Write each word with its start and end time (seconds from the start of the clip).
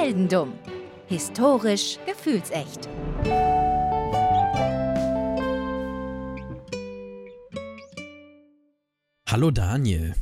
Heldendumm. 0.00 0.54
Historisch 1.08 1.98
gefühlsecht. 2.06 2.88
Hallo 9.28 9.50
Daniel 9.50 10.14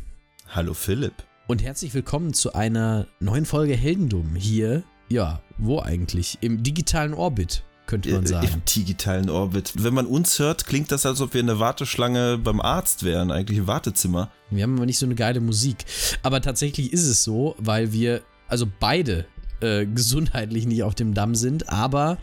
Hallo 0.48 0.74
Philipp. 0.74 1.14
und 1.46 1.62
herzlich 1.62 1.94
willkommen 1.94 2.34
zu 2.34 2.52
einer 2.54 3.06
neuen 3.20 3.46
Folge 3.46 3.74
Heldendumm 3.74 4.34
hier. 4.36 4.82
Ja, 5.08 5.40
wo 5.56 5.80
eigentlich? 5.80 6.38
Im 6.42 6.62
digitalen 6.62 7.14
Orbit, 7.14 7.62
könnte 7.86 8.10
man 8.10 8.24
Äh, 8.24 8.28
sagen. 8.28 8.48
Im 8.52 8.62
digitalen 8.64 9.30
Orbit. 9.30 9.72
Wenn 9.82 9.94
man 9.94 10.06
uns 10.06 10.38
hört, 10.38 10.66
klingt 10.66 10.92
das, 10.92 11.06
als 11.06 11.20
ob 11.20 11.32
wir 11.34 11.40
in 11.40 11.46
der 11.46 11.58
Warteschlange 11.58 12.36
beim 12.38 12.60
Arzt 12.60 13.04
wären, 13.04 13.30
eigentlich 13.30 13.58
im 13.58 13.66
Wartezimmer. 13.66 14.30
Wir 14.50 14.62
haben 14.64 14.76
aber 14.76 14.86
nicht 14.86 14.98
so 14.98 15.06
eine 15.06 15.14
geile 15.14 15.40
Musik. 15.40 15.84
Aber 16.22 16.40
tatsächlich 16.42 16.92
ist 16.92 17.06
es 17.06 17.24
so, 17.24 17.54
weil 17.58 17.92
wir, 17.92 18.22
also 18.48 18.66
beide, 18.80 19.24
äh, 19.60 19.86
gesundheitlich 19.86 20.66
nicht 20.66 20.82
auf 20.82 20.94
dem 20.94 21.14
Damm 21.14 21.34
sind, 21.34 21.68
aber 21.68 22.18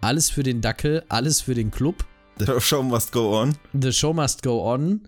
alles 0.00 0.30
für 0.30 0.42
den 0.42 0.60
Dackel, 0.60 1.04
alles 1.08 1.40
für 1.40 1.54
den 1.54 1.70
Club. 1.70 2.04
The 2.38 2.60
show 2.60 2.82
must 2.82 3.12
go 3.12 3.38
on. 3.40 3.54
The 3.78 3.92
show 3.92 4.12
must 4.12 4.42
go 4.42 4.72
on. 4.72 5.06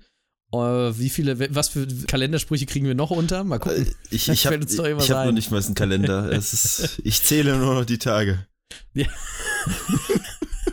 Äh, 0.53 0.59
wie 0.59 1.09
viele, 1.09 1.55
was 1.55 1.71
für 1.71 1.87
Kalendersprüche 1.87 2.67
kriegen 2.67 2.87
wir 2.87 2.95
noch 2.95 3.11
unter? 3.11 3.43
Mal 3.43 3.59
gucken. 3.59 3.87
Äh, 3.87 3.95
Ich, 4.11 4.29
ich 4.29 4.47
habe 4.47 4.59
hab 4.61 5.27
noch 5.27 5.33
nicht 5.33 5.51
mal 5.51 5.63
einen 5.63 5.75
Kalender. 5.75 6.31
Ist, 6.31 7.01
ich 7.05 7.23
zähle 7.23 7.57
nur 7.57 7.75
noch 7.75 7.85
die 7.87 7.99
Tage. 7.99 8.47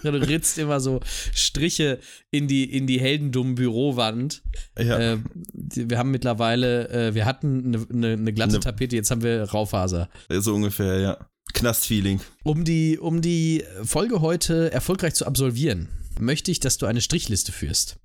Du 0.03 0.09
ritzt 0.09 0.57
immer 0.57 0.79
so 0.79 0.99
Striche 1.33 1.99
in 2.31 2.47
die, 2.47 2.63
in 2.63 2.87
die 2.87 2.99
heldendummen 2.99 3.55
Bürowand. 3.55 4.41
Ja. 4.77 5.13
Äh, 5.13 5.17
wir 5.53 5.97
haben 5.97 6.11
mittlerweile, 6.11 6.89
äh, 6.89 7.15
wir 7.15 7.25
hatten 7.25 7.65
eine, 7.65 7.87
eine, 7.91 8.13
eine 8.13 8.33
glatte 8.33 8.53
Ne- 8.53 8.59
Tapete, 8.59 8.95
jetzt 8.95 9.11
haben 9.11 9.23
wir 9.23 9.43
Raufaser. 9.43 10.09
So 10.29 10.55
ungefähr, 10.55 10.99
ja. 10.99 11.29
Knastfeeling. 11.53 12.21
Um 12.43 12.63
die, 12.63 12.99
um 12.99 13.21
die 13.21 13.63
Folge 13.83 14.21
heute 14.21 14.71
erfolgreich 14.71 15.15
zu 15.15 15.25
absolvieren, 15.25 15.89
möchte 16.19 16.51
ich, 16.51 16.59
dass 16.59 16.77
du 16.77 16.85
eine 16.85 17.01
Strichliste 17.01 17.51
führst. 17.51 17.97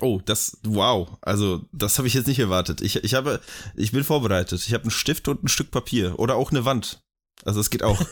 Oh, 0.00 0.20
das, 0.24 0.58
wow. 0.62 1.16
Also, 1.20 1.64
das 1.72 1.98
habe 1.98 2.06
ich 2.06 2.14
jetzt 2.14 2.28
nicht 2.28 2.38
erwartet. 2.38 2.80
Ich, 2.80 2.96
ich 3.02 3.14
habe, 3.14 3.40
ich 3.74 3.92
bin 3.92 4.04
vorbereitet. 4.04 4.64
Ich 4.66 4.72
habe 4.72 4.84
einen 4.84 4.90
Stift 4.90 5.26
und 5.28 5.42
ein 5.42 5.48
Stück 5.48 5.70
Papier. 5.70 6.18
Oder 6.18 6.36
auch 6.36 6.50
eine 6.50 6.64
Wand. 6.64 7.02
Also, 7.44 7.60
es 7.60 7.70
geht 7.70 7.82
auch. 7.82 8.00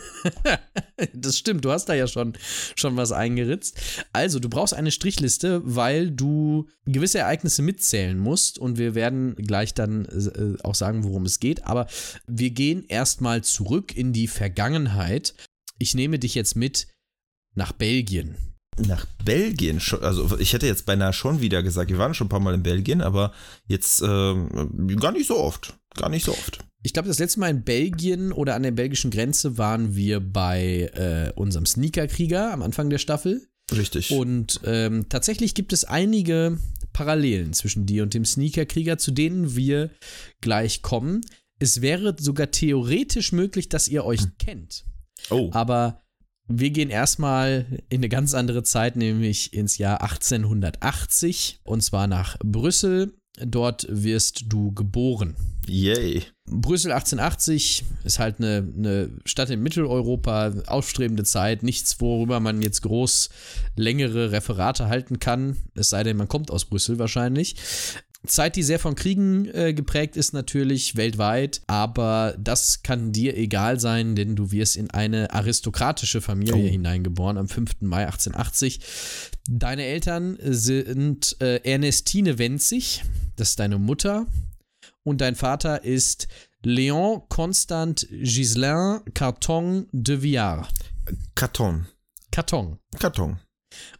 Das 1.13 1.39
stimmt, 1.39 1.65
du 1.65 1.71
hast 1.71 1.89
da 1.89 1.95
ja 1.95 2.09
schon, 2.09 2.37
schon 2.75 2.97
was 2.97 3.13
eingeritzt. 3.13 3.81
Also, 4.13 4.41
du 4.41 4.49
brauchst 4.49 4.75
eine 4.75 4.91
Strichliste, 4.91 5.63
weil 5.65 6.11
du 6.11 6.67
gewisse 6.87 7.19
Ereignisse 7.19 7.63
mitzählen 7.63 8.19
musst 8.19 8.59
und 8.59 8.79
wir 8.79 8.97
werden 8.97 9.37
gleich 9.37 9.75
dann 9.75 10.07
äh, 10.07 10.61
auch 10.65 10.75
sagen, 10.75 11.05
worum 11.05 11.25
es 11.25 11.39
geht. 11.39 11.65
Aber 11.67 11.87
wir 12.27 12.51
gehen 12.51 12.85
erstmal 12.89 13.45
zurück 13.45 13.97
in 13.97 14.13
die 14.13 14.27
Vergangenheit. 14.27 15.35
Ich 15.79 15.95
nehme 15.95 16.19
dich 16.19 16.35
jetzt 16.35 16.57
mit 16.57 16.89
nach 17.55 17.73
Belgien. 17.73 18.37
Nach 18.77 19.07
Belgien, 19.25 19.81
also 20.03 20.39
ich 20.39 20.53
hätte 20.53 20.67
jetzt 20.67 20.87
beinahe 20.87 21.13
schon 21.13 21.41
wieder 21.41 21.63
gesagt, 21.63 21.91
wir 21.91 21.99
waren 21.99 22.15
schon 22.15 22.27
ein 22.27 22.31
paar 22.31 22.41
Mal 22.41 22.55
in 22.55 22.63
Belgien, 22.63 23.01
aber 23.01 23.33
jetzt 23.67 24.03
ähm, 24.03 24.97
gar 25.01 25.13
nicht 25.13 25.27
so 25.27 25.39
oft. 25.39 25.77
Gar 25.97 26.11
nicht 26.11 26.25
so 26.25 26.33
oft. 26.33 26.61
Ich 26.83 26.93
glaube, 26.93 27.09
das 27.09 27.19
letzte 27.19 27.41
Mal 27.41 27.51
in 27.51 27.65
Belgien 27.65 28.33
oder 28.33 28.55
an 28.55 28.63
der 28.63 28.71
belgischen 28.71 29.11
Grenze 29.11 29.59
waren 29.59 29.97
wir 29.97 30.21
bei 30.21 30.91
äh, 30.95 31.33
unserem 31.35 31.67
Sneakerkrieger 31.67 32.53
am 32.53 32.63
Anfang 32.63 32.89
der 32.89 32.99
Staffel. 32.99 33.49
Richtig. 33.73 34.13
Und 34.13 34.61
ähm, 34.65 35.07
tatsächlich 35.09 35.55
gibt 35.55 35.73
es 35.73 35.85
einige 35.85 36.59
Parallelen 36.93 37.53
zwischen 37.53 37.85
dir 37.85 38.03
und 38.03 38.15
dem 38.15 38.25
Sneakerkrieger, 38.25 38.97
zu 38.97 39.11
denen 39.11 39.57
wir 39.57 39.91
gleich 40.41 40.83
kommen. 40.83 41.21
Es 41.59 41.83
wäre 41.83 42.15
sogar 42.19 42.51
theoretisch 42.51 43.33
möglich, 43.33 43.69
dass 43.69 43.89
ihr 43.89 44.05
euch 44.05 44.21
kennt. 44.39 44.85
oh, 45.31 45.51
Aber 45.53 46.01
wir 46.47 46.71
gehen 46.71 46.91
erstmal 46.91 47.67
in 47.91 47.99
eine 47.99 48.09
ganz 48.09 48.33
andere 48.33 48.63
Zeit, 48.63 48.97
nämlich 48.97 49.53
ins 49.53 49.77
Jahr 49.77 50.01
1880 50.03 51.61
und 51.65 51.83
zwar 51.83 52.07
nach 52.07 52.39
Brüssel. 52.39 53.13
Dort 53.41 53.87
wirst 53.91 54.45
du 54.49 54.73
geboren. 54.73 55.37
yay. 55.67 56.25
Brüssel 56.51 56.93
1880 56.93 57.85
ist 58.05 58.19
halt 58.19 58.39
eine, 58.39 58.67
eine 58.77 59.11
Stadt 59.25 59.51
in 59.51 59.63
Mitteleuropa, 59.63 60.53
aufstrebende 60.67 61.25
Zeit, 61.25 61.63
nichts, 61.63 62.01
worüber 62.01 62.41
man 62.41 62.63
jetzt 62.63 62.83
groß 62.83 63.29
längere 63.77 64.33
Referate 64.33 64.89
halten 64.89 65.19
kann, 65.19 65.57
es 65.75 65.91
sei 65.91 66.03
denn, 66.03 66.17
man 66.17 66.29
kommt 66.29 66.51
aus 66.51 66.65
Brüssel 66.65 66.99
wahrscheinlich. 66.99 67.57
Zeit, 68.27 68.57
die 68.57 68.65
sehr 68.65 68.81
von 68.81 68.97
Kriegen 68.97 69.47
äh, 69.55 69.73
geprägt 69.73 70.17
ist 70.17 70.33
natürlich 70.33 70.97
weltweit, 70.97 71.63
aber 71.69 72.35
das 72.39 72.83
kann 72.83 73.13
dir 73.13 73.37
egal 73.37 73.79
sein, 73.79 74.17
denn 74.17 74.35
du 74.35 74.51
wirst 74.51 74.77
in 74.77 74.91
eine 74.91 75.33
aristokratische 75.33 76.21
Familie 76.21 76.55
Oh. 76.57 76.69
hineingeboren 76.69 77.39
am 77.39 77.49
5. 77.49 77.77
Mai 77.81 78.07
1880. 78.07 78.81
Deine 79.49 79.85
Eltern 79.85 80.37
sind 80.43 81.37
äh, 81.41 81.61
Ernestine 81.63 82.39
Wenzig, 82.39 83.05
das 83.37 83.51
ist 83.51 83.61
deine 83.61 83.79
Mutter, 83.79 84.27
und 85.09 85.21
dein 85.21 85.35
Vater 85.35 85.85
ist 85.85 86.29
Léon 86.65 87.23
Constant 87.29 88.07
Gislain 88.11 89.01
Carton 89.15 89.89
de 89.93 90.21
Villard. 90.23 90.69
Karton. 91.35 91.87
Carton. 92.31 92.79
Karton. 92.99 93.39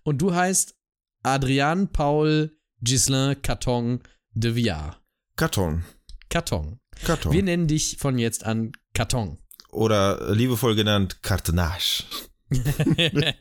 Und 0.03 0.19
du 0.19 0.35
heißt 0.35 0.75
Adrian 1.23 1.89
Paul 1.89 2.57
Gislain 2.81 3.41
Carton 3.41 4.01
de 4.35 4.55
Villard. 4.55 5.01
Karton. 5.37 5.85
Carton. 6.29 6.79
Karton. 7.05 7.33
Wir 7.33 7.43
nennen 7.43 7.69
dich 7.69 7.97
von 7.99 8.19
jetzt 8.19 8.45
an 8.45 8.73
Carton. 8.93 9.39
Oder 9.71 10.35
liebevoll 10.35 10.75
genannt 10.75 11.23
Kartonage. 11.23 12.05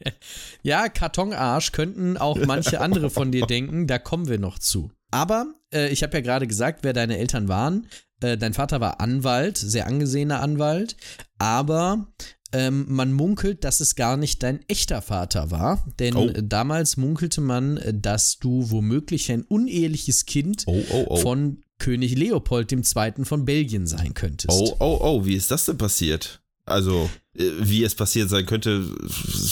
ja, 0.63 0.89
Kartonarsch 0.89 1.71
könnten 1.71 2.17
auch 2.17 2.37
manche 2.45 2.81
andere 2.81 3.09
von 3.09 3.31
dir 3.31 3.45
denken, 3.47 3.87
da 3.87 3.97
kommen 3.99 4.27
wir 4.27 4.37
noch 4.37 4.59
zu. 4.59 4.91
Aber 5.17 5.47
äh, 5.73 5.89
ich 5.89 6.03
habe 6.03 6.13
ja 6.17 6.21
gerade 6.21 6.45
gesagt, 6.45 6.83
wer 6.83 6.93
deine 6.93 7.17
Eltern 7.17 7.47
waren. 7.47 7.87
Äh, 8.21 8.37
dein 8.37 8.53
Vater 8.53 8.79
war 8.81 8.99
Anwalt, 9.01 9.57
sehr 9.57 9.87
angesehener 9.87 10.41
Anwalt, 10.41 10.95
aber 11.39 12.07
ähm, 12.53 12.85
man 12.87 13.11
munkelt, 13.13 13.63
dass 13.63 13.79
es 13.81 13.95
gar 13.95 14.15
nicht 14.15 14.41
dein 14.43 14.59
echter 14.69 15.01
Vater 15.01 15.49
war, 15.51 15.85
denn 15.99 16.15
Oh. 16.15 16.31
damals 16.41 16.97
munkelte 16.97 17.41
man, 17.41 17.77
äh, 17.77 17.93
dass 17.93 18.37
du 18.39 18.69
womöglich 18.71 19.31
ein 19.31 19.41
uneheliches 19.43 20.25
Kind 20.25 20.63
Oh, 20.67 20.81
oh, 20.91 21.05
oh. 21.09 21.15
von 21.17 21.61
König 21.79 22.15
Leopold 22.15 22.71
II. 22.71 22.83
von 23.25 23.45
Belgien 23.45 23.85
sein 23.87 24.13
könntest. 24.13 24.49
oh, 24.51 24.75
oh, 24.79 24.97
oh, 25.01 25.25
wie 25.25 25.35
ist 25.35 25.51
das 25.51 25.65
denn 25.65 25.77
passiert? 25.77 26.41
Also, 26.65 27.09
äh, 27.35 27.43
wie 27.61 27.83
es 27.83 27.95
passiert 27.95 28.29
sein 28.29 28.45
könnte, 28.45 28.83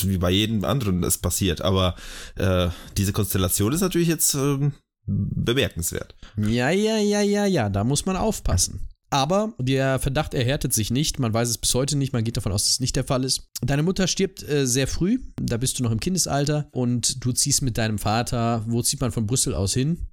wie 0.03 0.17
bei 0.17 0.31
jedem 0.31 0.63
anderen 0.65 1.03
es 1.03 1.17
passiert, 1.17 1.61
aber 1.61 1.95
äh, 2.35 2.69
diese 2.97 3.13
Konstellation 3.13 3.73
ist 3.73 3.81
natürlich 3.81 4.07
jetzt 4.09 4.33
ähm, 4.35 4.73
bemerkenswert. 5.05 6.15
Ja, 6.37 6.69
ja, 6.69 6.97
ja, 6.97 7.21
ja, 7.21 7.45
ja, 7.45 7.69
da 7.69 7.83
muss 7.83 8.05
man 8.05 8.15
aufpassen. 8.15 8.87
Aber 9.09 9.53
der 9.59 9.99
Verdacht 9.99 10.33
erhärtet 10.33 10.73
sich 10.73 10.91
nicht, 10.91 11.19
man 11.19 11.33
weiß 11.33 11.47
es 11.47 11.57
bis 11.57 11.73
heute 11.73 11.95
nicht, 11.95 12.11
man 12.11 12.23
geht 12.23 12.37
davon 12.37 12.51
aus, 12.51 12.63
dass 12.63 12.73
es 12.73 12.79
nicht 12.79 12.95
der 12.95 13.03
Fall 13.03 13.23
ist. 13.23 13.49
Deine 13.61 13.83
Mutter 13.83 14.07
stirbt 14.07 14.43
äh, 14.43 14.65
sehr 14.65 14.87
früh, 14.87 15.19
da 15.41 15.57
bist 15.57 15.79
du 15.79 15.83
noch 15.83 15.91
im 15.91 15.99
Kindesalter 15.99 16.67
und 16.71 17.23
du 17.23 17.31
ziehst 17.31 17.61
mit 17.61 17.77
deinem 17.77 17.99
Vater, 17.99 18.63
wo 18.67 18.81
zieht 18.81 19.01
man 19.01 19.11
von 19.11 19.27
Brüssel 19.27 19.53
aus 19.53 19.73
hin? 19.73 20.07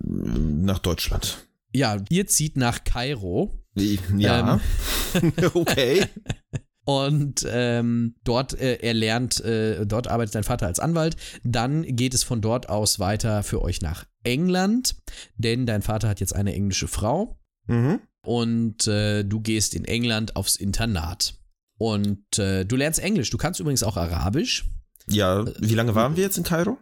Nach 0.00 0.78
Deutschland. 0.78 1.48
Ja, 1.72 1.96
ihr 2.08 2.26
zieht 2.26 2.56
nach 2.56 2.84
Kairo 2.84 3.64
Ja. 4.16 4.60
okay. 5.54 6.06
und 6.84 7.46
ähm, 7.48 8.14
dort 8.24 8.58
äh, 8.60 8.76
er 8.82 8.94
lernt, 8.94 9.40
äh, 9.40 9.86
dort 9.86 10.08
arbeitet 10.08 10.34
dein 10.34 10.44
Vater 10.44 10.66
als 10.66 10.80
Anwalt. 10.80 11.16
Dann 11.42 11.82
geht 11.82 12.14
es 12.14 12.22
von 12.24 12.40
dort 12.40 12.68
aus 12.68 12.98
weiter 12.98 13.42
für 13.42 13.62
euch 13.62 13.80
nach 13.82 14.04
England, 14.22 14.96
denn 15.36 15.66
dein 15.66 15.82
Vater 15.82 16.08
hat 16.08 16.20
jetzt 16.20 16.34
eine 16.34 16.54
englische 16.54 16.88
Frau. 16.88 17.38
Mhm. 17.66 18.00
und 18.26 18.86
äh, 18.88 19.24
du 19.24 19.40
gehst 19.40 19.74
in 19.74 19.84
England 19.86 20.36
aufs 20.36 20.56
Internat. 20.56 21.34
Und 21.78 22.38
äh, 22.38 22.64
du 22.64 22.76
lernst 22.76 23.00
Englisch. 23.00 23.30
Du 23.30 23.38
kannst 23.38 23.58
übrigens 23.58 23.82
auch 23.82 23.96
Arabisch. 23.96 24.66
Ja, 25.08 25.44
wie 25.60 25.74
lange 25.74 25.94
waren 25.94 26.14
wir 26.16 26.22
jetzt 26.24 26.36
in 26.38 26.44
Kairo? 26.44 26.76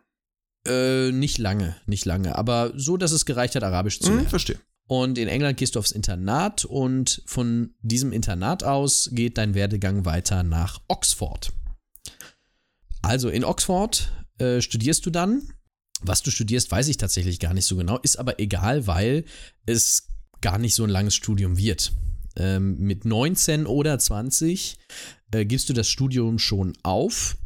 Äh, 0.66 1.10
nicht 1.12 1.38
lange, 1.38 1.76
nicht 1.86 2.04
lange, 2.04 2.36
aber 2.36 2.72
so, 2.76 2.96
dass 2.96 3.10
es 3.12 3.24
gereicht 3.26 3.54
hat, 3.56 3.62
Arabisch 3.64 3.98
zu 4.00 4.08
Hm, 4.08 4.14
lernen. 4.16 4.28
verstehe. 4.28 4.58
Und 4.88 5.16
in 5.16 5.28
England 5.28 5.56
gehst 5.56 5.74
du 5.74 5.78
aufs 5.78 5.92
Internat 5.92 6.64
und 6.64 7.22
von 7.26 7.74
diesem 7.80 8.12
Internat 8.12 8.64
aus 8.64 9.10
geht 9.12 9.38
dein 9.38 9.54
Werdegang 9.54 10.04
weiter 10.04 10.42
nach 10.42 10.80
Oxford. 10.88 11.52
Also 13.00 13.28
in 13.28 13.44
Oxford 13.44 14.12
äh, 14.38 14.60
studierst 14.60 15.06
du 15.06 15.10
dann. 15.10 15.42
Was 16.02 16.22
du 16.22 16.30
studierst, 16.30 16.70
weiß 16.70 16.88
ich 16.88 16.96
tatsächlich 16.96 17.38
gar 17.38 17.54
nicht 17.54 17.66
so 17.66 17.76
genau, 17.76 17.98
ist 17.98 18.18
aber 18.18 18.40
egal, 18.40 18.86
weil 18.86 19.24
es 19.66 20.08
gar 20.40 20.58
nicht 20.58 20.74
so 20.74 20.82
ein 20.82 20.90
langes 20.90 21.14
Studium 21.14 21.56
wird. 21.56 21.92
Ähm, 22.36 22.78
mit 22.78 23.04
19 23.04 23.66
oder 23.66 23.98
20 23.98 24.78
äh, 25.30 25.44
gibst 25.44 25.68
du 25.68 25.74
das 25.74 25.88
Studium 25.88 26.38
schon 26.38 26.72
auf 26.82 27.36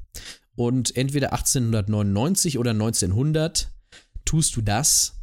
und 0.54 0.96
entweder 0.96 1.32
1899 1.32 2.58
oder 2.58 2.70
1900 2.70 3.68
tust 4.24 4.56
du 4.56 4.62
das, 4.62 5.15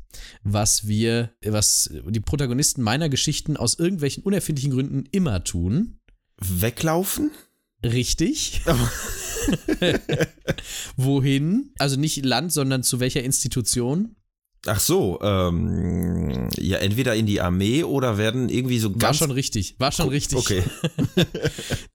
was 0.43 0.87
wir, 0.87 1.31
was 1.43 1.89
die 2.07 2.19
Protagonisten 2.19 2.81
meiner 2.81 3.09
Geschichten 3.09 3.57
aus 3.57 3.77
irgendwelchen 3.77 4.23
unerfindlichen 4.23 4.71
Gründen 4.71 5.05
immer 5.11 5.43
tun. 5.43 5.99
Weglaufen? 6.37 7.31
Richtig. 7.83 8.61
Wohin? 10.95 11.71
Also 11.77 11.99
nicht 11.99 12.23
Land, 12.23 12.53
sondern 12.53 12.83
zu 12.83 12.99
welcher 12.99 13.23
Institution? 13.23 14.15
Ach 14.65 14.79
so, 14.79 15.19
ähm, 15.21 16.49
ja, 16.57 16.77
entweder 16.77 17.15
in 17.15 17.25
die 17.25 17.41
Armee 17.41 17.83
oder 17.83 18.17
werden 18.17 18.47
irgendwie 18.47 18.79
so 18.79 18.91
War 18.91 18.97
ganz. 18.97 19.17
schon 19.17 19.31
richtig. 19.31 19.75
War 19.77 19.91
schon 19.91 20.09
richtig. 20.09 20.37
Okay. 20.37 20.63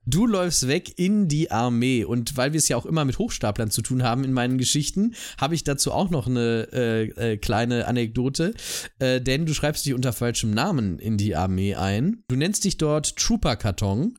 Du 0.05 0.25
läufst 0.25 0.67
weg 0.67 0.97
in 0.97 1.27
die 1.27 1.51
Armee 1.51 2.03
und 2.03 2.35
weil 2.35 2.51
wir 2.51 2.57
es 2.57 2.67
ja 2.67 2.77
auch 2.77 2.87
immer 2.87 3.05
mit 3.05 3.19
Hochstaplern 3.19 3.69
zu 3.69 3.83
tun 3.83 4.01
haben 4.01 4.23
in 4.23 4.33
meinen 4.33 4.57
Geschichten, 4.57 5.13
habe 5.39 5.53
ich 5.53 5.63
dazu 5.63 5.91
auch 5.91 6.09
noch 6.09 6.25
eine 6.25 6.67
äh, 6.73 7.33
äh, 7.33 7.37
kleine 7.37 7.85
Anekdote, 7.85 8.55
äh, 8.97 9.21
denn 9.21 9.45
du 9.45 9.53
schreibst 9.53 9.85
dich 9.85 9.93
unter 9.93 10.11
falschem 10.11 10.49
Namen 10.49 10.97
in 10.97 11.17
die 11.17 11.35
Armee 11.35 11.75
ein. 11.75 12.23
Du 12.27 12.35
nennst 12.35 12.63
dich 12.63 12.77
dort 12.77 13.17
Trooper 13.17 13.55
Karton 13.55 14.17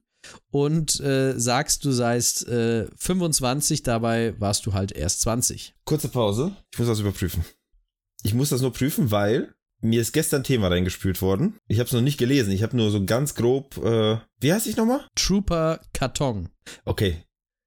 und 0.52 1.00
äh, 1.00 1.38
sagst, 1.38 1.84
du 1.84 1.90
seist 1.90 2.46
äh, 2.46 2.86
25, 2.96 3.82
dabei 3.82 4.34
warst 4.38 4.66
du 4.66 4.72
halt 4.72 4.92
erst 4.92 5.22
20. 5.22 5.74
Kurze 5.84 6.08
Pause. 6.08 6.52
Ich 6.72 6.78
muss 6.78 6.86
das 6.86 7.00
überprüfen. 7.00 7.44
Ich 8.22 8.34
muss 8.34 8.50
das 8.50 8.60
nur 8.60 8.72
prüfen, 8.72 9.10
weil 9.10 9.54
mir 9.80 10.00
ist 10.00 10.12
gestern 10.12 10.42
ein 10.42 10.44
Thema 10.44 10.68
reingespült 10.68 11.22
worden. 11.22 11.58
Ich 11.68 11.78
habe 11.78 11.86
es 11.86 11.92
noch 11.92 12.02
nicht 12.02 12.18
gelesen. 12.18 12.52
Ich 12.52 12.62
habe 12.62 12.76
nur 12.76 12.90
so 12.90 13.04
ganz 13.04 13.34
grob. 13.34 13.76
Äh, 13.78 14.18
wie 14.40 14.52
heißt 14.52 14.66
ich 14.66 14.76
nochmal? 14.76 15.06
Trooper 15.14 15.80
Karton. 15.92 16.50
Okay. 16.84 17.24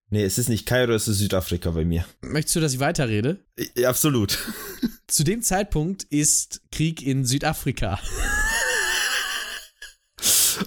Nee, 0.09 0.23
es 0.23 0.37
ist 0.37 0.47
nicht 0.47 0.67
Kairo, 0.67 0.93
es 0.93 1.07
ist 1.07 1.17
Südafrika 1.17 1.71
bei 1.71 1.85
mir. 1.85 2.05
Möchtest 2.21 2.55
du, 2.55 2.59
dass 2.59 2.73
ich 2.73 2.79
weiterrede? 2.79 3.39
Ja, 3.75 3.89
absolut. 3.89 4.37
Zu 5.07 5.23
dem 5.23 5.41
Zeitpunkt 5.41 6.03
ist 6.03 6.61
Krieg 6.71 7.01
in 7.01 7.25
Südafrika. 7.25 7.99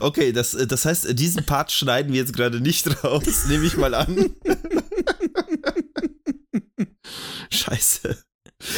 Okay, 0.01 0.33
das, 0.33 0.55
äh, 0.55 0.67
das 0.67 0.85
heißt, 0.85 1.19
diesen 1.19 1.45
Part 1.45 1.71
schneiden 1.71 2.13
wir 2.13 2.21
jetzt 2.21 2.33
gerade 2.33 2.61
nicht 2.61 3.05
raus, 3.05 3.47
nehme 3.49 3.67
ich 3.67 3.77
mal 3.77 3.95
an. 3.95 4.35
Scheiße. 7.51 8.19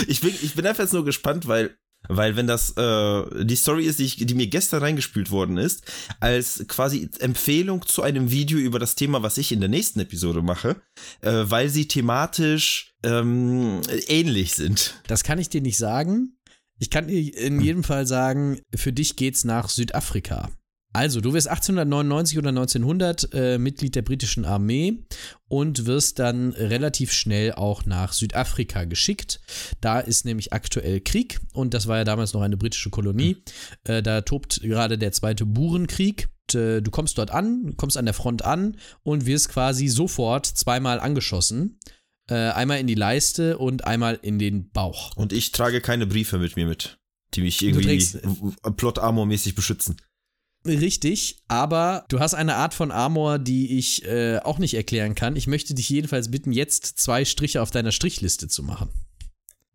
Ich 0.07 0.21
bin, 0.21 0.35
ich 0.43 0.55
bin 0.55 0.67
einfach 0.67 0.85
jetzt 0.85 0.93
nur 0.93 1.05
gespannt, 1.05 1.49
weil, 1.49 1.77
weil 2.09 2.37
wenn 2.37 2.47
das 2.47 2.77
äh, 2.77 3.45
die 3.45 3.57
Story 3.57 3.85
ist, 3.85 3.99
die, 3.99 4.05
ich, 4.05 4.17
die 4.17 4.35
mir 4.35 4.47
gestern 4.47 4.83
reingespült 4.83 5.31
worden 5.31 5.57
ist, 5.57 5.85
als 6.21 6.65
quasi 6.69 7.09
Empfehlung 7.19 7.87
zu 7.87 8.03
einem 8.03 8.31
Video 8.31 8.59
über 8.59 8.79
das 8.79 8.95
Thema, 8.95 9.23
was 9.23 9.39
ich 9.39 9.53
in 9.53 9.61
der 9.61 9.69
nächsten 9.69 10.01
Episode 10.01 10.43
mache, 10.43 10.77
äh, 11.21 11.45
weil 11.45 11.69
sie 11.69 11.89
thematisch 11.89 12.95
ähm, 13.03 13.81
ähnlich 14.07 14.55
sind. 14.55 15.01
Das 15.07 15.25
kann 15.25 15.39
ich 15.39 15.49
dir 15.49 15.61
nicht 15.61 15.79
sagen. 15.79 16.39
Ich 16.79 16.91
kann 16.91 17.09
dir 17.09 17.37
in 17.37 17.61
jedem 17.61 17.83
Fall 17.83 18.07
sagen, 18.07 18.61
für 18.75 18.93
dich 18.93 19.17
geht's 19.17 19.45
nach 19.45 19.69
Südafrika. 19.69 20.49
Also, 20.99 21.21
du 21.21 21.33
wirst 21.33 21.47
1899 21.47 22.39
oder 22.39 22.49
1900 22.49 23.33
äh, 23.33 23.59
Mitglied 23.59 23.95
der 23.95 24.03
britischen 24.03 24.45
Armee 24.45 25.05
und 25.47 25.87
wirst 25.87 26.19
dann 26.19 26.51
relativ 26.55 27.13
schnell 27.13 27.53
auch 27.53 27.87
nach 27.87 28.13
Südafrika 28.13 28.83
geschickt. 28.83 29.41
Da 29.81 30.01
ist 30.01 30.25
nämlich 30.25 30.53
aktuell 30.53 31.01
Krieg 31.01 31.39
und 31.53 31.73
das 31.73 31.87
war 31.87 31.99
ja 31.99 32.05
damals 32.05 32.33
noch 32.33 32.41
eine 32.41 32.57
britische 32.57 32.91
Kolonie. 32.91 33.37
Äh, 33.85 34.03
da 34.03 34.23
tobt 34.23 34.61
gerade 34.61 34.99
der 34.99 35.13
zweite 35.13 35.47
Burenkrieg. 35.47 36.31
Und, 36.51 36.61
äh, 36.61 36.83
du 36.83 36.91
kommst 36.91 37.17
dort 37.19 37.31
an, 37.31 37.75
kommst 37.77 37.97
an 37.97 38.05
der 38.05 38.15
Front 38.15 38.45
an 38.45 38.77
und 39.05 39.25
wirst 39.25 39.51
quasi 39.51 39.87
sofort 39.87 40.47
zweimal 40.47 40.99
angeschossen. 40.99 41.79
Äh, 42.29 42.35
einmal 42.35 42.81
in 42.81 42.89
die 42.89 42.97
Leiste 42.97 43.57
und 43.59 43.85
einmal 43.85 44.19
in 44.21 44.41
den 44.41 44.71
Bauch. 44.71 45.15
Und 45.15 45.33
ich 45.33 45.53
trage 45.53 45.81
keine 45.81 46.09
Briefe 46.09 46.39
mit 46.39 46.57
mir 46.57 46.67
mit, 46.67 46.99
die 47.35 47.43
mich 47.43 47.63
irgendwie 47.63 47.85
trägst- 47.85 48.19
Plot-Armor-mäßig 48.77 49.55
beschützen. 49.55 49.97
Richtig, 50.77 51.43
aber 51.49 52.05
du 52.09 52.21
hast 52.21 52.35
eine 52.35 52.57
Art 52.57 52.75
von 52.75 52.91
Armor, 52.91 53.39
die 53.39 53.79
ich 53.79 54.05
äh, 54.05 54.39
auch 54.39 54.59
nicht 54.59 54.75
erklären 54.75 55.15
kann. 55.15 55.37
Ich 55.37 55.47
möchte 55.47 55.75
dich 55.75 55.89
jedenfalls 55.89 56.31
bitten, 56.31 56.53
jetzt 56.53 56.99
zwei 56.99 57.25
Striche 57.25 57.63
auf 57.63 57.71
deiner 57.71 57.93
Strichliste 57.93 58.49
zu 58.49 58.63
machen. 58.63 58.91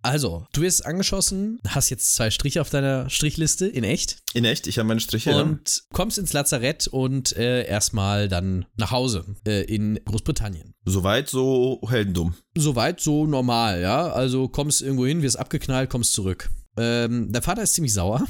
Also, 0.05 0.45
du 0.51 0.61
wirst 0.61 0.85
angeschossen, 0.85 1.59
hast 1.65 1.89
jetzt 1.89 2.13
zwei 2.13 2.29
Striche 2.29 2.59
auf 2.59 2.69
deiner 2.69 3.09
Strichliste, 3.09 3.67
in 3.67 3.85
echt, 3.85 4.17
In 4.33 4.43
echt, 4.43 4.67
ich 4.67 4.77
habe 4.77 4.87
meine 4.89 4.99
Striche. 4.99 5.33
und 5.41 5.83
kommst 5.93 6.17
ins 6.17 6.33
Lazarett 6.33 6.87
und 6.87 7.33
äh, 7.37 7.65
erstmal 7.65 8.27
dann 8.27 8.65
nach 8.75 8.91
Hause 8.91 9.23
äh, 9.47 9.63
in 9.63 9.97
Großbritannien. 10.03 10.73
Soweit 10.83 11.29
so 11.29 11.79
heldendumm. 11.87 12.33
Soweit 12.53 12.99
so 12.99 13.25
normal, 13.25 13.79
ja. 13.79 14.11
Also 14.11 14.49
kommst 14.49 14.81
irgendwo 14.81 15.05
hin, 15.05 15.21
wirst 15.21 15.39
abgeknallt, 15.39 15.89
kommst 15.89 16.11
zurück. 16.11 16.49
Ähm, 16.75 17.31
der 17.31 17.41
Vater 17.41 17.61
ist 17.63 17.73
ziemlich 17.75 17.93
sauer, 17.93 18.25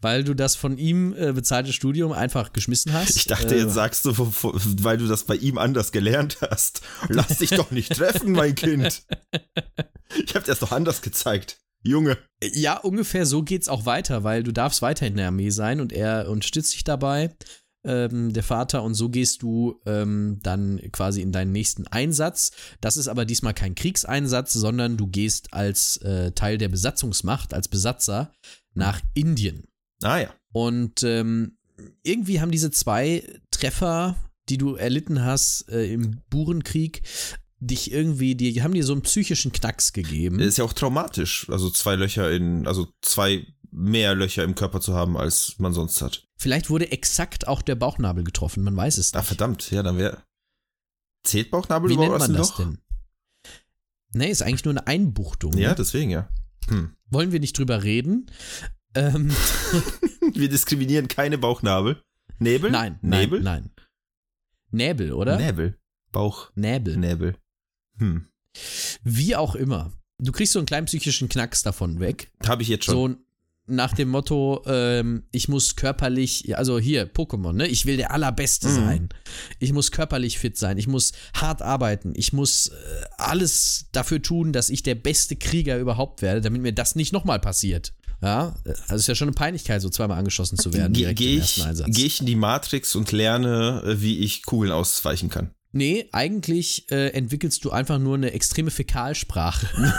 weil 0.00 0.24
du 0.24 0.34
das 0.34 0.56
von 0.56 0.78
ihm 0.78 1.14
äh, 1.16 1.32
bezahlte 1.32 1.72
Studium 1.72 2.12
einfach 2.12 2.52
geschmissen 2.52 2.92
hast. 2.92 3.16
Ich 3.16 3.26
dachte, 3.26 3.54
Äh, 3.54 3.62
jetzt 3.62 3.74
sagst 3.74 4.04
du, 4.04 4.12
weil 4.16 4.98
du 4.98 5.06
das 5.06 5.24
bei 5.24 5.36
ihm 5.36 5.58
anders 5.58 5.92
gelernt 5.92 6.38
hast. 6.40 6.82
Lass 7.08 7.38
dich 7.38 7.50
doch 7.50 7.70
nicht 7.70 7.92
treffen, 7.94 8.32
mein 8.32 8.54
Kind. 8.54 9.02
Ich 10.24 10.34
hab 10.34 10.44
dir 10.44 10.52
das 10.52 10.60
doch 10.60 10.72
anders 10.72 11.02
gezeigt. 11.02 11.58
Junge. 11.82 12.18
Ja, 12.42 12.76
ungefähr 12.78 13.24
so 13.24 13.42
geht's 13.42 13.68
auch 13.68 13.86
weiter, 13.86 14.24
weil 14.24 14.42
du 14.42 14.52
darfst 14.52 14.82
weiter 14.82 15.06
in 15.06 15.16
der 15.16 15.28
Armee 15.28 15.50
sein 15.50 15.80
und 15.80 15.92
er 15.92 16.28
unterstützt 16.28 16.74
dich 16.74 16.82
dabei, 16.82 17.34
ähm, 17.84 18.32
der 18.32 18.42
Vater, 18.42 18.82
und 18.82 18.94
so 18.94 19.08
gehst 19.08 19.42
du 19.42 19.80
ähm, 19.86 20.40
dann 20.42 20.80
quasi 20.90 21.22
in 21.22 21.30
deinen 21.30 21.52
nächsten 21.52 21.86
Einsatz. 21.86 22.50
Das 22.80 22.96
ist 22.96 23.06
aber 23.06 23.24
diesmal 23.24 23.54
kein 23.54 23.76
Kriegseinsatz, 23.76 24.52
sondern 24.52 24.96
du 24.96 25.06
gehst 25.06 25.54
als 25.54 25.98
äh, 25.98 26.32
Teil 26.32 26.58
der 26.58 26.68
Besatzungsmacht, 26.68 27.54
als 27.54 27.68
Besatzer 27.68 28.32
nach 28.74 29.00
Indien. 29.14 29.67
Ah 30.02 30.18
ja. 30.20 30.34
Und 30.52 31.02
ähm, 31.02 31.58
irgendwie 32.02 32.40
haben 32.40 32.50
diese 32.50 32.70
zwei 32.70 33.22
Treffer, 33.50 34.16
die 34.48 34.58
du 34.58 34.74
erlitten 34.76 35.24
hast 35.24 35.68
äh, 35.68 35.92
im 35.92 36.20
Burenkrieg, 36.30 37.02
dich 37.60 37.90
irgendwie, 37.90 38.34
die 38.34 38.62
haben 38.62 38.72
dir 38.74 38.84
so 38.84 38.92
einen 38.92 39.02
psychischen 39.02 39.52
Knacks 39.52 39.92
gegeben. 39.92 40.38
Ist 40.38 40.58
ja 40.58 40.64
auch 40.64 40.72
traumatisch. 40.72 41.48
Also 41.50 41.70
zwei 41.70 41.96
Löcher 41.96 42.30
in, 42.30 42.66
also 42.66 42.88
zwei 43.02 43.46
mehr 43.70 44.14
Löcher 44.14 44.44
im 44.44 44.54
Körper 44.54 44.80
zu 44.80 44.94
haben, 44.94 45.16
als 45.16 45.56
man 45.58 45.72
sonst 45.72 46.00
hat. 46.00 46.24
Vielleicht 46.36 46.70
wurde 46.70 46.90
exakt 46.92 47.48
auch 47.48 47.60
der 47.62 47.74
Bauchnabel 47.74 48.24
getroffen, 48.24 48.62
man 48.62 48.76
weiß 48.76 48.96
es 48.98 49.12
Ah, 49.12 49.18
nicht. 49.18 49.26
verdammt. 49.28 49.70
Ja, 49.70 49.82
dann 49.82 49.98
wäre. 49.98 50.22
Zählt 51.24 51.50
Bauchnabel 51.50 51.90
Wie 51.90 51.96
nennt 51.96 52.06
überhaupt 52.06 52.22
als 52.22 52.30
man 52.30 52.38
das 52.38 52.56
denn? 52.56 52.78
Nee, 54.12 54.30
ist 54.30 54.42
eigentlich 54.42 54.64
nur 54.64 54.72
eine 54.72 54.86
Einbuchtung. 54.86 55.52
Ja, 55.58 55.70
ne? 55.70 55.74
deswegen 55.74 56.10
ja. 56.10 56.28
Hm. 56.68 56.94
Wollen 57.10 57.32
wir 57.32 57.40
nicht 57.40 57.58
drüber 57.58 57.82
reden? 57.82 58.30
Ähm, 58.98 59.30
Wir 60.34 60.48
diskriminieren 60.48 61.08
keine 61.08 61.38
Bauchnabel. 61.38 62.02
Nebel? 62.38 62.70
nein, 62.70 62.98
nein, 63.02 63.20
Nebel? 63.20 63.40
nein. 63.40 63.70
Näbel, 64.70 65.12
oder? 65.12 65.36
Näbel. 65.38 65.78
Bauch. 66.12 66.50
Näbel. 66.54 66.96
Näbel. 66.96 67.36
Hm. 67.98 68.26
Wie 69.02 69.34
auch 69.36 69.54
immer. 69.54 69.92
Du 70.18 70.32
kriegst 70.32 70.52
so 70.52 70.58
einen 70.58 70.66
kleinen 70.66 70.86
psychischen 70.86 71.28
Knacks 71.28 71.62
davon 71.62 72.00
weg. 72.00 72.30
Habe 72.46 72.62
ich 72.62 72.68
jetzt 72.68 72.84
schon. 72.84 73.12
So 73.12 73.18
nach 73.70 73.92
dem 73.92 74.08
Motto, 74.08 74.62
ähm, 74.66 75.24
ich 75.30 75.48
muss 75.48 75.76
körperlich, 75.76 76.56
also 76.56 76.78
hier, 76.78 77.06
Pokémon, 77.12 77.52
ne? 77.52 77.66
Ich 77.66 77.84
will 77.84 77.98
der 77.98 78.12
Allerbeste 78.12 78.68
Mhm. 78.68 78.74
sein. 78.74 79.08
Ich 79.58 79.72
muss 79.74 79.90
körperlich 79.92 80.38
fit 80.38 80.56
sein. 80.56 80.78
Ich 80.78 80.86
muss 80.88 81.12
hart 81.34 81.60
arbeiten. 81.60 82.12
Ich 82.16 82.32
muss 82.32 82.68
äh, 82.68 82.74
alles 83.18 83.86
dafür 83.92 84.22
tun, 84.22 84.52
dass 84.52 84.70
ich 84.70 84.82
der 84.82 84.94
beste 84.94 85.36
Krieger 85.36 85.78
überhaupt 85.78 86.22
werde, 86.22 86.40
damit 86.40 86.62
mir 86.62 86.72
das 86.72 86.94
nicht 86.94 87.12
nochmal 87.12 87.40
passiert. 87.40 87.92
Ja, 88.20 88.54
also 88.88 88.96
ist 88.96 89.06
ja 89.06 89.14
schon 89.14 89.28
eine 89.28 89.34
Peinlichkeit, 89.34 89.80
so 89.80 89.90
zweimal 89.90 90.18
angeschossen 90.18 90.58
zu 90.58 90.72
werden. 90.72 90.92
Gehe 90.92 91.10
ich, 91.12 91.64
geh 91.86 92.06
ich 92.06 92.20
in 92.20 92.26
die 92.26 92.34
Matrix 92.34 92.96
und 92.96 93.12
lerne, 93.12 93.82
äh, 93.84 94.02
wie 94.02 94.18
ich 94.18 94.44
Kugeln 94.44 94.72
ausweichen 94.72 95.30
kann. 95.30 95.52
Nee, 95.70 96.08
eigentlich 96.12 96.90
äh, 96.90 97.10
entwickelst 97.10 97.64
du 97.64 97.70
einfach 97.70 97.98
nur 97.98 98.14
eine 98.14 98.32
extreme 98.32 98.70
Fäkalsprache. 98.70 99.68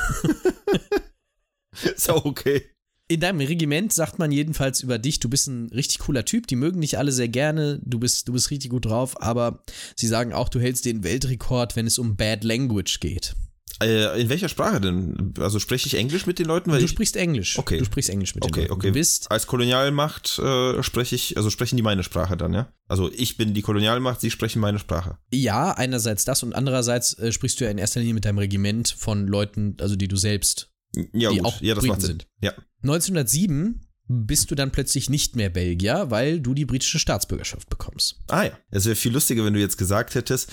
Ist 1.96 2.10
auch 2.10 2.26
okay. 2.26 2.64
In 3.08 3.22
deinem 3.22 3.40
Regiment 3.40 3.94
sagt 3.94 4.20
man 4.20 4.32
jedenfalls 4.32 4.84
über 4.84 5.00
dich, 5.00 5.20
du 5.20 5.30
bist 5.30 5.48
ein 5.48 5.70
richtig 5.70 6.00
cooler 6.00 6.26
Typ, 6.26 6.46
die 6.46 6.56
mögen 6.56 6.82
dich 6.82 6.98
alle 6.98 7.12
sehr 7.12 7.28
gerne, 7.28 7.80
du 7.84 8.00
bist, 8.00 8.28
du 8.28 8.34
bist 8.34 8.52
richtig 8.52 8.70
gut 8.70 8.86
drauf, 8.86 9.20
aber 9.22 9.64
sie 9.96 10.08
sagen 10.08 10.32
auch, 10.34 10.50
du 10.50 10.60
hältst 10.60 10.86
den 10.86 11.04
Weltrekord, 11.04 11.76
wenn 11.76 11.88
es 11.88 11.98
um 11.98 12.18
Bad 12.18 12.44
Language 12.44 13.00
geht. 13.00 13.36
Äh, 13.82 14.22
in 14.22 14.30
welcher 14.30 14.50
Sprache 14.50 14.82
denn? 14.82 15.34
Also 15.40 15.60
spreche 15.60 15.88
ich 15.88 15.94
Englisch 15.96 16.26
mit 16.26 16.38
den 16.40 16.46
Leuten? 16.48 16.72
Weil 16.72 16.80
Du 16.80 16.86
ich, 16.86 16.92
sprichst 16.92 17.16
Englisch. 17.16 17.58
Okay. 17.58 17.78
Du 17.78 17.86
sprichst 17.86 18.10
Englisch 18.10 18.36
mit 18.36 18.44
den 18.44 18.50
Okay, 18.50 18.62
Leuten. 18.62 18.74
okay. 18.74 18.88
Du 18.88 18.94
bist, 18.94 19.32
als 19.32 19.48
Kolonialmacht 19.48 20.38
äh, 20.40 20.84
spreche 20.84 21.16
ich, 21.16 21.38
also 21.38 21.50
sprechen 21.50 21.78
die 21.78 21.82
meine 21.84 22.04
Sprache 22.04 22.36
dann, 22.36 22.54
ja? 22.54 22.72
Also 22.88 23.12
ich 23.14 23.38
bin 23.38 23.54
die 23.54 23.62
Kolonialmacht, 23.62 24.20
sie 24.22 24.32
sprechen 24.32 24.60
meine 24.60 24.80
Sprache. 24.80 25.18
ja, 25.32 25.72
einerseits 25.72 26.26
das 26.26 26.44
und 26.44 26.54
andererseits 26.54 27.18
äh, 27.20 27.32
sprichst 27.32 27.60
du 27.60 27.66
ja 27.66 27.72
in 27.72 27.78
erster 27.78 28.00
Linie 28.02 28.16
mit 28.16 28.26
deinem 28.26 28.40
Regiment 28.40 28.90
von 28.98 29.28
Leuten, 29.28 29.78
also 29.80 29.96
die 29.96 30.08
du 30.08 30.18
selbst 30.18 30.72
Ja, 31.14 31.30
Die 31.32 31.38
gut. 31.38 31.46
auch 31.46 31.62
ja, 31.62 31.74
das 31.76 31.82
Briten 31.84 31.92
macht 31.92 32.02
Sinn. 32.02 32.08
sind. 32.20 32.28
Ja. 32.42 32.54
1907 32.84 33.82
bist 34.12 34.50
du 34.50 34.56
dann 34.56 34.72
plötzlich 34.72 35.10
nicht 35.10 35.36
mehr 35.36 35.50
Belgier, 35.52 36.08
weil 36.10 36.40
du 36.42 36.54
die 36.56 36.66
britische 36.66 36.98
Staatsbürgerschaft 36.98 37.70
bekommst. 37.70 38.20
Ah 38.28 38.44
ja. 38.46 38.52
Es 38.72 38.86
wäre 38.86 38.96
viel 38.96 39.14
lustiger, 39.14 39.46
wenn 39.46 39.54
du 39.54 39.60
jetzt 39.60 39.78
gesagt 39.78 40.16
hättest, 40.16 40.52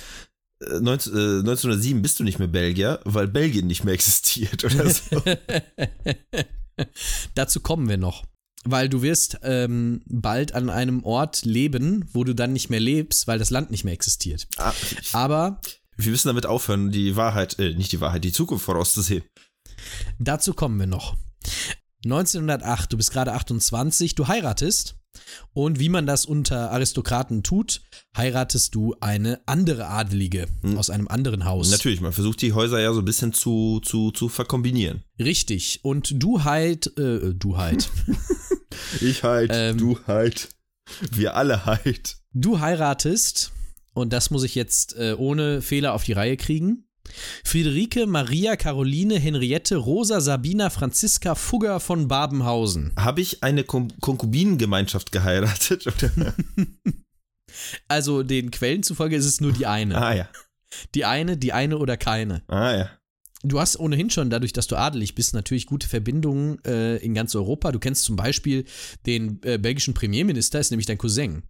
19, 0.61 1.13
äh, 1.13 1.39
1907 1.41 2.03
bist 2.03 2.19
du 2.19 2.25
nicht 2.25 2.39
mehr 2.39 2.49
Belgier, 2.49 3.01
weil 3.05 3.29
Belgien 3.29 3.67
nicht 3.67 3.85
mehr 3.85 3.95
existiert 3.95 4.65
oder 4.65 4.91
so. 4.91 5.23
Dazu 7.35 7.61
kommen 7.61 7.89
wir 7.89 7.97
noch. 7.97 8.25
weil 8.65 8.89
du 8.89 9.03
wirst 9.03 9.39
ähm, 9.43 10.03
bald 10.07 10.55
an 10.55 10.71
einem 10.71 11.05
Ort 11.05 11.45
leben, 11.45 12.09
wo 12.13 12.25
du 12.25 12.35
dann 12.35 12.53
nicht 12.53 12.69
mehr 12.71 12.81
lebst, 12.81 13.27
weil 13.29 13.39
das 13.39 13.51
Land 13.51 13.71
nicht 13.71 13.85
mehr 13.85 13.95
existiert. 13.95 14.49
Ah, 14.57 14.73
Aber 15.13 15.61
wir 15.97 16.11
müssen 16.11 16.29
damit 16.29 16.47
aufhören, 16.47 16.91
die 16.91 17.17
Wahrheit, 17.17 17.59
äh, 17.59 17.75
nicht 17.75 17.93
die 17.93 18.01
Wahrheit, 18.01 18.25
die 18.25 18.33
Zukunft 18.33 18.65
vorauszusehen. 18.65 19.23
dazu 20.19 20.53
kommen 20.53 20.81
wir 20.81 20.87
noch. 20.89 21.17
1908, 22.05 22.93
du 22.93 22.97
bist 22.97 23.13
gerade 23.13 23.33
28, 23.35 24.15
du 24.15 24.27
heiratest 24.29 24.97
und 25.53 25.79
wie 25.79 25.89
man 25.89 26.07
das 26.07 26.25
unter 26.27 26.71
Aristokraten 26.71 27.43
tut, 27.43 27.83
heiratest 28.17 28.75
du 28.75 28.95
eine 29.01 29.41
andere 29.47 29.87
Adelige 29.89 30.47
Hm. 30.63 30.79
aus 30.79 30.91
einem 30.91 31.09
anderen 31.09 31.45
Haus. 31.45 31.71
Natürlich, 31.71 32.01
man 32.01 32.13
versucht 32.13 32.43
die 32.43 32.53
Häuser 32.53 32.81
ja 32.81 32.93
so 32.93 33.01
ein 33.01 33.05
bisschen 33.05 33.33
zu, 33.33 33.81
zu, 33.85 34.11
zu 34.11 34.29
verkombinieren. 34.29 35.03
Richtig. 35.19 35.81
Und 35.83 36.23
du 36.23 36.45
heit, 36.45 36.87
äh, 36.99 37.35
du 37.35 37.57
heit. 37.57 37.89
Ich 39.01 39.23
halt, 39.23 39.51
Ähm. 39.55 39.79
du 39.79 39.99
halt, 40.07 40.51
wir 41.13 41.35
alle 41.35 41.65
halt. 41.65 42.19
Du 42.35 42.61
heiratest, 42.61 43.53
und 43.95 44.13
das 44.13 44.31
muss 44.31 44.43
ich 44.45 44.55
jetzt 44.55 44.95
äh, 44.97 45.15
ohne 45.17 45.63
Fehler 45.63 45.95
auf 45.95 46.05
die 46.05 46.13
Reihe 46.13 46.37
kriegen. 46.37 46.86
Friederike 47.45 48.07
Maria 48.07 48.57
Caroline 48.57 49.19
Henriette 49.19 49.77
Rosa 49.77 50.21
Sabina 50.21 50.71
Franziska 50.71 51.35
Fugger 51.35 51.81
von 51.81 52.09
Babenhausen. 52.09 52.93
Habe 52.99 53.21
ich 53.21 53.43
eine 53.43 53.65
Kon 53.65 53.93
Konkubinengemeinschaft 54.01 55.13
geheiratet? 55.13 55.85
Also 57.89 58.23
den 58.23 58.51
Quellen 58.51 58.83
zufolge 58.83 59.17
ist 59.17 59.25
es 59.25 59.41
nur 59.41 59.53
die 59.53 59.67
eine. 59.67 59.97
ah 59.97 60.13
ja, 60.15 60.29
Die 60.95 61.05
eine, 61.07 61.37
die 61.39 61.53
eine 61.53 61.79
oder 61.79 61.97
keine. 61.97 62.43
ah 62.49 62.73
ja. 62.77 62.91
Du 63.49 63.61
hast 63.61 63.79
ohnehin 63.79 64.11
schon, 64.11 64.31
dadurch, 64.31 64.53
dass 64.53 64.67
du 64.67 64.77
adelig 64.77 65.15
bist, 65.15 65.35
natürlich 65.35 65.67
gute 65.67 65.89
Verbindungen 65.89 66.59
äh, 66.65 66.97
in 66.97 67.15
ganz 67.15 67.35
Europa. 67.35 67.71
Du 67.73 67.79
kennst 67.79 68.05
zum 68.05 68.17
Beispiel 68.17 68.65
den 69.07 69.41
äh, 69.43 69.59
belgischen 69.59 69.95
Premierminister, 69.95 70.59
ist 70.59 70.71
nämlich 70.71 70.87
dein 70.87 70.99
Cousin. 70.99 71.45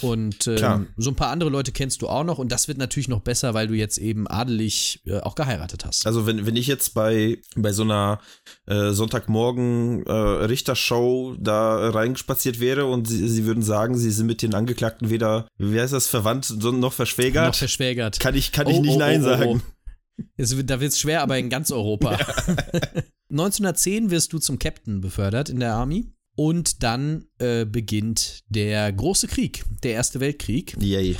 Und 0.00 0.48
ähm, 0.48 0.88
so 0.96 1.10
ein 1.10 1.14
paar 1.14 1.30
andere 1.30 1.50
Leute 1.50 1.70
kennst 1.70 2.02
du 2.02 2.08
auch 2.08 2.24
noch. 2.24 2.38
Und 2.38 2.50
das 2.50 2.66
wird 2.66 2.78
natürlich 2.78 3.08
noch 3.08 3.20
besser, 3.20 3.54
weil 3.54 3.68
du 3.68 3.74
jetzt 3.74 3.98
eben 3.98 4.26
adelig 4.26 5.02
äh, 5.06 5.20
auch 5.20 5.34
geheiratet 5.36 5.84
hast. 5.84 6.06
Also 6.06 6.26
wenn, 6.26 6.46
wenn 6.46 6.56
ich 6.56 6.66
jetzt 6.66 6.94
bei, 6.94 7.38
bei 7.54 7.72
so 7.72 7.82
einer 7.82 8.20
äh, 8.66 8.90
Sonntagmorgen 8.90 10.04
äh, 10.06 10.12
Richtershow 10.12 11.36
da 11.38 11.90
reingespaziert 11.90 12.58
wäre 12.58 12.86
und 12.86 13.06
sie, 13.06 13.28
sie 13.28 13.44
würden 13.44 13.62
sagen, 13.62 13.96
sie 13.96 14.10
sind 14.10 14.26
mit 14.26 14.42
den 14.42 14.54
Angeklagten 14.54 15.10
weder, 15.10 15.46
wie 15.58 15.80
heißt 15.80 15.92
das, 15.92 16.08
verwandt, 16.08 16.50
noch 16.60 16.92
verschwägert, 16.92 17.46
noch 17.46 17.54
verschwägert. 17.54 18.18
kann 18.18 18.34
ich, 18.34 18.52
kann 18.52 18.66
ich 18.66 18.76
Oh, 18.76 18.80
nicht 18.80 18.96
oh, 18.96 18.98
Nein 18.98 19.22
oh, 19.22 19.26
oh, 19.26 19.28
sagen. 19.28 19.62
Es 20.36 20.56
wird, 20.56 20.70
da 20.70 20.80
wird 20.80 20.92
es 20.92 21.00
schwer, 21.00 21.22
aber 21.22 21.38
in 21.38 21.48
ganz 21.50 21.70
Europa. 21.70 22.18
1910 23.30 24.10
wirst 24.10 24.32
du 24.32 24.38
zum 24.38 24.58
Captain 24.58 25.00
befördert 25.00 25.48
in 25.48 25.60
der 25.60 25.74
Army. 25.74 26.12
Und 26.36 26.82
dann 26.82 27.26
äh, 27.38 27.64
beginnt 27.64 28.44
der 28.48 28.92
große 28.92 29.26
Krieg, 29.26 29.64
der 29.82 29.92
Erste 29.92 30.20
Weltkrieg. 30.20 30.76
Yay. 30.78 31.16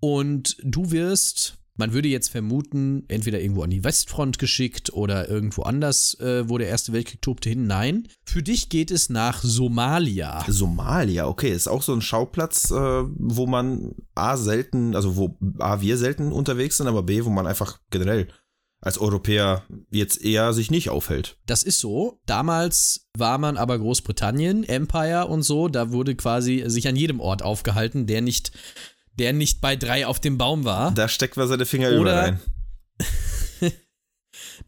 Und 0.00 0.56
du 0.64 0.90
wirst, 0.90 1.58
man 1.82 1.92
würde 1.92 2.06
jetzt 2.06 2.28
vermuten, 2.28 3.02
entweder 3.08 3.40
irgendwo 3.40 3.64
an 3.64 3.70
die 3.70 3.82
Westfront 3.82 4.38
geschickt 4.38 4.92
oder 4.92 5.28
irgendwo 5.28 5.62
anders, 5.62 6.14
äh, 6.20 6.48
wo 6.48 6.56
der 6.56 6.68
Erste 6.68 6.92
Weltkrieg 6.92 7.20
tobte, 7.20 7.48
hin. 7.48 7.66
Nein, 7.66 8.06
für 8.24 8.40
dich 8.40 8.68
geht 8.68 8.92
es 8.92 9.10
nach 9.10 9.42
Somalia. 9.42 10.44
Somalia, 10.46 11.26
okay, 11.26 11.50
ist 11.50 11.66
auch 11.66 11.82
so 11.82 11.92
ein 11.92 12.00
Schauplatz, 12.00 12.70
äh, 12.70 12.74
wo 12.74 13.48
man 13.48 13.96
A 14.14 14.36
selten, 14.36 14.94
also 14.94 15.16
wo 15.16 15.36
A 15.58 15.80
wir 15.80 15.98
selten 15.98 16.30
unterwegs 16.30 16.76
sind, 16.76 16.86
aber 16.86 17.02
B, 17.02 17.24
wo 17.24 17.30
man 17.30 17.48
einfach 17.48 17.80
generell 17.90 18.28
als 18.80 18.98
Europäer 18.98 19.64
jetzt 19.90 20.22
eher 20.22 20.52
sich 20.52 20.70
nicht 20.70 20.88
aufhält. 20.88 21.36
Das 21.46 21.64
ist 21.64 21.80
so. 21.80 22.20
Damals 22.26 23.08
war 23.18 23.38
man 23.38 23.56
aber 23.56 23.76
Großbritannien, 23.76 24.62
Empire 24.62 25.26
und 25.26 25.42
so, 25.42 25.66
da 25.66 25.90
wurde 25.90 26.14
quasi 26.14 26.62
sich 26.66 26.86
an 26.86 26.94
jedem 26.94 27.18
Ort 27.18 27.42
aufgehalten, 27.42 28.06
der 28.06 28.20
nicht, 28.22 28.52
der 29.18 29.32
nicht 29.32 29.60
bei 29.60 29.76
drei 29.76 30.06
auf 30.06 30.20
dem 30.20 30.38
Baum 30.38 30.64
war. 30.64 30.92
Da 30.92 31.08
steckt 31.08 31.36
man 31.36 31.48
seine 31.48 31.66
Finger 31.66 31.90
überall 31.90 32.18
rein. 32.18 32.40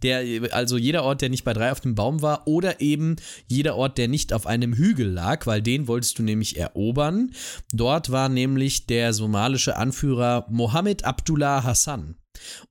Der, 0.03 0.53
also 0.53 0.77
jeder 0.77 1.05
Ort, 1.05 1.23
der 1.23 1.29
nicht 1.29 1.45
bei 1.45 1.53
drei 1.53 1.73
auf 1.73 1.81
dem 1.81 1.95
Baum 1.95 2.21
war, 2.21 2.47
oder 2.47 2.81
eben 2.81 3.17
jeder 3.47 3.77
Ort, 3.77 3.97
der 3.97 4.09
nicht 4.09 4.33
auf 4.33 4.47
einem 4.47 4.75
Hügel 4.75 5.09
lag, 5.09 5.47
weil 5.47 5.63
den 5.63 5.89
wolltest 5.89 6.19
du 6.19 6.23
nämlich 6.23 6.59
erobern. 6.59 7.33
Dort 7.73 8.11
war 8.11 8.29
nämlich 8.29 8.87
der 8.87 9.13
somalische 9.13 9.77
Anführer 9.77 10.47
Mohammed 10.51 11.05
Abdullah 11.05 11.65
Hassan. 11.65 12.17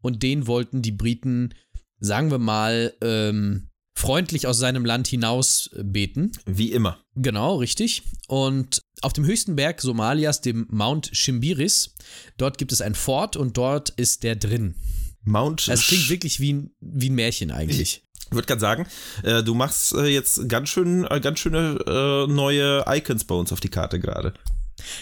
Und 0.01 0.21
den 0.21 0.47
wollten 0.47 0.81
die 0.81 0.91
Briten, 0.91 1.53
sagen 1.99 2.29
wir 2.29 2.39
mal, 2.39 2.93
ähm, 3.01 3.69
freundlich 3.95 4.47
aus 4.47 4.57
seinem 4.57 4.85
Land 4.85 5.07
hinaus 5.07 5.69
äh, 5.73 5.83
beten. 5.83 6.31
Wie 6.45 6.71
immer. 6.71 6.99
Genau, 7.15 7.57
richtig. 7.57 8.03
Und 8.27 8.81
auf 9.01 9.13
dem 9.13 9.25
höchsten 9.25 9.55
Berg 9.55 9.81
Somalias, 9.81 10.41
dem 10.41 10.67
Mount 10.69 11.09
Shimbiris, 11.13 11.95
dort 12.37 12.57
gibt 12.57 12.71
es 12.71 12.81
ein 12.81 12.95
Fort 12.95 13.35
und 13.35 13.57
dort 13.57 13.89
ist 13.91 14.23
der 14.23 14.35
drin. 14.35 14.75
Mount. 15.23 15.67
Es 15.67 15.87
klingt 15.87 16.09
wirklich 16.09 16.39
wie 16.39 16.53
ein, 16.53 16.71
wie 16.81 17.09
ein 17.09 17.15
Märchen 17.15 17.51
eigentlich. 17.51 18.03
Ich 18.29 18.35
würde 18.35 18.47
gerade 18.47 18.61
sagen, 18.61 18.87
äh, 19.23 19.43
du 19.43 19.53
machst 19.53 19.93
äh, 19.93 20.07
jetzt 20.07 20.49
ganz 20.49 20.69
schön, 20.69 21.05
äh, 21.05 21.19
ganz 21.19 21.39
schöne 21.39 21.77
äh, 21.85 22.31
neue 22.31 22.83
Icons 22.87 23.25
bei 23.25 23.35
uns 23.35 23.51
auf 23.51 23.59
die 23.59 23.69
Karte 23.69 23.99
gerade. 23.99 24.33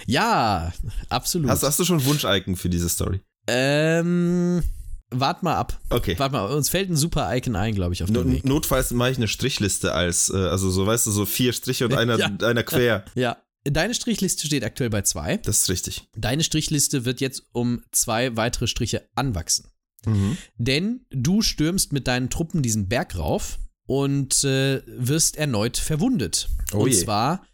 Ja, 0.06 0.74
absolut. 1.10 1.50
Hast, 1.50 1.64
hast 1.64 1.80
du 1.80 1.86
schon 1.86 2.04
Wunsch-Icon 2.06 2.56
für 2.56 2.70
diese 2.70 2.90
Story? 2.90 3.22
ähm, 3.48 4.64
wart 5.12 5.44
mal 5.44 5.56
ab. 5.56 5.80
Okay. 5.90 6.18
Wart 6.18 6.32
mal, 6.32 6.46
uns 6.46 6.70
fällt 6.70 6.90
ein 6.90 6.96
super 6.96 7.36
Icon 7.36 7.56
ein, 7.56 7.76
glaube 7.76 7.94
ich, 7.94 8.04
auf 8.04 8.10
No, 8.10 8.24
dem 8.24 8.32
Weg. 8.34 8.46
notfalls 8.46 8.92
mache 8.92 9.12
ich 9.12 9.18
eine 9.18 9.28
Strichliste 9.28 9.94
als, 9.94 10.30
äh, 10.30 10.38
also 10.38 10.70
so, 10.70 10.86
weißt 10.86 11.06
du, 11.08 11.12
so 11.12 11.26
vier 11.26 11.54
Striche 11.54 11.86
und 11.86 11.94
einer, 11.98 12.18
Ja. 12.18 12.32
einer 12.42 12.64
quer. 12.64 13.06
Ja. 13.16 13.38
Deine 13.64 13.94
Strichliste 13.94 14.48
steht 14.48 14.64
aktuell 14.64 14.90
bei 14.90 15.04
zwei. 15.04 15.38
Das 15.38 15.62
ist 15.62 15.70
richtig. 15.70 16.08
Deine 16.18 16.44
Strichliste 16.44 17.06
wird 17.06 17.22
jetzt 17.22 17.44
um 17.52 17.84
zwei 17.92 18.36
weitere 18.36 18.66
Striche 18.66 19.08
anwachsen. 19.14 19.68
Mhm. 20.06 20.38
Denn 20.58 21.06
du 21.12 21.44
stürmst 21.44 21.94
mit 21.94 22.08
deinen 22.08 22.32
Truppen 22.32 22.64
diesen 22.64 22.88
Berg 22.88 23.16
rauf 23.20 23.60
und 23.86 24.44
äh, 24.46 24.82
wirst 24.88 25.36
erneut 25.38 25.78
verwundet. 25.78 26.50
Oh 26.74 26.78
und 26.80 26.90
je. 26.92 26.98
zwar 27.04 27.46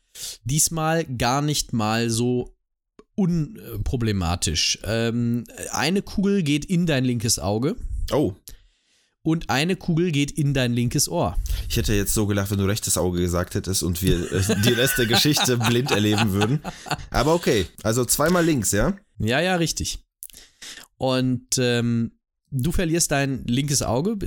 diesmal 0.45 1.03
gar 1.03 1.41
nicht 1.41 1.73
mal 1.73 2.09
so 2.09 2.55
unproblematisch. 3.17 4.79
Ähm, 4.83 5.43
eine 5.71 6.01
Kugel 6.01 6.43
geht 6.43 6.65
in 6.65 6.85
dein 6.85 7.03
linkes 7.03 7.39
Auge 7.39 7.75
Oh, 8.11 8.33
und 9.23 9.49
eine 9.49 9.75
Kugel 9.75 10.11
geht 10.13 10.31
in 10.31 10.53
dein 10.53 10.71
linkes 10.71 11.09
Ohr. 11.09 11.35
ich 11.67 11.75
hätte 11.75 11.93
jetzt 11.93 12.13
so 12.13 12.27
gelacht, 12.27 12.49
wenn 12.51 12.59
du 12.59 12.65
rechtes 12.65 12.97
Auge 12.97 13.19
gesagt 13.19 13.55
hättest 13.55 13.83
und 13.83 14.01
wir 14.01 14.31
äh, 14.31 14.61
die 14.61 14.71
Rest 14.71 14.97
der 14.97 15.05
Geschichte 15.07 15.57
blind 15.69 15.91
erleben 15.91 16.31
würden. 16.31 16.61
Aber 17.09 17.33
okay, 17.33 17.65
also 17.83 18.05
zweimal 18.05 18.45
links, 18.45 18.71
ja? 18.71 18.95
Ja, 19.19 19.41
ja, 19.41 19.55
richtig. 19.57 19.99
Und 20.95 21.57
ähm, 21.59 22.11
du 22.51 22.71
verlierst 22.71 23.11
dein 23.11 23.43
linkes 23.45 23.81
Auge, 23.81 24.17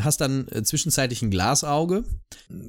hast 0.00 0.20
dann 0.20 0.46
äh, 0.48 0.62
zwischenzeitlich 0.62 1.22
ein 1.22 1.30
Glasauge, 1.30 2.04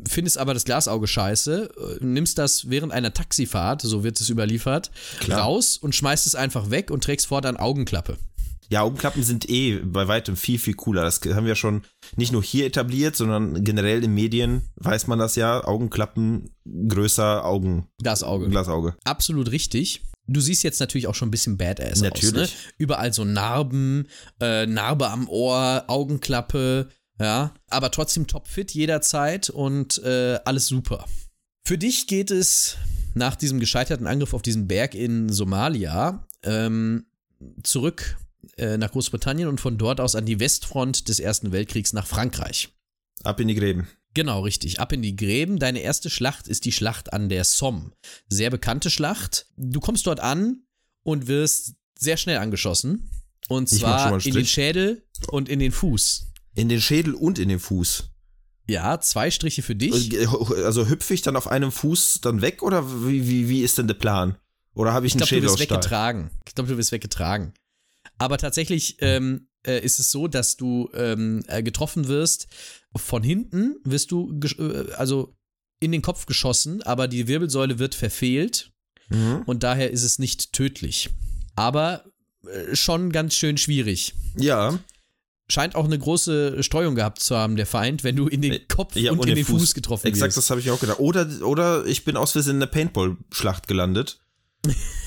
findest 0.08 0.38
aber 0.38 0.54
das 0.54 0.66
Glasauge 0.66 1.08
scheiße, 1.08 1.70
äh, 2.02 2.04
nimmst 2.04 2.38
das 2.38 2.70
während 2.70 2.94
einer 2.94 3.14
Taxifahrt, 3.14 3.82
so 3.82 4.04
wird 4.04 4.20
es 4.20 4.30
überliefert, 4.30 4.92
Klar. 5.20 5.42
raus 5.42 5.78
und 5.78 5.96
schmeißt 5.96 6.28
es 6.28 6.36
einfach 6.36 6.70
weg 6.70 6.92
und 6.92 7.04
trägst 7.04 7.28
fortan 7.28 7.58
Augenklappe. 7.58 8.18
Ja, 8.70 8.84
Augenklappen 8.84 9.22
sind 9.22 9.50
eh 9.50 9.80
bei 9.80 10.08
weitem 10.08 10.38
viel, 10.38 10.58
viel 10.58 10.76
cooler. 10.76 11.04
Das 11.04 11.20
haben 11.26 11.46
wir 11.46 11.56
schon 11.56 11.82
nicht 12.16 12.32
nur 12.32 12.42
hier 12.42 12.66
etabliert, 12.66 13.18
sondern 13.18 13.66
generell 13.66 14.02
in 14.02 14.14
Medien 14.14 14.62
weiß 14.78 15.08
man 15.08 15.20
das 15.20 15.36
ja. 15.36 15.62
Augenklappen 15.66 16.52
größer 16.88 17.44
Augen, 17.44 17.90
Glasauge. 18.02 18.48
Glasauge. 18.48 18.96
Absolut 19.04 19.52
richtig. 19.52 20.04
Du 20.28 20.40
siehst 20.40 20.64
jetzt 20.64 20.80
natürlich 20.80 21.08
auch 21.08 21.16
schon 21.16 21.28
ein 21.28 21.32
bisschen 21.32 21.58
badass 21.58 21.94
aus. 21.94 22.02
Natürlich. 22.02 22.34
Ne? 22.34 22.48
Überall 22.78 23.14
so 23.14 23.26
Narben, 23.26 24.08
äh, 24.40 24.66
Narbe 24.66 25.10
am 25.10 25.28
Ohr, 25.28 25.86
Augenklappe, 25.88 26.90
ja. 27.20 27.54
Aber 27.70 27.92
trotzdem 27.92 28.28
topfit 28.28 28.72
jederzeit 28.72 29.50
und 29.50 30.02
äh, 30.04 30.40
alles 30.46 30.68
super. 30.68 31.06
Für 31.64 31.78
dich 31.78 32.08
geht 32.08 32.32
es 32.32 32.78
nach 33.14 33.36
diesem 33.36 33.60
gescheiterten 33.60 34.08
Angriff 34.08 34.34
auf 34.34 34.42
diesen 34.42 34.68
Berg 34.68 34.96
in 34.96 35.30
Somalia 35.30 36.26
ähm, 36.44 37.06
zurück 37.64 38.18
äh, 38.58 38.78
nach 38.78 38.92
Großbritannien 38.92 39.48
und 39.48 39.60
von 39.60 39.78
dort 39.78 40.00
aus 40.00 40.16
an 40.16 40.26
die 40.26 40.40
Westfront 40.40 41.08
des 41.08 41.20
Ersten 41.20 41.52
Weltkriegs 41.52 41.94
nach 41.94 42.08
Frankreich. 42.08 42.70
Ab 43.24 43.40
in 43.40 43.48
die 43.48 43.56
Gräben. 43.56 43.88
Genau, 44.14 44.42
richtig. 44.42 44.80
Ab 44.80 44.92
in 44.92 45.02
die 45.02 45.16
Gräben. 45.16 45.58
Deine 45.60 45.80
erste 45.80 46.10
Schlacht 46.10 46.48
ist 46.48 46.66
die 46.66 46.72
Schlacht 46.72 47.14
an 47.14 47.30
der 47.30 47.44
Somme. 47.44 47.92
Sehr 48.28 48.50
bekannte 48.50 48.90
Schlacht. 48.90 49.46
Du 49.56 49.80
kommst 49.80 50.06
dort 50.08 50.20
an 50.20 50.64
und 51.04 51.28
wirst 51.28 51.76
sehr 51.98 52.18
schnell 52.18 52.38
angeschossen. 52.38 53.10
Und 53.48 53.72
Ich 53.72 53.80
zwar 53.80 54.24
in 54.26 54.34
den. 54.34 54.46
Schädel 54.46 55.06
und 55.28 55.50
in 55.50 55.60
den 55.60 55.72
Fuß. 55.72 56.28
In 56.56 56.68
den 56.70 56.82
Schädel 56.82 57.14
und 57.14 57.40
in 57.40 57.50
den 57.50 57.60
Fuß. 57.60 58.10
Ja, 58.68 59.00
zwei 59.02 59.32
Striche 59.32 59.62
für 59.62 59.76
dich. 59.76 60.12
Also 60.64 60.88
hüpfe 60.88 61.14
ich 61.14 61.22
dann 61.22 61.36
auf 61.36 61.48
einem 61.48 61.72
Fuß 61.72 62.20
dann 62.22 62.42
weg 62.42 62.64
oder 62.64 63.06
wie, 63.08 63.28
wie, 63.28 63.50
wie 63.50 63.62
ist 63.62 63.78
denn 63.78 63.88
der 63.88 63.96
Plan? 63.96 64.38
Oder 64.74 64.94
habe 64.94 65.06
ich, 65.06 65.12
Ich 65.16 65.22
einen 65.22 65.28
glaube, 65.28 65.30
du 65.30 65.36
Schädel 65.36 65.44
wirst 65.50 65.54
aus 65.56 65.64
Stahl? 65.64 65.78
weggetragen. 65.78 66.30
Ich 66.48 66.56
glaube, 66.56 66.70
du 66.70 66.78
wirst 66.78 66.92
weggetragen. 66.92 67.54
Aber 68.18 68.38
tatsächlich 68.38 68.98
ähm, 69.00 69.48
äh, 69.66 69.80
ist 69.84 70.00
es 70.00 70.12
so, 70.12 70.28
dass 70.28 70.58
du 70.58 70.90
ähm, 70.94 71.44
äh, 71.48 71.62
getroffen 71.64 72.08
wirst. 72.08 72.48
Von 72.96 73.24
hinten 73.24 73.76
wirst 73.84 74.12
du, 74.12 74.38
äh, 74.58 74.92
also 74.94 75.36
in 75.80 75.92
den 75.92 76.02
Kopf 76.02 76.26
geschossen, 76.26 76.82
aber 76.84 77.08
die 77.08 77.28
Wirbelsäule 77.28 77.80
wird 77.80 77.96
verfehlt 77.96 78.68
Mhm. 79.10 79.44
und 79.46 79.64
daher 79.64 79.92
ist 79.92 80.04
es 80.04 80.20
nicht 80.20 80.54
tödlich. 80.54 81.10
Aber 81.56 82.06
äh, 82.48 82.76
schon 82.76 83.12
ganz 83.12 83.36
schön 83.36 83.58
schwierig. 83.58 84.14
Ja, 84.38 84.80
Scheint 85.50 85.76
auch 85.76 85.84
eine 85.84 86.00
große 86.00 86.64
Streuung 86.64 86.96
gehabt 86.96 87.20
zu 87.20 87.36
haben, 87.36 87.58
der 87.58 87.66
Feind, 87.66 88.06
wenn 88.06 88.16
du 88.16 88.28
in 88.30 88.42
den 88.42 88.58
Kopf 88.70 88.96
ja 88.96 89.12
und 89.12 89.26
in 89.28 89.36
den 89.36 89.44
Fuß, 89.44 89.74
getroffen 89.74 90.08
Exakt, 90.08 90.30
wirst. 90.30 90.38
das 90.38 90.50
habe 90.50 90.62
ich 90.62 90.72
auch 90.72 90.80
gedacht. 90.80 91.00
Oder, 91.02 91.28
oder 91.46 91.86
ich 91.86 92.06
bin 92.06 92.16
aus 92.16 92.32
Versehen 92.32 92.56
in 92.56 92.62
einer 92.62 92.72
Paintball-Schlacht 92.72 93.68
gelandet. 93.68 94.22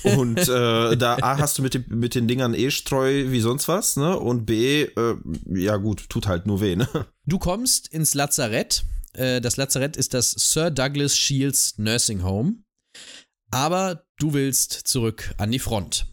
Und 0.03 0.39
äh, 0.39 0.97
da 0.97 1.17
A 1.23 1.39
hast 1.39 1.59
du 1.59 1.63
mit, 1.63 1.75
dem, 1.75 1.85
mit 1.89 2.15
den 2.15 2.29
Dingern 2.29 2.55
eh 2.55 2.71
Streu 2.71 3.31
wie 3.31 3.41
sonst 3.41 3.69
was, 3.69 3.97
ne? 3.97 4.19
Und 4.19 4.45
B, 4.47 4.83
äh, 4.83 5.17
ja 5.47 5.77
gut, 5.77 6.09
tut 6.11 6.27
halt 6.27 6.47
nur 6.47 6.61
weh, 6.61 6.77
ne? 6.77 6.89
Du 7.25 7.39
kommst 7.39 7.89
ins 7.89 8.15
Lazarett. 8.15 8.85
Äh, 9.15 9.41
Das 9.41 9.57
Lazarett 9.57 9.97
ist 9.97 10.13
das 10.13 10.33
Sir 10.33 10.71
Douglas 10.71 11.17
Shields 11.17 11.79
Nursing 11.79 12.23
Home. 12.23 12.57
Aber 13.51 14.05
du 14.19 14.33
willst 14.35 14.73
zurück 14.73 15.35
an 15.39 15.53
die 15.53 15.59
Front. 15.61 16.07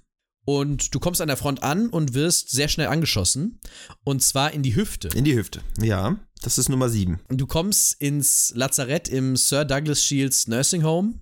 Und 0.45 0.93
du 0.93 0.99
kommst 0.99 1.21
an 1.21 1.27
der 1.27 1.37
Front 1.37 1.63
an 1.63 1.89
und 1.89 2.13
wirst 2.13 2.49
sehr 2.49 2.67
schnell 2.67 2.87
angeschossen. 2.87 3.59
Und 4.03 4.23
zwar 4.23 4.51
in 4.53 4.63
die 4.63 4.75
Hüfte. 4.75 5.09
In 5.09 5.23
die 5.23 5.35
Hüfte. 5.35 5.61
Ja, 5.79 6.17
das 6.41 6.57
ist 6.57 6.69
Nummer 6.69 6.89
sieben. 6.89 7.19
Du 7.29 7.45
kommst 7.45 7.99
ins 8.01 8.51
Lazarett 8.55 9.07
im 9.07 9.35
Sir 9.35 9.65
Douglas 9.65 10.03
Shields 10.03 10.47
Nursing 10.47 10.83
Home, 10.83 11.19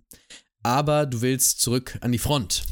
aber 0.63 1.05
du 1.05 1.21
willst 1.21 1.61
zurück 1.61 1.97
an 2.01 2.11
die 2.11 2.17
Front. 2.19 2.63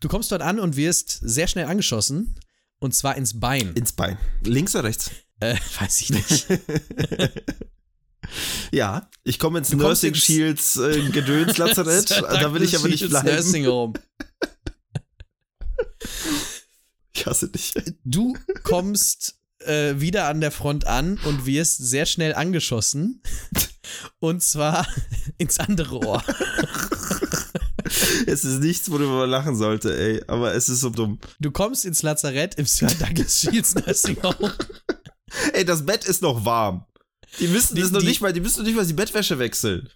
Du 0.00 0.08
kommst 0.08 0.32
dort 0.32 0.42
an 0.42 0.58
und 0.60 0.76
wirst 0.76 1.18
sehr 1.22 1.46
schnell 1.46 1.66
angeschossen. 1.66 2.38
Und 2.80 2.94
zwar 2.94 3.16
ins 3.16 3.38
Bein. 3.38 3.72
Ins 3.74 3.92
Bein. 3.92 4.18
Links 4.44 4.74
oder 4.74 4.84
rechts? 4.84 5.10
Äh, 5.40 5.56
weiß 5.80 6.00
ich 6.00 6.10
nicht. 6.10 6.46
Ja, 8.70 9.10
ich 9.24 9.38
komme 9.38 9.58
ins 9.58 9.68
Du 9.70 9.76
Nursing 9.76 10.14
ins- 10.14 10.24
Shields 10.24 10.76
äh, 10.78 11.02
Gedöns 11.10 11.58
Lazarett. 11.58 12.08
Da 12.22 12.54
will 12.54 12.62
ich 12.62 12.74
aber 12.76 12.88
nicht 12.88 13.06
bleiben. 13.06 13.26
Nursing 13.28 13.66
Home. 13.66 13.92
Ich 17.12 17.26
hasse 17.26 17.48
dich. 17.48 17.74
Du 18.04 18.36
kommst 18.62 19.38
äh, 19.66 20.00
wieder 20.00 20.26
an 20.28 20.40
der 20.40 20.50
Front 20.50 20.86
an 20.86 21.18
und 21.24 21.46
wirst 21.46 21.78
sehr 21.78 22.06
schnell 22.06 22.34
angeschossen. 22.34 23.22
Und 24.20 24.42
zwar 24.42 24.86
ins 25.38 25.58
andere 25.58 25.98
Ohr. 26.06 26.22
Es 28.26 28.44
ist 28.44 28.60
nichts, 28.60 28.90
worüber 28.90 29.18
man 29.18 29.28
lachen 29.30 29.56
sollte, 29.56 29.94
ey. 29.96 30.22
Aber 30.26 30.54
es 30.54 30.68
ist 30.68 30.80
so 30.80 30.90
dumm. 30.90 31.18
Du 31.40 31.50
kommst 31.50 31.84
ins 31.84 32.02
Lazarett 32.02 32.54
im 32.54 32.64
Sir 32.64 32.86
Douglas 32.86 33.40
Shields 33.40 33.74
Nursing 33.74 34.22
Home. 34.22 34.54
Ey, 35.52 35.64
das 35.64 35.84
Bett 35.84 36.04
ist 36.04 36.22
noch 36.22 36.44
warm. 36.44 36.86
Die 37.40 37.48
müssen 37.48 37.74
Die- 37.74 37.82
das 37.82 37.90
noch 37.90 38.00
die- 38.00 38.06
nicht 38.06 38.20
mal, 38.20 38.32
die 38.32 38.40
müssen 38.40 38.60
noch 38.60 38.66
nicht 38.66 38.76
mal 38.76 38.86
die 38.86 38.92
Bettwäsche 38.92 39.38
wechseln. 39.38 39.88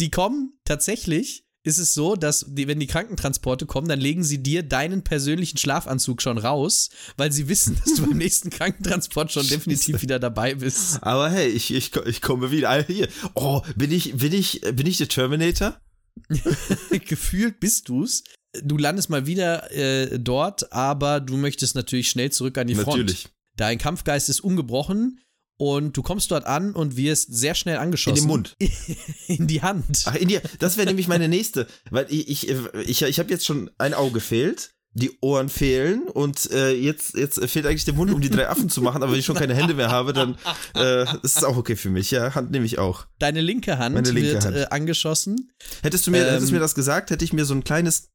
Die 0.00 0.10
kommen 0.10 0.58
tatsächlich. 0.64 1.45
Ist 1.66 1.78
es 1.78 1.94
so, 1.94 2.14
dass 2.14 2.46
die, 2.48 2.68
wenn 2.68 2.78
die 2.78 2.86
Krankentransporte 2.86 3.66
kommen, 3.66 3.88
dann 3.88 3.98
legen 3.98 4.22
sie 4.22 4.40
dir 4.40 4.62
deinen 4.62 5.02
persönlichen 5.02 5.58
Schlafanzug 5.58 6.22
schon 6.22 6.38
raus, 6.38 6.90
weil 7.16 7.32
sie 7.32 7.48
wissen, 7.48 7.76
dass 7.84 7.94
du 7.94 8.06
beim 8.06 8.18
nächsten 8.18 8.50
Krankentransport 8.50 9.32
schon 9.32 9.48
definitiv 9.48 10.00
wieder 10.00 10.20
dabei 10.20 10.54
bist. 10.54 11.02
Aber 11.02 11.28
hey, 11.28 11.48
ich, 11.48 11.74
ich, 11.74 11.96
ich 11.96 12.22
komme 12.22 12.52
wieder. 12.52 12.70
Ah, 12.70 12.84
Hier. 12.86 13.08
Oh, 13.34 13.62
bin 13.74 13.90
ich, 13.90 14.16
bin 14.16 14.32
ich, 14.32 14.60
bin 14.60 14.86
ich 14.86 14.98
der 14.98 15.08
Terminator? 15.08 15.80
Gefühlt 17.04 17.58
bist 17.58 17.88
du's. 17.88 18.22
Du 18.62 18.78
landest 18.78 19.10
mal 19.10 19.26
wieder 19.26 19.72
äh, 19.72 20.20
dort, 20.20 20.72
aber 20.72 21.18
du 21.18 21.36
möchtest 21.36 21.74
natürlich 21.74 22.10
schnell 22.10 22.30
zurück 22.30 22.58
an 22.58 22.68
die 22.68 22.76
Front. 22.76 22.98
Natürlich. 22.98 23.28
Dein 23.56 23.78
Kampfgeist 23.78 24.28
ist 24.28 24.38
ungebrochen 24.38 25.18
und 25.58 25.96
du 25.96 26.02
kommst 26.02 26.30
dort 26.30 26.44
an 26.46 26.72
und 26.72 26.96
wirst 26.96 27.34
sehr 27.34 27.54
schnell 27.54 27.76
In 27.76 27.80
angeschossen. 27.82 28.16
den 28.22 28.26
Mund. 28.26 28.56
In 29.28 29.46
die 29.46 29.62
Hand. 29.62 30.04
Ach, 30.06 30.14
in 30.14 30.28
die, 30.28 30.38
das 30.58 30.76
wäre 30.76 30.86
nämlich 30.86 31.08
meine 31.08 31.28
nächste. 31.28 31.66
Weil 31.90 32.06
ich, 32.10 32.28
ich, 32.28 32.48
ich, 32.86 33.02
ich 33.02 33.18
habe 33.18 33.30
jetzt 33.30 33.44
schon 33.46 33.70
ein 33.78 33.94
Auge 33.94 34.20
fehlt. 34.20 34.72
Die 34.98 35.18
Ohren 35.20 35.50
fehlen 35.50 36.04
und 36.08 36.50
äh, 36.52 36.70
jetzt, 36.72 37.16
jetzt 37.16 37.38
fehlt 37.50 37.66
eigentlich 37.66 37.84
der 37.84 37.92
Mund, 37.92 38.10
um 38.14 38.22
die 38.22 38.30
drei 38.30 38.48
Affen 38.48 38.70
zu 38.70 38.80
machen. 38.80 39.02
Aber 39.02 39.12
wenn 39.12 39.18
ich 39.18 39.26
schon 39.26 39.36
keine 39.36 39.54
Hände 39.54 39.74
mehr 39.74 39.90
habe, 39.90 40.14
dann 40.14 40.38
äh, 40.74 41.02
ist 41.22 41.36
es 41.36 41.44
auch 41.44 41.58
okay 41.58 41.76
für 41.76 41.90
mich. 41.90 42.10
Ja, 42.10 42.34
Hand 42.34 42.50
nehme 42.50 42.64
ich 42.64 42.78
auch. 42.78 43.04
Deine 43.18 43.42
linke 43.42 43.76
Hand 43.76 43.94
Meine 43.94 44.10
linke 44.10 44.32
wird 44.32 44.46
Hand. 44.46 44.56
Äh, 44.56 44.66
angeschossen. 44.70 45.52
Hättest 45.82 46.06
du 46.06 46.10
mir, 46.10 46.24
Ähm, 46.26 46.32
hättest 46.32 46.48
du 46.48 46.54
mir 46.54 46.60
das 46.60 46.74
gesagt, 46.74 47.10
hätte 47.10 47.26
ich 47.26 47.34
mir 47.34 47.44
so 47.44 47.52
ein 47.52 47.62
kleines, 47.62 48.08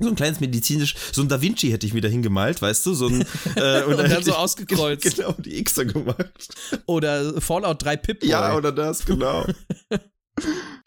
so 0.00 0.08
ein 0.08 0.14
kleines 0.16 0.40
medizinisch, 0.40 0.94
so 1.12 1.22
ein 1.22 1.28
Da 1.28 1.40
Vinci 1.42 1.70
hätte 1.70 1.86
ich 1.86 1.94
mir 1.94 2.00
da 2.00 2.08
hingemalt, 2.08 2.60
weißt 2.62 2.84
du, 2.86 2.94
so 2.94 3.06
ein 3.08 3.20
äh, 3.56 3.82
Und 3.84 3.98
dann 3.98 4.06
hätte 4.06 4.24
so 4.24 4.30
ich- 4.32 4.36
ausgekreuzt. 4.36 5.04
Genau, 5.16 5.32
die 5.38 5.62
Xer 5.62 5.84
gemacht. 5.84 6.48
Oder 6.86 7.40
Fallout 7.40 7.82
3 7.82 7.96
Pip. 7.96 8.24
Ja, 8.24 8.56
oder 8.56 8.72
das, 8.72 9.04
genau. 9.04 9.46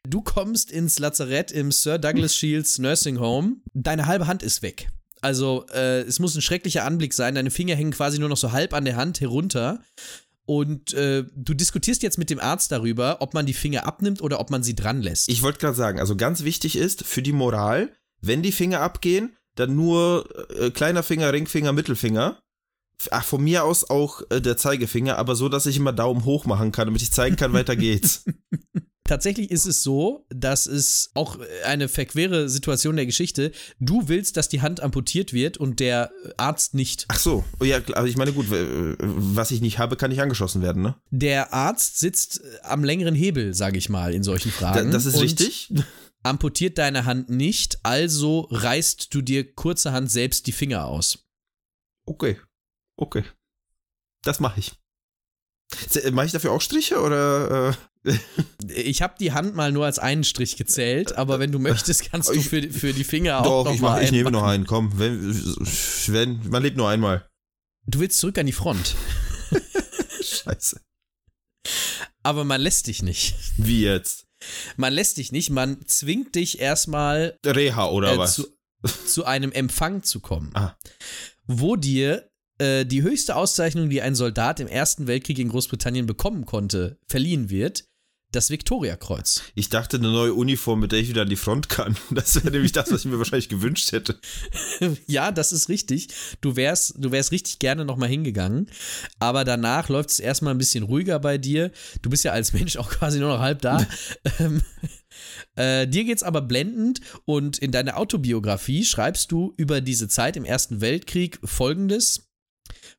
Du 0.08 0.22
kommst 0.22 0.72
ins 0.72 1.00
Lazarett 1.00 1.52
im 1.52 1.72
Sir 1.72 1.98
Douglas 2.00 2.36
Shields 2.36 2.80
Nursing 2.80 3.20
Home. 3.20 3.58
Deine 3.74 4.06
halbe 4.08 4.28
Hand 4.28 4.44
ist 4.44 4.62
weg. 4.62 4.90
Also, 5.22 5.66
äh, 5.74 6.02
es 6.02 6.20
muss 6.20 6.36
ein 6.36 6.42
schrecklicher 6.42 6.84
Anblick 6.84 7.14
sein. 7.14 7.36
Deine 7.36 7.52
Finger 7.52 7.76
hängen 7.76 7.92
quasi 7.92 8.20
nur 8.20 8.30
noch 8.30 8.38
so 8.38 8.52
halb 8.52 8.74
an 8.74 8.86
der 8.86 8.96
Hand 8.96 9.22
herunter. 9.22 9.82
Und 10.46 10.94
äh, 10.94 11.24
du 11.36 11.54
diskutierst 11.56 12.04
jetzt 12.04 12.18
mit 12.20 12.30
dem 12.30 12.40
Arzt 12.40 12.72
darüber, 12.72 13.18
ob 13.22 13.34
man 13.34 13.46
die 13.48 13.54
Finger 13.54 13.86
abnimmt 13.88 14.22
oder 14.22 14.40
ob 14.40 14.52
man 14.52 14.62
sie 14.62 14.76
dran 14.76 15.02
lässt. 15.02 15.28
Ich 15.30 15.42
wollte 15.42 15.60
gerade 15.60 15.76
sagen, 15.76 16.00
also 16.00 16.16
ganz 16.16 16.44
wichtig 16.44 16.76
ist 16.76 17.04
für 17.04 17.24
die 17.24 17.32
Moral, 17.32 17.90
wenn 18.28 18.42
die 18.42 18.52
Finger 18.52 18.82
abgehen, 18.82 19.36
dann 19.56 19.76
nur 19.76 20.28
äh, 20.60 20.72
kleiner 20.72 21.04
Finger, 21.04 21.32
Ringfinger, 21.32 21.74
Mittelfinger. 21.74 22.40
Ach, 23.12 23.26
von 23.26 23.44
mir 23.44 23.64
aus 23.64 23.90
auch 23.90 24.22
äh, 24.30 24.42
der 24.42 24.58
Zeigefinger, 24.58 25.18
aber 25.18 25.36
so, 25.36 25.50
dass 25.50 25.66
ich 25.66 25.78
immer 25.78 25.94
Daumen 25.94 26.26
hoch 26.26 26.46
machen 26.46 26.72
kann, 26.72 26.88
damit 26.88 27.02
ich 27.02 27.12
zeigen 27.12 27.36
kann, 27.36 27.54
weiter 27.54 27.76
geht's. 27.76 28.26
Tatsächlich 29.08 29.52
ist 29.52 29.68
es 29.68 29.84
so, 29.84 30.26
dass 30.30 30.66
es 30.66 31.12
auch 31.14 31.38
eine 31.64 31.88
verquere 31.88 32.50
Situation 32.50 32.96
der 32.96 33.06
Geschichte. 33.06 33.52
Du 33.80 34.08
willst, 34.08 34.36
dass 34.36 34.50
die 34.50 34.64
Hand 34.64 34.80
amputiert 34.80 35.32
wird 35.32 35.58
und 35.58 35.80
der 35.80 36.10
Arzt 36.38 36.74
nicht. 36.74 37.06
Ach 37.10 37.20
so, 37.20 37.46
oh 37.60 37.64
ja, 37.64 37.78
aber 37.94 38.08
ich 38.08 38.18
meine, 38.18 38.34
gut, 38.34 38.48
was 38.50 39.52
ich 39.52 39.62
nicht 39.62 39.78
habe, 39.78 39.96
kann 39.96 40.10
nicht 40.10 40.22
angeschossen 40.22 40.64
werden, 40.64 40.82
ne? 40.82 40.96
Der 41.12 41.54
Arzt 41.54 42.00
sitzt 42.00 42.42
am 42.64 42.84
längeren 42.84 43.14
Hebel, 43.14 43.54
sage 43.54 43.78
ich 43.78 43.90
mal, 43.90 44.12
in 44.12 44.24
solchen 44.24 44.52
Fragen. 44.52 44.90
das 44.90 45.06
ist 45.06 45.22
richtig. 45.22 45.72
Amputiert 46.26 46.78
deine 46.80 47.06
Hand 47.06 47.30
nicht, 47.30 47.78
also 47.84 48.48
reißt 48.50 49.14
du 49.14 49.22
dir 49.22 49.54
kurzerhand 49.54 50.10
selbst 50.10 50.48
die 50.48 50.52
Finger 50.54 50.86
aus. 50.86 51.20
Okay, 52.08 52.40
okay. 52.98 53.24
Das 54.24 54.40
mache 54.40 54.60
ich. 54.60 54.74
Mache 56.12 56.26
ich 56.28 56.32
dafür 56.32 56.52
auch 56.52 56.62
Striche 56.62 57.00
oder? 57.02 57.76
Äh? 58.04 58.18
Ich 58.68 59.02
habe 59.02 59.16
die 59.20 59.32
Hand 59.34 59.56
mal 59.56 59.72
nur 59.72 59.86
als 59.86 59.98
einen 60.00 60.24
Strich 60.24 60.58
gezählt, 60.58 61.14
aber 61.14 61.40
wenn 61.40 61.52
du 61.52 61.60
möchtest, 61.60 62.10
kannst 62.12 62.30
du 62.30 62.34
Ich- 62.34 62.48
für, 62.50 62.62
für 62.72 62.94
die 62.94 63.04
Finger 63.04 63.40
auch 63.40 63.44
Doch, 63.44 63.66
noch 63.66 63.74
ich, 63.76 63.82
mal 63.82 63.90
mach, 63.92 63.98
ich 64.02 64.08
einen 64.10 64.18
nehme 64.18 64.32
noch 64.32 64.44
einen, 64.44 64.66
komm. 64.66 64.98
Wenn, 65.00 65.34
wenn, 66.08 66.50
man 66.50 66.62
lebt 66.64 66.78
nur 66.78 66.90
einmal. 66.90 67.28
Du 67.88 68.00
willst 68.00 68.20
zurück 68.20 68.38
an 68.40 68.46
die 68.48 68.52
Front, 68.52 68.96
Scheiße. 70.22 70.82
aber 72.24 72.44
man 72.46 72.62
lässt 72.62 72.88
dich 72.88 73.04
nicht. 73.04 73.36
Wie 73.58 73.82
jetzt? 73.84 74.25
Man 74.78 74.94
lässt 74.94 75.18
dich 75.18 75.32
nicht, 75.32 75.50
man 75.50 75.86
zwingt 75.88 76.36
dich 76.36 76.60
erstmal 76.60 77.38
Reha 77.46 77.90
oder 77.90 78.14
äh, 78.14 78.18
was? 78.18 78.36
zu, 78.36 78.48
zu 79.08 79.26
einem 79.26 79.52
Empfang 79.52 80.04
zu 80.04 80.20
kommen, 80.20 80.52
Ah. 80.54 80.76
wo 81.48 81.76
dir 81.76 82.30
äh, 82.60 82.86
die 82.86 83.02
höchste 83.02 83.36
Auszeichnung, 83.36 83.90
die 83.90 84.02
ein 84.02 84.16
Soldat 84.16 84.60
im 84.60 84.68
Ersten 84.68 85.08
Weltkrieg 85.08 85.40
in 85.40 85.50
Großbritannien 85.50 86.06
bekommen 86.06 86.46
konnte, 86.46 86.98
verliehen 87.08 87.50
wird, 87.50 87.86
das 88.36 88.50
Viktoriakreuz. 88.50 89.44
Ich 89.56 89.70
dachte, 89.70 89.98
eine 89.98 90.12
neue 90.12 90.34
Uniform, 90.34 90.82
mit 90.82 90.92
der 90.92 91.00
ich 91.00 91.10
wieder 91.10 91.24
an 91.24 91.30
die 91.30 91.36
Front 91.36 91.70
kann. 91.70 91.96
Das 92.12 92.36
wäre 92.36 92.52
nämlich 92.52 92.72
das, 92.72 92.92
was 92.92 93.02
ich 93.02 93.12
mir 93.12 93.18
wahrscheinlich 93.18 93.50
gewünscht 93.50 93.92
hätte. 93.92 94.18
ja, 95.08 95.32
das 95.32 95.52
ist 95.52 95.70
richtig. 95.70 96.08
Du 96.42 96.56
wärst, 96.56 96.96
du 96.98 97.12
wärst 97.12 97.32
richtig 97.32 97.60
gerne 97.60 97.84
nochmal 97.84 98.10
hingegangen. 98.10 98.70
Aber 99.20 99.44
danach 99.44 99.90
läuft 99.90 100.12
es 100.12 100.20
erstmal 100.20 100.54
ein 100.54 100.58
bisschen 100.58 100.84
ruhiger 100.84 101.20
bei 101.20 101.38
dir. 101.38 101.72
Du 102.02 102.10
bist 102.10 102.24
ja 102.24 102.32
als 102.32 102.54
Mensch 102.54 102.78
auch 102.78 102.90
quasi 102.90 103.20
nur 103.20 103.30
noch 103.30 103.40
halb 103.40 103.62
da. 103.62 103.86
ähm, 104.40 104.62
äh, 105.56 105.88
dir 105.88 106.04
geht's 106.04 106.24
aber 106.24 106.42
blendend 106.42 107.02
und 107.26 107.58
in 107.58 107.72
deiner 107.72 107.98
Autobiografie 107.98 108.86
schreibst 108.86 109.32
du 109.32 109.54
über 109.58 109.82
diese 109.82 110.08
Zeit 110.08 110.38
im 110.38 110.46
Ersten 110.46 110.82
Weltkrieg 110.82 111.40
folgendes. 111.44 112.30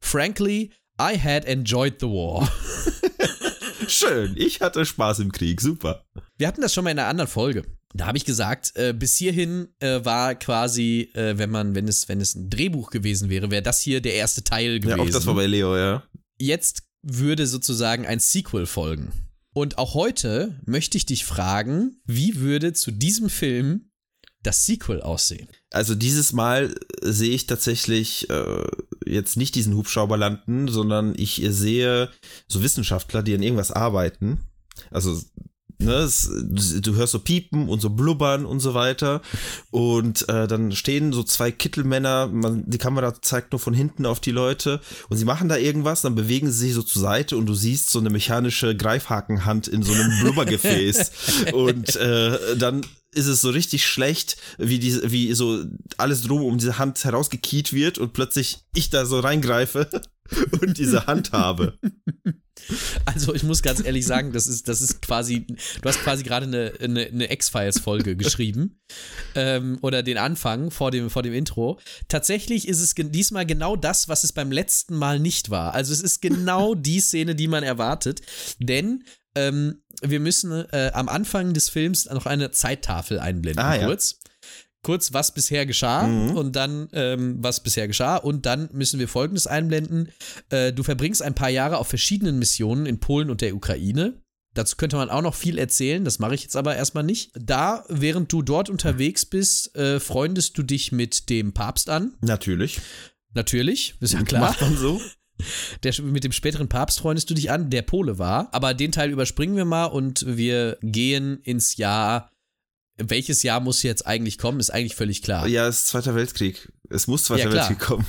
Frankly, 0.00 0.72
I 0.98 1.18
had 1.18 1.44
enjoyed 1.44 2.00
the 2.00 2.06
war. 2.06 2.50
Schön, 3.88 4.34
ich 4.36 4.60
hatte 4.60 4.84
Spaß 4.84 5.20
im 5.20 5.32
Krieg, 5.32 5.60
super. 5.60 6.04
Wir 6.38 6.48
hatten 6.48 6.60
das 6.60 6.74
schon 6.74 6.84
mal 6.84 6.90
in 6.90 6.98
einer 6.98 7.08
anderen 7.08 7.30
Folge. 7.30 7.64
Da 7.94 8.06
habe 8.06 8.18
ich 8.18 8.24
gesagt, 8.24 8.72
äh, 8.74 8.92
bis 8.92 9.16
hierhin 9.16 9.68
äh, 9.78 10.04
war 10.04 10.34
quasi, 10.34 11.10
äh, 11.14 11.38
wenn 11.38 11.50
man, 11.50 11.74
wenn 11.74 11.88
es, 11.88 12.08
wenn 12.08 12.20
es 12.20 12.34
ein 12.34 12.50
Drehbuch 12.50 12.90
gewesen 12.90 13.30
wäre, 13.30 13.50
wäre 13.50 13.62
das 13.62 13.80
hier 13.80 14.00
der 14.00 14.14
erste 14.14 14.44
Teil 14.44 14.80
gewesen. 14.80 14.98
Ja, 14.98 15.04
auch 15.04 15.10
das 15.10 15.26
war 15.26 15.34
bei 15.34 15.46
Leo, 15.46 15.76
ja. 15.76 16.02
Jetzt 16.38 16.82
würde 17.02 17.46
sozusagen 17.46 18.06
ein 18.06 18.18
Sequel 18.18 18.66
folgen. 18.66 19.12
Und 19.54 19.78
auch 19.78 19.94
heute 19.94 20.60
möchte 20.66 20.98
ich 20.98 21.06
dich 21.06 21.24
fragen, 21.24 22.02
wie 22.04 22.40
würde 22.40 22.74
zu 22.74 22.90
diesem 22.90 23.30
Film 23.30 23.90
das 24.42 24.66
Sequel 24.66 25.00
aussehen? 25.00 25.48
Also 25.70 25.94
dieses 25.94 26.32
Mal 26.32 26.74
sehe 27.00 27.34
ich 27.34 27.46
tatsächlich 27.46 28.28
äh, 28.28 28.64
jetzt 29.06 29.36
nicht 29.36 29.54
diesen 29.54 29.74
Hubschrauber 29.74 30.16
landen, 30.16 30.68
sondern 30.68 31.14
ich 31.16 31.42
sehe 31.48 32.10
so 32.48 32.62
Wissenschaftler, 32.62 33.22
die 33.22 33.34
an 33.34 33.42
irgendwas 33.42 33.70
arbeiten. 33.70 34.40
Also 34.90 35.20
ne, 35.78 36.08
du 36.80 36.94
hörst 36.94 37.12
so 37.12 37.18
piepen 37.18 37.68
und 37.68 37.80
so 37.80 37.90
blubbern 37.90 38.46
und 38.46 38.60
so 38.60 38.74
weiter. 38.74 39.22
Und 39.70 40.28
äh, 40.28 40.46
dann 40.46 40.72
stehen 40.72 41.12
so 41.12 41.22
zwei 41.22 41.50
Kittelmänner, 41.50 42.28
man, 42.28 42.64
die 42.66 42.78
Kamera 42.78 43.20
zeigt 43.20 43.52
nur 43.52 43.58
von 43.58 43.74
hinten 43.74 44.06
auf 44.06 44.20
die 44.20 44.30
Leute 44.30 44.80
und 45.08 45.16
sie 45.16 45.24
machen 45.24 45.48
da 45.48 45.56
irgendwas, 45.56 46.02
dann 46.02 46.14
bewegen 46.14 46.50
sie 46.50 46.66
sich 46.66 46.74
so 46.74 46.82
zur 46.82 47.02
Seite 47.02 47.36
und 47.36 47.46
du 47.46 47.54
siehst 47.54 47.90
so 47.90 47.98
eine 47.98 48.10
mechanische 48.10 48.76
Greifhakenhand 48.76 49.68
in 49.68 49.82
so 49.82 49.92
einem 49.92 50.12
Blubbergefäß. 50.20 51.52
und 51.52 51.96
äh, 51.96 52.56
dann 52.56 52.82
ist 53.16 53.26
es 53.26 53.40
so 53.40 53.50
richtig 53.50 53.86
schlecht, 53.86 54.36
wie 54.58 54.78
die, 54.78 55.00
wie 55.10 55.32
so 55.34 55.64
alles 55.96 56.22
drum 56.22 56.42
um 56.42 56.58
diese 56.58 56.78
Hand 56.78 57.02
herausgekiet 57.04 57.72
wird 57.72 57.98
und 57.98 58.12
plötzlich 58.12 58.58
ich 58.74 58.90
da 58.90 59.06
so 59.06 59.20
reingreife 59.20 59.88
und 60.60 60.78
diese 60.78 61.06
Hand 61.06 61.32
habe. 61.32 61.78
Also 63.04 63.34
ich 63.34 63.42
muss 63.42 63.62
ganz 63.62 63.84
ehrlich 63.84 64.06
sagen, 64.06 64.32
das 64.32 64.46
ist, 64.46 64.68
das 64.68 64.80
ist 64.80 65.02
quasi, 65.02 65.46
du 65.46 65.88
hast 65.88 66.02
quasi 66.02 66.24
gerade 66.24 66.46
eine, 66.46 66.72
eine, 66.80 67.06
eine 67.06 67.32
X-Files-Folge 67.32 68.16
geschrieben 68.16 68.80
ähm, 69.34 69.78
oder 69.82 70.02
den 70.02 70.18
Anfang 70.18 70.70
vor 70.70 70.90
dem, 70.90 71.10
vor 71.10 71.22
dem 71.22 71.32
Intro. 71.32 71.78
Tatsächlich 72.08 72.66
ist 72.66 72.80
es 72.80 72.94
diesmal 72.96 73.46
genau 73.46 73.76
das, 73.76 74.08
was 74.08 74.24
es 74.24 74.32
beim 74.32 74.50
letzten 74.50 74.96
Mal 74.96 75.20
nicht 75.20 75.50
war. 75.50 75.74
Also 75.74 75.92
es 75.92 76.00
ist 76.00 76.20
genau 76.22 76.74
die 76.74 77.00
Szene, 77.00 77.34
die 77.34 77.48
man 77.48 77.62
erwartet, 77.62 78.22
denn 78.58 79.04
ähm, 79.36 79.82
wir 80.02 80.18
müssen 80.20 80.50
äh, 80.52 80.90
am 80.92 81.08
Anfang 81.08 81.52
des 81.54 81.68
Films 81.68 82.06
noch 82.06 82.26
eine 82.26 82.50
Zeittafel 82.50 83.18
einblenden, 83.20 83.62
Ah, 83.64 83.76
ja. 83.76 83.86
kurz. 83.86 84.18
Kurz, 84.82 85.12
was 85.12 85.34
bisher 85.34 85.66
geschah 85.66 86.06
Mhm. 86.06 86.36
und 86.36 86.54
dann, 86.54 86.88
ähm, 86.92 87.36
was 87.40 87.60
bisher 87.60 87.88
geschah. 87.88 88.16
Und 88.16 88.46
dann 88.46 88.68
müssen 88.72 89.00
wir 89.00 89.08
Folgendes 89.08 89.46
einblenden. 89.48 90.10
Äh, 90.50 90.72
du 90.72 90.82
verbringst 90.84 91.22
ein 91.22 91.34
paar 91.34 91.48
Jahre 91.50 91.78
auf 91.78 91.88
verschiedenen 91.88 92.38
Missionen 92.38 92.86
in 92.86 93.00
Polen 93.00 93.28
und 93.30 93.40
der 93.40 93.56
Ukraine. 93.56 94.20
Dazu 94.54 94.76
könnte 94.76 94.96
man 94.96 95.10
auch 95.10 95.22
noch 95.22 95.34
viel 95.34 95.58
erzählen, 95.58 96.04
das 96.04 96.18
mache 96.18 96.34
ich 96.34 96.42
jetzt 96.42 96.56
aber 96.56 96.76
erstmal 96.76 97.04
nicht. 97.04 97.30
Da, 97.34 97.84
während 97.88 98.32
du 98.32 98.40
dort 98.42 98.70
unterwegs 98.70 99.26
bist, 99.26 99.74
äh, 99.76 99.98
freundest 100.00 100.56
du 100.56 100.62
dich 100.62 100.92
mit 100.92 101.28
dem 101.30 101.52
Papst 101.52 101.90
an. 101.90 102.14
Natürlich. 102.22 102.80
Natürlich, 103.34 103.96
ist 104.00 104.14
ja 104.14 104.22
klar. 104.22 104.40
Macht 104.42 104.60
man 104.62 104.76
so. 104.76 105.00
Der, 105.82 105.94
mit 106.02 106.24
dem 106.24 106.32
späteren 106.32 106.68
Papst 106.68 107.00
freundest 107.00 107.28
du 107.30 107.34
dich 107.34 107.50
an, 107.50 107.70
der 107.70 107.82
Pole 107.82 108.18
war. 108.18 108.48
Aber 108.52 108.74
den 108.74 108.92
Teil 108.92 109.10
überspringen 109.10 109.56
wir 109.56 109.64
mal 109.64 109.86
und 109.86 110.24
wir 110.26 110.78
gehen 110.82 111.40
ins 111.42 111.76
Jahr. 111.76 112.30
Welches 112.98 113.42
Jahr 113.42 113.60
muss 113.60 113.82
jetzt 113.82 114.06
eigentlich 114.06 114.38
kommen, 114.38 114.58
ist 114.58 114.70
eigentlich 114.70 114.96
völlig 114.96 115.22
klar. 115.22 115.46
Ja, 115.46 115.68
es 115.68 115.80
ist 115.80 115.86
Zweiter 115.88 116.14
Weltkrieg. 116.14 116.72
Es 116.88 117.06
muss 117.06 117.24
Zweiter 117.24 117.50
Ja. 117.50 117.52
Weltkrieg 117.52 117.78
kommen. 117.78 118.06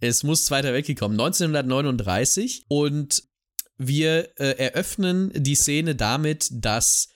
Es 0.00 0.22
muss 0.22 0.44
Zweiter 0.44 0.72
Weltkrieg 0.72 0.98
kommen, 0.98 1.14
1939. 1.18 2.64
Und 2.68 3.24
wir 3.76 4.30
äh, 4.38 4.56
eröffnen 4.56 5.32
die 5.34 5.56
Szene 5.56 5.96
damit, 5.96 6.48
dass 6.52 7.08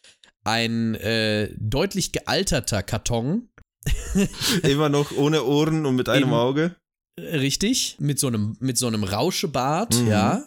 ein 0.43 0.95
äh, 0.97 1.55
deutlich 1.59 2.13
gealterter 2.13 2.83
Karton, 2.83 3.49
Immer 4.63 4.89
noch 4.89 5.13
ohne 5.13 5.45
Ohren 5.45 5.87
und 5.87 5.97
mit 5.97 6.09
einem 6.09 6.25
Eben. 6.29 6.33
Auge. 6.33 6.77
Richtig, 7.19 7.97
mit 8.01 8.19
so 8.19 8.27
einem, 8.29 8.57
mit 8.61 8.79
so 8.79 8.87
einem 8.87 9.05
Rauschebart, 9.05 9.95
Mhm. 10.01 10.09
ja, 10.09 10.45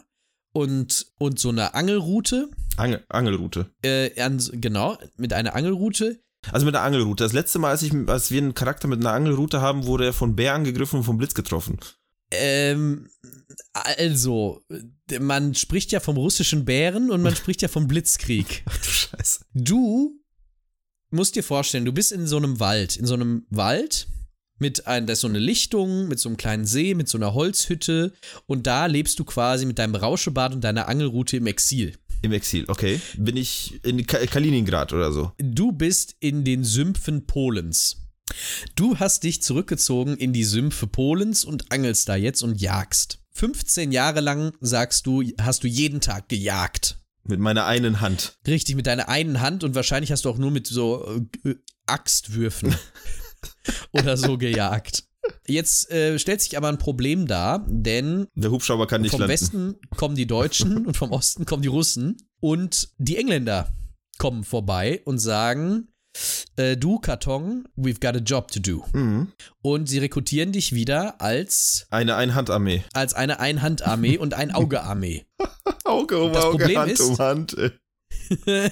und, 0.53 1.07
und 1.19 1.39
so 1.39 1.49
einer 1.49 1.75
Angelrute, 1.75 2.49
Angel, 2.77 3.03
Angelrute. 3.09 3.69
äh, 3.83 4.19
an, 4.21 4.41
genau, 4.53 4.97
mit 5.17 5.33
einer 5.33 5.55
Angelrute, 5.55 6.19
Also 6.51 6.65
mit 6.65 6.75
einer 6.75 6.83
Angelrute. 6.85 7.23
Das 7.23 7.33
letzte 7.33 7.59
Mal, 7.59 7.71
als, 7.71 7.83
ich, 7.83 7.91
als 8.07 8.31
wir 8.31 8.41
einen 8.41 8.53
Charakter 8.53 8.87
mit 8.87 8.99
einer 8.99 9.13
Angelrute 9.13 9.61
haben, 9.61 9.85
wurde 9.85 10.05
er 10.05 10.13
von 10.13 10.35
Bär 10.35 10.53
angegriffen 10.53 10.97
und 10.99 11.03
vom 11.05 11.17
Blitz 11.17 11.33
getroffen. 11.33 11.77
Ähm, 12.31 13.09
also, 13.73 14.61
man 15.19 15.55
spricht 15.55 15.91
ja 15.91 15.99
vom 15.99 16.17
russischen 16.17 16.65
Bären 16.65 17.09
und 17.11 17.21
man 17.21 17.35
spricht 17.37 17.61
ja 17.61 17.67
vom 17.67 17.87
Blitzkrieg. 17.87 18.63
Ach 18.65 18.77
du 18.77 18.89
Scheiße. 18.89 19.45
Du 19.53 20.19
musst 21.09 21.35
dir 21.35 21.43
vorstellen, 21.43 21.85
du 21.85 21.93
bist 21.93 22.11
in 22.11 22.27
so 22.27 22.37
einem 22.37 22.59
Wald, 22.59 22.97
in 22.97 23.05
so 23.05 23.13
einem 23.13 23.45
Wald 23.49 24.07
mit 24.59 24.87
ein, 24.87 25.07
da 25.07 25.13
ist 25.13 25.21
so 25.21 25.27
eine 25.27 25.39
Lichtung, 25.39 26.07
mit 26.07 26.19
so 26.19 26.29
einem 26.29 26.37
kleinen 26.37 26.65
See, 26.65 26.93
mit 26.93 27.07
so 27.07 27.17
einer 27.17 27.33
Holzhütte 27.33 28.13
und 28.45 28.67
da 28.67 28.85
lebst 28.85 29.19
du 29.19 29.25
quasi 29.25 29.65
mit 29.65 29.79
deinem 29.79 29.95
Rauschebad 29.95 30.53
und 30.53 30.63
deiner 30.63 30.87
Angelrute 30.87 31.37
im 31.37 31.47
Exil. 31.47 31.93
Im 32.21 32.31
Exil, 32.31 32.65
okay. 32.67 32.99
Bin 33.17 33.37
ich 33.37 33.79
in 33.83 34.05
Ka 34.07 34.25
Kaliningrad 34.25 34.91
oder 34.93 35.11
so. 35.11 35.31
Du 35.37 35.71
bist 35.71 36.15
in 36.19 36.43
den 36.43 36.63
Sümpfen 36.63 37.27
Polens. 37.27 37.97
Du 38.75 38.99
hast 38.99 39.23
dich 39.23 39.41
zurückgezogen 39.41 40.17
in 40.17 40.33
die 40.33 40.43
Sümpfe 40.43 40.87
Polens 40.87 41.45
und 41.45 41.71
angelst 41.71 42.09
da 42.09 42.15
jetzt 42.15 42.41
und 42.41 42.59
jagst. 42.59 43.19
15 43.31 43.91
Jahre 43.91 44.19
lang, 44.19 44.51
sagst 44.59 45.05
du, 45.05 45.23
hast 45.39 45.63
du 45.63 45.67
jeden 45.67 46.01
Tag 46.01 46.27
gejagt. 46.27 46.99
Mit 47.23 47.39
meiner 47.39 47.65
einen 47.65 48.01
Hand. 48.01 48.37
Richtig, 48.47 48.75
mit 48.75 48.87
deiner 48.87 49.09
einen 49.09 49.41
Hand 49.41 49.63
und 49.63 49.75
wahrscheinlich 49.75 50.11
hast 50.11 50.25
du 50.25 50.29
auch 50.29 50.37
nur 50.37 50.49
mit 50.49 50.65
so 50.65 51.21
äh, 51.45 51.55
Axtwürfen 51.85 52.75
oder 53.91 54.17
so 54.17 54.37
gejagt. 54.37 55.03
Jetzt 55.45 55.91
äh, 55.91 56.17
stellt 56.19 56.41
sich 56.41 56.55
aber 56.57 56.69
ein 56.69 56.77
Problem 56.77 57.27
dar, 57.27 57.65
denn 57.67 58.27
Der 58.35 58.49
Hubschrauber 58.51 58.87
kann 58.87 59.01
nicht 59.01 59.11
vom 59.11 59.19
landen. 59.21 59.33
Westen 59.33 59.75
kommen 59.97 60.15
die 60.15 60.25
Deutschen 60.27 60.85
und 60.87 60.95
vom 60.95 61.11
Osten 61.11 61.45
kommen 61.45 61.61
die 61.63 61.67
Russen 61.67 62.15
und 62.39 62.89
die 62.97 63.17
Engländer 63.17 63.73
kommen 64.19 64.43
vorbei 64.45 65.01
und 65.05 65.19
sagen, 65.19 65.89
äh, 66.55 66.77
du 66.77 66.97
Karton, 66.99 67.67
we've 67.77 67.99
got 67.99 68.15
a 68.15 68.23
job 68.23 68.51
to 68.51 68.59
do. 68.59 68.83
Mhm. 68.93 69.31
Und 69.61 69.87
sie 69.89 69.99
rekrutieren 69.99 70.51
dich 70.53 70.73
wieder 70.73 71.21
als, 71.21 71.85
Eine 71.91 72.15
Einhandarmee. 72.15 72.83
als 72.93 73.13
eine 73.13 73.39
Einhandarmee 73.39 74.17
und 74.17 74.33
ein 74.33 74.51
Augearmee. 74.51 75.25
Auge 75.83 76.19
um 76.23 76.31
Das 76.33 76.45
Auge, 76.45 76.57
Problem 76.57 76.77
Hand 76.79 76.91
ist- 76.91 76.99
um 77.01 77.17
Hand. 77.19 77.55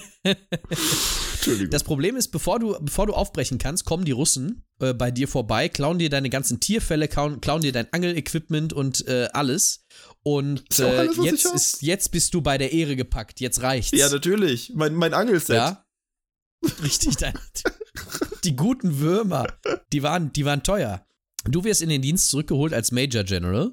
Das 1.70 1.84
Problem 1.84 2.16
ist, 2.16 2.30
bevor 2.30 2.60
du, 2.60 2.78
bevor 2.82 3.08
du 3.08 3.14
aufbrechen 3.14 3.58
kannst, 3.58 3.86
kommen 3.86 4.06
die 4.06 4.12
Russen 4.12 4.64
äh, 4.80 4.94
bei 4.94 5.12
dir 5.12 5.28
vorbei, 5.28 5.70
klauen 5.70 6.00
dir 6.00 6.10
deine 6.10 6.30
ganzen 6.30 6.60
Tierfälle, 6.60 7.08
klauen, 7.08 7.42
klauen 7.42 7.62
dir 7.62 7.72
dein 7.72 7.92
Angelequipment 7.92 8.74
und 8.74 9.08
äh, 9.08 9.28
alles. 9.34 9.86
Und 10.24 10.80
äh, 10.80 10.84
alles, 10.84 11.18
jetzt, 11.18 11.46
ist, 11.46 11.82
jetzt 11.82 12.12
bist 12.12 12.34
du 12.34 12.42
bei 12.42 12.58
der 12.58 12.74
Ehre 12.74 12.96
gepackt. 12.96 13.40
Jetzt 13.40 13.62
reicht's. 13.62 13.92
ja, 13.92 14.10
natürlich. 14.10 14.72
Mein, 14.76 14.96
mein 14.96 15.14
Angelset. 15.14 15.56
Ja. 15.56 15.86
Richtig, 16.84 17.18
dein, 17.18 17.34
die 18.44 18.56
guten 18.56 19.00
Würmer, 19.00 19.48
die 19.94 20.04
waren, 20.04 20.34
die 20.34 20.46
waren 20.46 20.64
teuer. 20.64 21.06
Du 21.48 21.64
wirst 21.64 21.82
in 21.82 21.90
den 21.90 22.02
Dienst 22.02 22.30
zurückgeholt 22.30 22.74
als 22.74 22.92
Major 22.92 23.24
General 23.24 23.72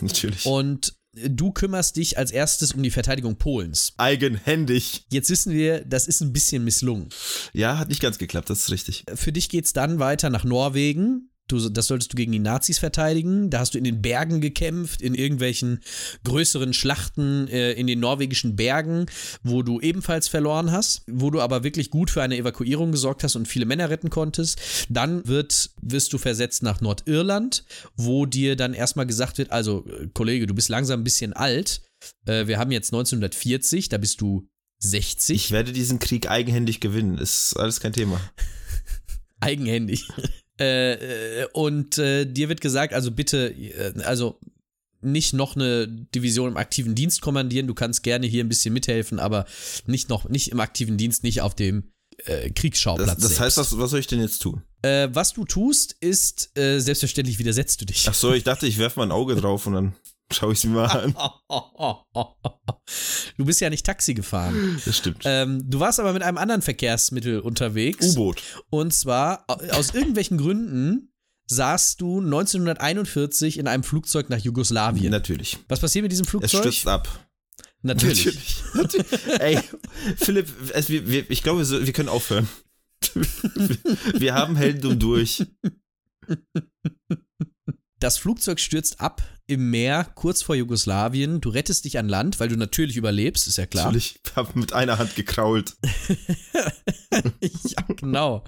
Natürlich. 0.00 0.44
und 0.44 0.94
du 1.12 1.52
kümmerst 1.52 1.96
dich 1.96 2.18
als 2.18 2.30
erstes 2.30 2.72
um 2.72 2.82
die 2.82 2.90
Verteidigung 2.90 3.36
Polens. 3.36 3.92
Eigenhändig. 3.96 5.06
Jetzt 5.10 5.30
wissen 5.30 5.52
wir, 5.52 5.84
das 5.84 6.06
ist 6.06 6.20
ein 6.20 6.32
bisschen 6.32 6.64
misslungen. 6.64 7.08
Ja, 7.52 7.78
hat 7.78 7.88
nicht 7.88 8.00
ganz 8.00 8.18
geklappt, 8.18 8.50
das 8.50 8.60
ist 8.60 8.70
richtig. 8.70 9.04
Für 9.14 9.32
dich 9.32 9.48
geht's 9.48 9.72
dann 9.72 9.98
weiter 9.98 10.30
nach 10.30 10.44
Norwegen. 10.44 11.31
Du, 11.52 11.68
das 11.68 11.86
solltest 11.86 12.12
du 12.12 12.16
gegen 12.16 12.32
die 12.32 12.38
Nazis 12.38 12.78
verteidigen. 12.78 13.50
Da 13.50 13.58
hast 13.58 13.74
du 13.74 13.78
in 13.78 13.84
den 13.84 14.00
Bergen 14.00 14.40
gekämpft, 14.40 15.02
in 15.02 15.14
irgendwelchen 15.14 15.80
größeren 16.24 16.72
Schlachten 16.72 17.46
äh, 17.48 17.72
in 17.72 17.86
den 17.86 18.00
norwegischen 18.00 18.56
Bergen, 18.56 19.06
wo 19.42 19.62
du 19.62 19.78
ebenfalls 19.80 20.28
verloren 20.28 20.72
hast, 20.72 21.02
wo 21.06 21.30
du 21.30 21.42
aber 21.42 21.62
wirklich 21.62 21.90
gut 21.90 22.10
für 22.10 22.22
eine 22.22 22.38
Evakuierung 22.38 22.90
gesorgt 22.90 23.22
hast 23.22 23.36
und 23.36 23.46
viele 23.46 23.66
Männer 23.66 23.90
retten 23.90 24.08
konntest. 24.08 24.86
Dann 24.88 25.26
wird, 25.28 25.70
wirst 25.82 26.12
du 26.14 26.18
versetzt 26.18 26.62
nach 26.62 26.80
Nordirland, 26.80 27.64
wo 27.96 28.24
dir 28.24 28.56
dann 28.56 28.72
erstmal 28.72 29.06
gesagt 29.06 29.36
wird, 29.36 29.52
also 29.52 29.84
äh, 29.86 30.08
Kollege, 30.14 30.46
du 30.46 30.54
bist 30.54 30.70
langsam 30.70 31.00
ein 31.00 31.04
bisschen 31.04 31.34
alt. 31.34 31.82
Äh, 32.24 32.46
wir 32.46 32.58
haben 32.58 32.72
jetzt 32.72 32.94
1940, 32.94 33.90
da 33.90 33.98
bist 33.98 34.22
du 34.22 34.48
60. 34.78 35.36
Ich 35.36 35.50
werde 35.50 35.72
diesen 35.72 35.98
Krieg 35.98 36.30
eigenhändig 36.30 36.80
gewinnen. 36.80 37.18
Ist 37.18 37.54
alles 37.58 37.80
kein 37.80 37.92
Thema. 37.92 38.20
eigenhändig. 39.40 40.08
Äh, 40.60 41.42
äh, 41.42 41.46
und 41.52 41.98
äh, 41.98 42.26
dir 42.26 42.48
wird 42.48 42.60
gesagt, 42.60 42.94
also 42.94 43.10
bitte, 43.10 43.48
äh, 43.48 43.92
also 44.04 44.38
nicht 45.00 45.32
noch 45.32 45.56
eine 45.56 45.88
Division 45.88 46.50
im 46.50 46.56
aktiven 46.56 46.94
Dienst 46.94 47.20
kommandieren. 47.20 47.66
Du 47.66 47.74
kannst 47.74 48.02
gerne 48.02 48.26
hier 48.26 48.44
ein 48.44 48.48
bisschen 48.48 48.72
mithelfen, 48.72 49.18
aber 49.18 49.46
nicht 49.86 50.08
noch, 50.08 50.28
nicht 50.28 50.52
im 50.52 50.60
aktiven 50.60 50.96
Dienst, 50.96 51.24
nicht 51.24 51.40
auf 51.40 51.54
dem 51.54 51.90
äh, 52.24 52.50
Kriegsschauplatz. 52.50 53.20
Das, 53.20 53.30
das 53.30 53.40
heißt, 53.40 53.56
was, 53.56 53.78
was 53.78 53.90
soll 53.90 54.00
ich 54.00 54.06
denn 54.06 54.20
jetzt 54.20 54.40
tun? 54.40 54.62
äh, 54.82 55.08
was 55.12 55.32
du 55.32 55.44
tust, 55.44 55.96
ist 56.00 56.56
äh, 56.58 56.80
selbstverständlich 56.80 57.38
widersetzt 57.38 57.80
du 57.80 57.86
dich. 57.86 58.08
Ach 58.08 58.14
so, 58.14 58.32
ich 58.32 58.44
dachte, 58.44 58.66
ich 58.66 58.78
werfe 58.78 58.98
mal 58.98 59.06
ein 59.06 59.12
Auge 59.12 59.36
drauf 59.36 59.66
und 59.66 59.74
dann 59.74 59.94
schaue 60.32 60.52
ich 60.52 60.60
sie 60.60 60.68
mal 60.68 60.86
an. 60.86 61.14
Du 63.38 63.44
bist 63.46 63.60
ja 63.60 63.70
nicht 63.70 63.86
Taxi 63.86 64.12
gefahren. 64.14 64.80
Das 64.84 64.98
stimmt. 64.98 65.22
Ähm, 65.24 65.62
du 65.68 65.80
warst 65.80 65.98
aber 65.98 66.12
mit 66.12 66.22
einem 66.22 66.36
anderen 66.36 66.60
Verkehrsmittel 66.62 67.40
unterwegs. 67.40 68.10
U-Boot. 68.10 68.42
Und 68.70 68.92
zwar, 68.92 69.44
au- 69.48 69.54
aus 69.78 69.94
irgendwelchen 69.94 70.36
Gründen, 70.36 71.12
saßt 71.46 72.00
du 72.00 72.20
1941 72.20 73.58
in 73.58 73.66
einem 73.68 73.82
Flugzeug 73.84 74.28
nach 74.28 74.38
Jugoslawien. 74.38 75.10
Natürlich. 75.10 75.58
Was 75.68 75.80
passiert 75.80 76.02
mit 76.02 76.12
diesem 76.12 76.24
Es 76.24 76.30
Flugzeug? 76.30 76.60
stürzt 76.60 76.86
ab. 76.86 77.08
Natürlich. 77.82 78.62
Natürlich. 78.74 79.06
Ey, 79.40 79.58
Philipp, 80.16 80.48
es, 80.74 80.88
wir, 80.90 81.08
wir, 81.08 81.30
ich 81.30 81.42
glaube, 81.42 81.68
wir 81.86 81.92
können 81.92 82.08
aufhören. 82.10 82.48
Wir 84.14 84.34
haben 84.34 84.54
Heldentum 84.56 84.98
durch. 85.00 85.44
Das 87.98 88.18
Flugzeug 88.18 88.60
stürzt 88.60 89.00
ab 89.00 89.22
im 89.46 89.70
Meer 89.70 90.04
kurz 90.14 90.42
vor 90.42 90.54
Jugoslawien. 90.54 91.40
Du 91.40 91.50
rettest 91.50 91.84
dich 91.84 91.98
an 91.98 92.08
Land, 92.08 92.40
weil 92.40 92.48
du 92.48 92.56
natürlich 92.56 92.96
überlebst, 92.96 93.46
ist 93.48 93.58
ja 93.58 93.66
klar. 93.66 93.86
Natürlich, 93.86 94.18
ich 94.24 94.36
habe 94.36 94.58
mit 94.58 94.72
einer 94.72 94.98
Hand 94.98 95.14
gekrault. 95.16 95.76
ja, 97.10 97.82
genau. 97.96 98.44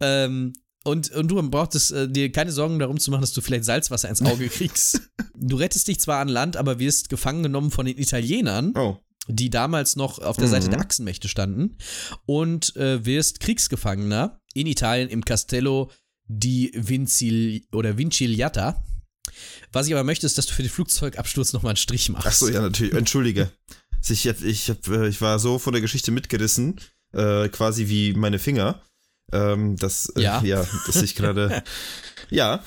Ähm, 0.00 0.52
und, 0.84 1.10
und 1.10 1.28
du 1.28 1.50
brauchtest 1.50 1.92
äh, 1.92 2.08
dir 2.08 2.30
keine 2.32 2.52
Sorgen 2.52 2.78
darum 2.78 2.98
zu 2.98 3.10
machen, 3.10 3.20
dass 3.20 3.32
du 3.32 3.40
vielleicht 3.40 3.64
Salzwasser 3.64 4.08
ins 4.08 4.22
Auge 4.22 4.48
kriegst. 4.48 5.10
du 5.34 5.56
rettest 5.56 5.88
dich 5.88 6.00
zwar 6.00 6.20
an 6.20 6.28
Land, 6.28 6.56
aber 6.56 6.78
wirst 6.78 7.08
gefangen 7.08 7.42
genommen 7.42 7.70
von 7.70 7.86
den 7.86 7.98
Italienern. 7.98 8.72
Oh. 8.76 8.98
Die 9.30 9.50
damals 9.50 9.96
noch 9.96 10.20
auf 10.20 10.36
der 10.36 10.46
Mhm. 10.46 10.50
Seite 10.52 10.70
der 10.70 10.80
Achsenmächte 10.80 11.28
standen 11.28 11.76
und 12.24 12.74
äh, 12.76 13.04
wirst 13.04 13.40
Kriegsgefangener 13.40 14.40
in 14.54 14.66
Italien 14.66 15.10
im 15.10 15.22
Castello 15.22 15.90
di 16.28 16.72
Vincil 16.74 17.62
oder 17.72 17.98
Vinciliata. 17.98 18.82
Was 19.72 19.86
ich 19.86 19.92
aber 19.92 20.04
möchte, 20.04 20.26
ist, 20.26 20.38
dass 20.38 20.46
du 20.46 20.54
für 20.54 20.62
den 20.62 20.70
Flugzeugabsturz 20.70 21.52
nochmal 21.52 21.70
einen 21.70 21.76
Strich 21.76 22.08
machst. 22.08 22.26
Ach 22.26 22.32
so, 22.32 22.48
ja, 22.48 22.60
natürlich. 22.62 22.94
Entschuldige. 22.94 23.50
Ich, 24.08 24.28
hab, 24.28 24.40
ich, 24.42 24.70
hab, 24.70 24.86
äh, 24.86 25.08
ich 25.08 25.20
war 25.20 25.40
so 25.40 25.58
von 25.58 25.72
der 25.72 25.82
Geschichte 25.82 26.12
mitgerissen, 26.12 26.80
äh, 27.12 27.48
quasi 27.48 27.88
wie 27.88 28.14
meine 28.14 28.38
Finger, 28.38 28.80
ähm, 29.32 29.76
dass, 29.76 30.06
äh, 30.16 30.22
Ja. 30.22 30.40
ja, 30.42 30.64
dass 30.86 31.02
ich 31.02 31.16
gerade. 31.16 31.64
ja, 32.30 32.62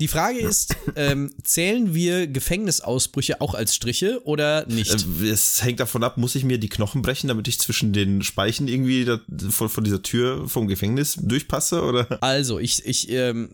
Die 0.00 0.08
Frage 0.08 0.38
ist, 0.38 0.76
ähm, 0.96 1.32
zählen 1.42 1.94
wir 1.94 2.26
Gefängnisausbrüche 2.26 3.40
auch 3.40 3.54
als 3.54 3.74
Striche 3.74 4.20
oder 4.24 4.66
nicht? 4.66 5.06
äh, 5.22 5.28
es 5.28 5.62
hängt 5.62 5.80
davon 5.80 6.02
ab, 6.04 6.16
muss 6.16 6.34
ich 6.34 6.44
mir 6.44 6.58
die 6.58 6.68
Knochen 6.68 7.02
brechen, 7.02 7.28
damit 7.28 7.48
ich 7.48 7.58
zwischen 7.58 7.92
den 7.92 8.22
Speichen 8.22 8.68
irgendwie 8.68 9.04
da, 9.04 9.20
von, 9.50 9.68
von 9.68 9.84
dieser 9.84 10.02
Tür 10.02 10.48
vom 10.48 10.66
Gefängnis 10.66 11.18
durchpasse? 11.20 11.82
Oder? 11.82 12.22
Also, 12.22 12.58
ich, 12.58 12.84
ich 12.86 13.10
ähm, 13.10 13.48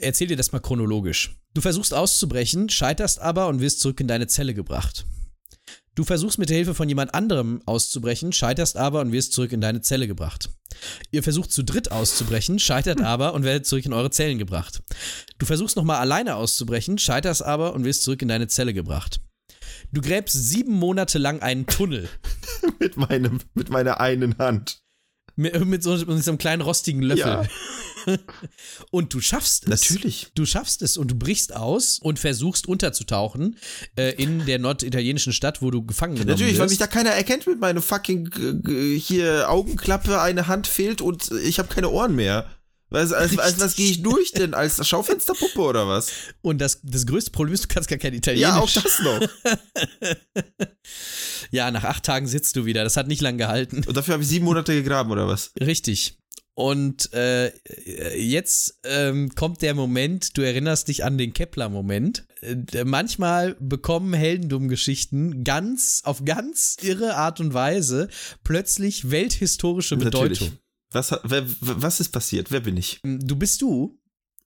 erzähl 0.00 0.26
dir 0.26 0.36
das 0.36 0.52
mal 0.52 0.60
chronologisch. 0.60 1.36
Du 1.54 1.60
versuchst 1.60 1.92
auszubrechen, 1.92 2.68
scheiterst 2.68 3.20
aber 3.20 3.48
und 3.48 3.60
wirst 3.60 3.80
zurück 3.80 4.00
in 4.00 4.08
deine 4.08 4.28
Zelle 4.28 4.54
gebracht. 4.54 5.04
Du 6.00 6.06
versuchst 6.06 6.38
mit 6.38 6.48
der 6.48 6.56
Hilfe 6.56 6.72
von 6.72 6.88
jemand 6.88 7.12
anderem 7.12 7.60
auszubrechen, 7.66 8.32
scheiterst 8.32 8.78
aber 8.78 9.02
und 9.02 9.12
wirst 9.12 9.34
zurück 9.34 9.52
in 9.52 9.60
deine 9.60 9.82
Zelle 9.82 10.06
gebracht. 10.06 10.48
Ihr 11.10 11.22
versucht 11.22 11.52
zu 11.52 11.62
dritt 11.62 11.92
auszubrechen, 11.92 12.58
scheitert 12.58 13.02
aber 13.02 13.34
und 13.34 13.44
werdet 13.44 13.66
zurück 13.66 13.84
in 13.84 13.92
eure 13.92 14.10
Zellen 14.10 14.38
gebracht. 14.38 14.82
Du 15.38 15.44
versuchst 15.44 15.76
nochmal 15.76 15.98
alleine 15.98 16.36
auszubrechen, 16.36 16.96
scheiterst 16.96 17.44
aber 17.44 17.74
und 17.74 17.84
wirst 17.84 18.02
zurück 18.02 18.22
in 18.22 18.28
deine 18.28 18.48
Zelle 18.48 18.72
gebracht. 18.72 19.20
Du 19.92 20.00
gräbst 20.00 20.32
sieben 20.32 20.72
Monate 20.72 21.18
lang 21.18 21.42
einen 21.42 21.66
Tunnel 21.66 22.08
mit, 22.80 22.96
meinem, 22.96 23.40
mit 23.52 23.68
meiner 23.68 24.00
einen 24.00 24.38
Hand. 24.38 24.80
mit, 25.36 25.62
mit, 25.66 25.82
so, 25.82 25.90
mit 25.90 26.24
so 26.24 26.30
einem 26.30 26.38
kleinen 26.38 26.62
rostigen 26.62 27.02
Löffel. 27.02 27.26
Ja. 27.26 27.42
Und 28.90 29.14
du 29.14 29.20
schaffst 29.20 29.64
es. 29.64 29.68
Natürlich. 29.68 30.28
Du 30.34 30.46
schaffst 30.46 30.82
es 30.82 30.96
und 30.96 31.10
du 31.10 31.14
brichst 31.14 31.54
aus 31.54 31.98
und 31.98 32.18
versuchst 32.18 32.66
unterzutauchen 32.66 33.56
äh, 33.96 34.14
in 34.14 34.46
der 34.46 34.58
norditalienischen 34.58 35.32
Stadt, 35.32 35.62
wo 35.62 35.70
du 35.70 35.84
gefangen 35.84 36.14
genommen 36.14 36.30
Natürlich, 36.30 36.58
weil 36.58 36.68
mich 36.68 36.78
da 36.78 36.86
keiner 36.86 37.10
erkennt 37.10 37.46
mit 37.46 37.60
meinem 37.60 37.82
fucking 37.82 38.30
äh, 38.68 38.98
hier 38.98 39.50
Augenklappe, 39.50 40.20
eine 40.20 40.46
Hand 40.46 40.66
fehlt 40.66 41.00
und 41.00 41.30
ich 41.44 41.58
habe 41.58 41.72
keine 41.72 41.90
Ohren 41.90 42.14
mehr. 42.14 42.46
Was, 42.92 43.12
als, 43.12 43.38
als 43.38 43.60
was 43.60 43.76
gehe 43.76 43.88
ich 43.88 44.02
durch 44.02 44.32
denn? 44.32 44.52
Als 44.52 44.84
Schaufensterpuppe 44.86 45.60
oder 45.60 45.86
was? 45.86 46.10
und 46.42 46.60
das, 46.60 46.80
das 46.82 47.06
größte 47.06 47.30
Problem 47.30 47.54
ist, 47.54 47.64
du 47.64 47.68
kannst 47.68 47.88
gar 47.88 47.98
kein 47.98 48.14
Italienisch. 48.14 48.48
Ja, 48.48 48.60
auch 48.60 48.70
das 48.70 49.00
noch. 49.00 49.20
Ja, 51.50 51.70
nach 51.70 51.84
acht 51.84 52.04
Tagen 52.04 52.26
sitzt 52.26 52.56
du 52.56 52.64
wieder. 52.64 52.84
Das 52.84 52.96
hat 52.96 53.08
nicht 53.08 53.20
lang 53.20 53.36
gehalten. 53.36 53.82
Und 53.86 53.96
dafür 53.96 54.14
habe 54.14 54.22
ich 54.22 54.28
sieben 54.28 54.44
Monate 54.44 54.72
gegraben 54.72 55.10
oder 55.10 55.26
was? 55.26 55.52
Richtig. 55.60 56.19
Und 56.60 57.14
äh, 57.14 57.52
jetzt 58.18 58.80
ähm, 58.84 59.34
kommt 59.34 59.62
der 59.62 59.72
Moment, 59.72 60.36
du 60.36 60.42
erinnerst 60.42 60.88
dich 60.88 61.04
an 61.04 61.16
den 61.16 61.32
Kepler-Moment. 61.32 62.26
Äh, 62.42 62.84
manchmal 62.84 63.56
bekommen 63.60 64.12
Heldendumm-Geschichten 64.12 65.42
ganz, 65.42 66.02
auf 66.04 66.22
ganz 66.26 66.76
irre 66.82 67.16
Art 67.16 67.40
und 67.40 67.54
Weise 67.54 68.10
plötzlich 68.44 69.10
welthistorische 69.10 69.96
Bedeutung. 69.96 70.48
Natürlich. 70.48 70.52
Was, 70.92 71.18
wer, 71.22 71.46
was 71.60 71.98
ist 71.98 72.10
passiert? 72.10 72.50
Wer 72.50 72.60
bin 72.60 72.76
ich? 72.76 73.00
Du 73.04 73.36
bist 73.36 73.62
du. 73.62 73.98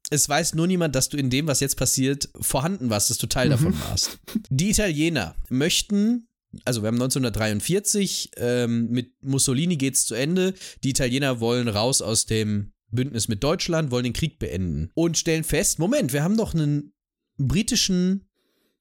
Es 0.08 0.28
weiß 0.28 0.54
nur 0.54 0.68
niemand, 0.68 0.94
dass 0.94 1.08
du 1.08 1.16
in 1.16 1.30
dem, 1.30 1.48
was 1.48 1.58
jetzt 1.58 1.76
passiert, 1.76 2.28
vorhanden 2.40 2.90
warst, 2.90 3.10
dass 3.10 3.18
du 3.18 3.26
Teil 3.26 3.48
davon 3.48 3.74
warst. 3.88 4.20
Die 4.50 4.70
Italiener 4.70 5.34
möchten, 5.48 6.28
also 6.64 6.82
wir 6.82 6.88
haben 6.88 6.96
1943, 6.96 8.30
ähm, 8.36 8.90
mit 8.90 9.12
Mussolini 9.22 9.76
geht's 9.76 10.06
zu 10.06 10.14
Ende. 10.14 10.54
Die 10.82 10.90
Italiener 10.90 11.40
wollen 11.40 11.68
raus 11.68 12.02
aus 12.02 12.26
dem 12.26 12.72
Bündnis 12.90 13.28
mit 13.28 13.42
Deutschland, 13.42 13.90
wollen 13.90 14.04
den 14.04 14.12
Krieg 14.12 14.38
beenden 14.38 14.90
und 14.94 15.18
stellen 15.18 15.44
fest: 15.44 15.78
Moment, 15.78 16.12
wir 16.12 16.22
haben 16.22 16.36
doch 16.36 16.54
einen 16.54 16.92
britischen 17.36 18.28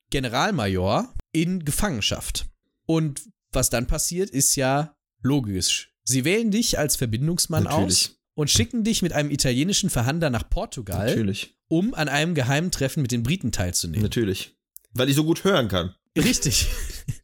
Generalmajor 0.10 1.14
in 1.32 1.66
Gefangenschaft. 1.66 2.46
Und 2.86 3.22
was 3.52 3.70
dann 3.70 3.88
passiert, 3.88 4.30
ist 4.30 4.56
ja 4.56 4.96
logisch. 5.22 5.94
Sie 6.04 6.26
wählen 6.26 6.52
dich 6.52 6.78
als 6.78 6.96
Verbindungsmann 6.96 7.64
Natürlich. 7.64 8.10
aus 8.10 8.20
und 8.36 8.50
schicken 8.50 8.84
dich 8.84 9.02
mit 9.02 9.14
einem 9.14 9.32
italienischen 9.32 9.90
Verhandler 9.90 10.30
nach 10.30 10.50
Portugal, 10.50 11.08
Natürlich. 11.08 11.56
um 11.68 11.94
an 11.94 12.10
einem 12.10 12.36
geheimen 12.36 12.72
Treffen 12.72 13.02
mit 13.02 13.12
den 13.12 13.24
Briten 13.24 13.52
teilzunehmen. 13.52 14.04
Natürlich. 14.04 14.56
Weil 14.94 15.10
ich 15.10 15.16
so 15.16 15.24
gut 15.24 15.44
hören 15.44 15.68
kann. 15.68 15.96
Richtig. 16.18 16.68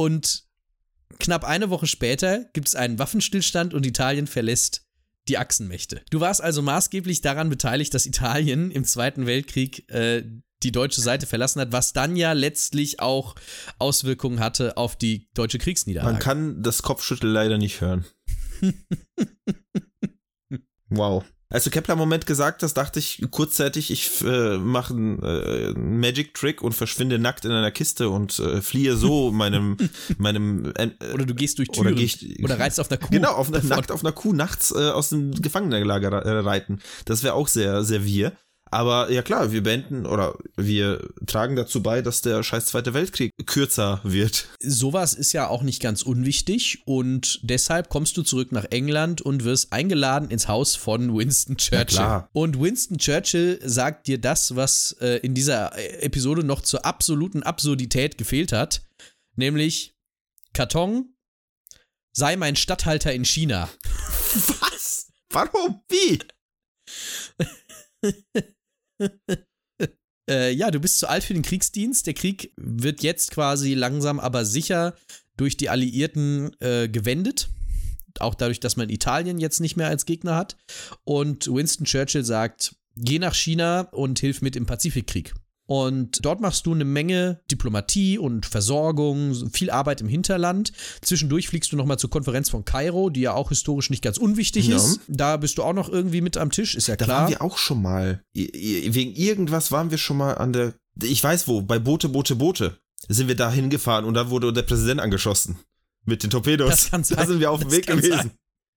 und 0.00 0.44
knapp 1.18 1.44
eine 1.44 1.68
Woche 1.68 1.86
später 1.86 2.44
gibt 2.54 2.68
es 2.68 2.74
einen 2.74 2.98
Waffenstillstand 2.98 3.74
und 3.74 3.84
Italien 3.84 4.26
verlässt 4.26 4.86
die 5.28 5.36
Achsenmächte. 5.36 6.02
Du 6.10 6.20
warst 6.20 6.40
also 6.40 6.62
maßgeblich 6.62 7.20
daran 7.20 7.50
beteiligt, 7.50 7.92
dass 7.92 8.06
Italien 8.06 8.70
im 8.70 8.84
Zweiten 8.84 9.26
Weltkrieg 9.26 9.88
äh, 9.90 10.24
die 10.62 10.72
deutsche 10.72 11.02
Seite 11.02 11.26
verlassen 11.26 11.60
hat, 11.60 11.72
was 11.72 11.92
dann 11.92 12.16
ja 12.16 12.32
letztlich 12.32 13.00
auch 13.00 13.34
Auswirkungen 13.78 14.40
hatte 14.40 14.78
auf 14.78 14.96
die 14.96 15.28
deutsche 15.34 15.58
Kriegsniederlage. 15.58 16.12
Man 16.12 16.20
kann 16.20 16.62
das 16.62 16.82
Kopfschüttel 16.82 17.30
leider 17.30 17.58
nicht 17.58 17.80
hören. 17.80 18.06
wow. 20.88 21.24
Als 21.52 21.64
du 21.64 21.70
Kepler-Moment 21.70 22.26
gesagt 22.26 22.62
hast, 22.62 22.74
dachte 22.74 23.00
ich 23.00 23.24
kurzzeitig, 23.32 23.90
ich 23.90 24.22
äh, 24.22 24.56
mache 24.58 24.94
einen 24.94 25.20
äh, 25.20 25.72
Magic 25.72 26.32
Trick 26.34 26.62
und 26.62 26.74
verschwinde 26.74 27.18
nackt 27.18 27.44
in 27.44 27.50
einer 27.50 27.72
Kiste 27.72 28.08
und 28.08 28.38
äh, 28.38 28.62
fliehe 28.62 28.96
so 28.96 29.32
meinem 29.32 29.76
meinem 30.16 30.72
äh, 30.76 30.90
oder 31.12 31.26
du 31.26 31.34
gehst 31.34 31.58
durch 31.58 31.68
oder 31.70 31.90
Türen 31.90 31.96
geh 31.96 32.04
ich- 32.04 32.44
oder 32.44 32.58
reitst 32.58 32.78
auf 32.78 32.88
einer 32.88 32.98
Kuh. 33.00 33.08
Genau, 33.10 33.32
auf 33.32 33.52
einer, 33.52 33.64
nackt 33.64 33.90
auf 33.90 34.04
einer 34.04 34.12
Kuh 34.12 34.32
nachts 34.32 34.70
äh, 34.70 34.90
aus 34.90 35.08
dem 35.08 35.32
Gefangenenlager 35.32 36.10
äh, 36.24 36.38
reiten. 36.38 36.78
Das 37.04 37.24
wäre 37.24 37.34
auch 37.34 37.48
sehr, 37.48 37.82
sehr 37.82 38.04
wir. 38.04 38.32
Aber 38.70 39.10
ja 39.10 39.22
klar, 39.22 39.50
wir 39.52 39.62
beenden 39.62 40.06
oder 40.06 40.36
wir 40.56 41.08
tragen 41.26 41.56
dazu 41.56 41.82
bei, 41.82 42.02
dass 42.02 42.22
der 42.22 42.42
scheiß 42.42 42.66
Zweite 42.66 42.94
Weltkrieg 42.94 43.32
kürzer 43.46 44.00
wird. 44.04 44.46
sowas 44.60 45.12
ist 45.14 45.32
ja 45.32 45.48
auch 45.48 45.62
nicht 45.62 45.82
ganz 45.82 46.02
unwichtig 46.02 46.82
und 46.84 47.40
deshalb 47.42 47.88
kommst 47.88 48.16
du 48.16 48.22
zurück 48.22 48.52
nach 48.52 48.66
England 48.70 49.20
und 49.22 49.44
wirst 49.44 49.72
eingeladen 49.72 50.30
ins 50.30 50.46
Haus 50.46 50.76
von 50.76 51.16
Winston 51.16 51.56
Churchill. 51.56 52.24
Und 52.32 52.60
Winston 52.60 52.98
Churchill 52.98 53.58
sagt 53.62 54.06
dir 54.06 54.20
das, 54.20 54.54
was 54.54 54.96
äh, 55.00 55.16
in 55.18 55.34
dieser 55.34 55.76
äh, 55.76 56.02
Episode 56.02 56.44
noch 56.44 56.60
zur 56.60 56.84
absoluten 56.84 57.42
Absurdität 57.42 58.18
gefehlt 58.18 58.52
hat, 58.52 58.82
nämlich 59.34 59.96
Karton 60.52 61.14
sei 62.12 62.36
mein 62.36 62.56
Statthalter 62.56 63.12
in 63.12 63.24
China. 63.24 63.68
Was? 64.60 65.08
Warum? 65.30 65.82
Wie? 65.88 66.18
Äh, 70.28 70.52
ja, 70.52 70.70
du 70.70 70.78
bist 70.78 70.98
zu 70.98 71.08
alt 71.08 71.24
für 71.24 71.34
den 71.34 71.42
Kriegsdienst. 71.42 72.06
Der 72.06 72.14
Krieg 72.14 72.52
wird 72.56 73.02
jetzt 73.02 73.32
quasi 73.32 73.74
langsam 73.74 74.20
aber 74.20 74.44
sicher 74.44 74.94
durch 75.36 75.56
die 75.56 75.68
Alliierten 75.68 76.54
äh, 76.60 76.88
gewendet. 76.88 77.48
Auch 78.20 78.36
dadurch, 78.36 78.60
dass 78.60 78.76
man 78.76 78.90
Italien 78.90 79.38
jetzt 79.38 79.60
nicht 79.60 79.76
mehr 79.76 79.88
als 79.88 80.06
Gegner 80.06 80.36
hat. 80.36 80.56
Und 81.02 81.52
Winston 81.52 81.84
Churchill 81.84 82.24
sagt, 82.24 82.76
geh 82.96 83.18
nach 83.18 83.34
China 83.34 83.88
und 83.92 84.20
hilf 84.20 84.40
mit 84.40 84.54
im 84.54 84.66
Pazifikkrieg. 84.66 85.34
Und 85.70 86.24
dort 86.24 86.40
machst 86.40 86.66
du 86.66 86.74
eine 86.74 86.84
Menge 86.84 87.38
Diplomatie 87.48 88.18
und 88.18 88.44
Versorgung, 88.44 89.34
so 89.34 89.48
viel 89.50 89.70
Arbeit 89.70 90.00
im 90.00 90.08
Hinterland. 90.08 90.72
Zwischendurch 91.00 91.46
fliegst 91.46 91.70
du 91.70 91.76
nochmal 91.76 91.96
zur 91.96 92.10
Konferenz 92.10 92.50
von 92.50 92.64
Kairo, 92.64 93.08
die 93.08 93.20
ja 93.20 93.34
auch 93.34 93.50
historisch 93.50 93.88
nicht 93.88 94.02
ganz 94.02 94.18
unwichtig 94.18 94.66
Ja. 94.66 94.74
ist. 94.78 94.98
Da 95.06 95.36
bist 95.36 95.58
du 95.58 95.62
auch 95.62 95.72
noch 95.72 95.88
irgendwie 95.88 96.22
mit 96.22 96.36
am 96.36 96.50
Tisch, 96.50 96.74
ist 96.74 96.88
ja 96.88 96.96
Da 96.96 97.04
klar. 97.04 97.20
waren 97.22 97.30
wir 97.30 97.40
auch 97.40 97.56
schon 97.56 97.80
mal. 97.82 98.20
Wegen 98.34 99.14
irgendwas 99.14 99.70
waren 99.70 99.92
wir 99.92 99.98
schon 99.98 100.16
mal 100.16 100.32
an 100.38 100.52
der. 100.52 100.74
Ich 101.04 101.22
weiß 101.22 101.46
wo, 101.46 101.62
bei 101.62 101.78
Boote, 101.78 102.08
Boote, 102.08 102.34
Boote. 102.34 102.76
Sind 103.08 103.28
wir 103.28 103.36
da 103.36 103.48
hingefahren 103.52 104.04
und 104.06 104.14
da 104.14 104.28
wurde 104.28 104.52
der 104.52 104.62
Präsident 104.62 105.00
angeschossen. 105.00 105.56
Mit 106.04 106.24
den 106.24 106.30
Torpedos. 106.30 106.68
Das 106.68 106.90
kann 106.90 107.02
Da 107.02 107.14
sein. 107.14 107.28
sind 107.28 107.38
wir 107.38 107.52
auf 107.52 107.60
dem 107.60 107.70
Weg 107.70 107.86
gewesen. 107.86 108.32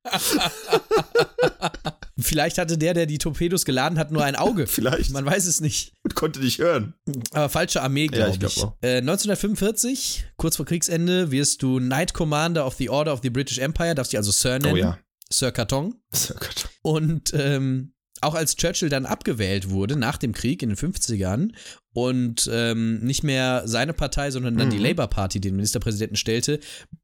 Vielleicht 2.19 2.57
hatte 2.59 2.77
der, 2.77 2.93
der 2.93 3.05
die 3.07 3.17
Torpedos 3.17 3.65
geladen 3.65 3.97
hat, 3.97 4.11
nur 4.11 4.23
ein 4.23 4.35
Auge. 4.35 4.67
Vielleicht. 4.67 5.11
Man 5.11 5.25
weiß 5.25 5.45
es 5.47 5.61
nicht. 5.61 5.93
Und 6.03 6.13
konnte 6.15 6.39
nicht 6.39 6.59
hören. 6.59 6.93
Aber 7.31 7.49
falsche 7.49 7.81
Armee, 7.81 8.05
Ja, 8.05 8.11
glaube 8.11 8.29
ich 8.29 8.35
ich. 8.35 8.55
glaub 8.55 8.67
auch. 8.73 8.77
Äh, 8.83 8.97
1945, 8.97 10.25
kurz 10.37 10.55
vor 10.57 10.65
Kriegsende, 10.65 11.31
wirst 11.31 11.61
du 11.63 11.79
Knight 11.79 12.13
Commander 12.13 12.65
of 12.65 12.75
the 12.75 12.89
Order 12.89 13.13
of 13.13 13.21
the 13.23 13.29
British 13.29 13.57
Empire, 13.57 13.95
darfst 13.95 14.13
dich 14.13 14.17
also 14.17 14.31
Sir 14.31 14.59
nennen. 14.59 14.73
Oh 14.73 14.77
ja. 14.77 14.99
Sir 15.31 15.51
Carton. 15.51 15.95
Oh 16.13 16.33
Gott. 16.39 16.69
Und 16.83 17.31
ähm, 17.33 17.93
auch 18.21 18.35
als 18.35 18.55
Churchill 18.55 18.89
dann 18.89 19.05
abgewählt 19.05 19.69
wurde 19.69 19.95
nach 19.97 20.17
dem 20.17 20.31
Krieg 20.33 20.61
in 20.61 20.69
den 20.69 20.77
50ern 20.77 21.51
und 21.93 22.49
ähm, 22.51 22.99
nicht 23.03 23.23
mehr 23.23 23.63
seine 23.65 23.93
Partei, 23.93 24.31
sondern 24.31 24.57
dann 24.57 24.67
Mhm. 24.67 24.71
die 24.71 24.77
Labour 24.77 25.07
Party 25.07 25.41
den 25.41 25.55
Ministerpräsidenten 25.55 26.15
stellte, 26.15 26.59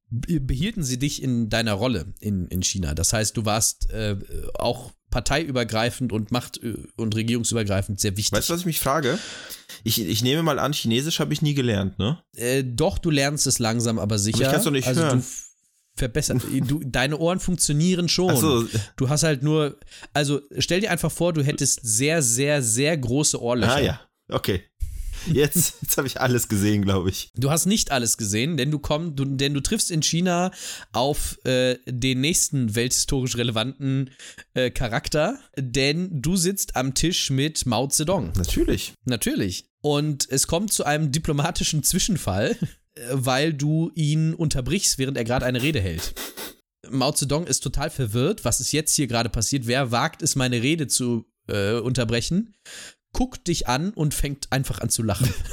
be- 0.09 0.39
behielten 0.39 0.83
sie 0.83 0.97
dich 0.99 1.21
in 1.21 1.49
deiner 1.49 1.73
Rolle 1.73 2.13
in, 2.19 2.47
in 2.47 2.61
China. 2.61 2.93
Das 2.93 3.11
heißt, 3.11 3.35
du 3.35 3.45
warst 3.45 3.89
äh, 3.89 4.15
auch 4.53 4.91
parteiübergreifend 5.09 6.11
und 6.11 6.31
macht- 6.31 6.59
und 6.97 7.15
regierungsübergreifend 7.15 7.99
sehr 7.99 8.15
wichtig. 8.17 8.37
Weißt 8.37 8.49
du, 8.49 8.53
was 8.53 8.59
ich 8.61 8.65
mich 8.65 8.79
frage? 8.79 9.17
Ich, 9.83 10.01
ich 10.01 10.21
nehme 10.21 10.43
mal 10.43 10.59
an, 10.59 10.73
Chinesisch 10.73 11.19
habe 11.19 11.33
ich 11.33 11.41
nie 11.41 11.53
gelernt, 11.53 11.99
ne? 11.99 12.21
Äh, 12.35 12.63
doch, 12.63 12.97
du 12.97 13.09
lernst 13.09 13.47
es 13.47 13.59
langsam, 13.59 13.99
aber 13.99 14.19
sicher. 14.19 14.37
Aber 14.37 14.45
ich 14.45 14.51
kann's 14.51 14.63
doch 14.65 14.71
nicht 14.71 14.87
also 14.87 15.01
hören. 15.01 15.19
du 15.19 15.25
verbessert, 15.95 16.41
du, 16.67 16.81
deine 16.83 17.17
Ohren 17.17 17.39
funktionieren 17.39 18.09
schon. 18.09 18.31
Achso, 18.31 18.65
Du 18.95 19.09
hast 19.09 19.23
halt 19.23 19.43
nur, 19.43 19.79
also 20.13 20.41
stell 20.57 20.81
dir 20.81 20.91
einfach 20.91 21.11
vor, 21.11 21.33
du 21.33 21.43
hättest 21.43 21.81
sehr, 21.83 22.21
sehr, 22.21 22.61
sehr 22.61 22.97
große 22.97 23.41
Ohrlöcher. 23.41 23.75
ah 23.75 23.79
ja, 23.79 24.01
okay. 24.29 24.63
Jetzt, 25.33 25.75
jetzt 25.81 25.97
habe 25.97 26.07
ich 26.07 26.19
alles 26.19 26.47
gesehen, 26.47 26.83
glaube 26.83 27.09
ich. 27.09 27.31
Du 27.35 27.51
hast 27.51 27.65
nicht 27.65 27.91
alles 27.91 28.17
gesehen, 28.17 28.57
denn 28.57 28.71
du 28.71 28.79
komm, 28.79 29.15
du, 29.15 29.25
denn 29.25 29.53
du 29.53 29.61
triffst 29.61 29.91
in 29.91 30.01
China 30.01 30.51
auf 30.91 31.37
äh, 31.45 31.77
den 31.85 32.21
nächsten 32.21 32.75
welthistorisch 32.75 33.37
relevanten 33.37 34.11
äh, 34.53 34.69
Charakter, 34.71 35.39
denn 35.57 36.21
du 36.21 36.35
sitzt 36.35 36.75
am 36.75 36.93
Tisch 36.93 37.29
mit 37.29 37.65
Mao 37.65 37.87
Zedong. 37.87 38.33
Natürlich. 38.35 38.93
Natürlich. 39.05 39.69
Und 39.81 40.29
es 40.29 40.47
kommt 40.47 40.73
zu 40.73 40.83
einem 40.83 41.11
diplomatischen 41.11 41.83
Zwischenfall, 41.83 42.57
äh, 42.95 43.01
weil 43.11 43.53
du 43.53 43.91
ihn 43.95 44.33
unterbrichst, 44.33 44.97
während 44.97 45.17
er 45.17 45.23
gerade 45.23 45.45
eine 45.45 45.61
Rede 45.61 45.79
hält. 45.79 46.13
Mao 46.89 47.11
Zedong 47.11 47.45
ist 47.45 47.61
total 47.61 47.89
verwirrt, 47.89 48.45
was 48.45 48.59
ist 48.59 48.71
jetzt 48.71 48.95
hier 48.95 49.07
gerade 49.07 49.29
passiert, 49.29 49.67
wer 49.67 49.91
wagt 49.91 50.21
es, 50.21 50.35
meine 50.35 50.61
Rede 50.61 50.87
zu 50.87 51.25
äh, 51.47 51.73
unterbrechen, 51.79 52.55
guckt 53.13 53.47
dich 53.47 53.67
an 53.67 53.91
und 53.91 54.13
fängt 54.13 54.51
einfach 54.51 54.79
an 54.79 54.89
zu 54.89 55.03
lachen. 55.03 55.33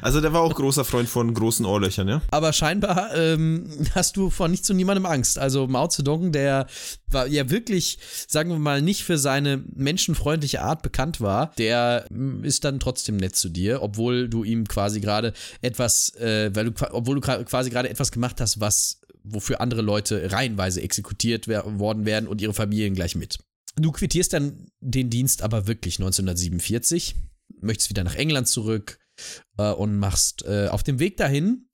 Also 0.00 0.20
der 0.20 0.32
war 0.32 0.40
auch 0.40 0.54
großer 0.54 0.84
Freund 0.84 1.08
von 1.08 1.32
großen 1.32 1.64
Ohrlöchern, 1.64 2.08
ja? 2.08 2.22
Aber 2.30 2.52
scheinbar 2.52 3.14
ähm, 3.14 3.68
hast 3.94 4.16
du 4.16 4.30
vor 4.30 4.48
nichts 4.48 4.68
und 4.70 4.76
niemandem 4.76 5.06
Angst. 5.06 5.38
Also 5.38 5.66
Mao 5.66 5.88
Zedong, 5.88 6.32
der 6.32 6.66
war 7.10 7.26
ja 7.26 7.48
wirklich, 7.50 7.98
sagen 8.28 8.50
wir 8.50 8.58
mal, 8.58 8.82
nicht 8.82 9.04
für 9.04 9.18
seine 9.18 9.62
menschenfreundliche 9.74 10.62
Art 10.62 10.82
bekannt 10.82 11.20
war, 11.20 11.52
der 11.58 12.06
mm, 12.10 12.44
ist 12.44 12.64
dann 12.64 12.80
trotzdem 12.80 13.16
nett 13.16 13.36
zu 13.36 13.48
dir, 13.48 13.82
obwohl 13.82 14.28
du 14.28 14.44
ihm 14.44 14.66
quasi 14.66 15.00
gerade 15.00 15.32
etwas, 15.60 16.14
äh, 16.16 16.50
weil 16.54 16.70
du, 16.70 16.72
obwohl 16.90 17.20
du 17.20 17.44
quasi 17.44 17.70
gerade 17.70 17.90
etwas 17.90 18.10
gemacht 18.10 18.40
hast, 18.40 18.60
was 18.60 19.00
wofür 19.24 19.60
andere 19.60 19.82
Leute 19.82 20.32
reihenweise 20.32 20.82
exekutiert 20.82 21.46
worden 21.46 22.04
wären 22.04 22.26
und 22.26 22.40
ihre 22.40 22.54
Familien 22.54 22.94
gleich 22.94 23.14
mit. 23.14 23.38
Du 23.76 23.92
quittierst 23.92 24.32
dann 24.32 24.66
den 24.80 25.10
Dienst 25.10 25.42
aber 25.42 25.66
wirklich 25.66 25.98
1947, 25.98 27.14
möchtest 27.60 27.90
wieder 27.90 28.04
nach 28.04 28.14
England 28.14 28.48
zurück 28.48 28.98
äh, 29.56 29.70
und 29.70 29.98
machst 29.98 30.44
äh, 30.44 30.68
auf 30.68 30.82
dem 30.82 30.98
Weg 30.98 31.16
dahin 31.16 31.68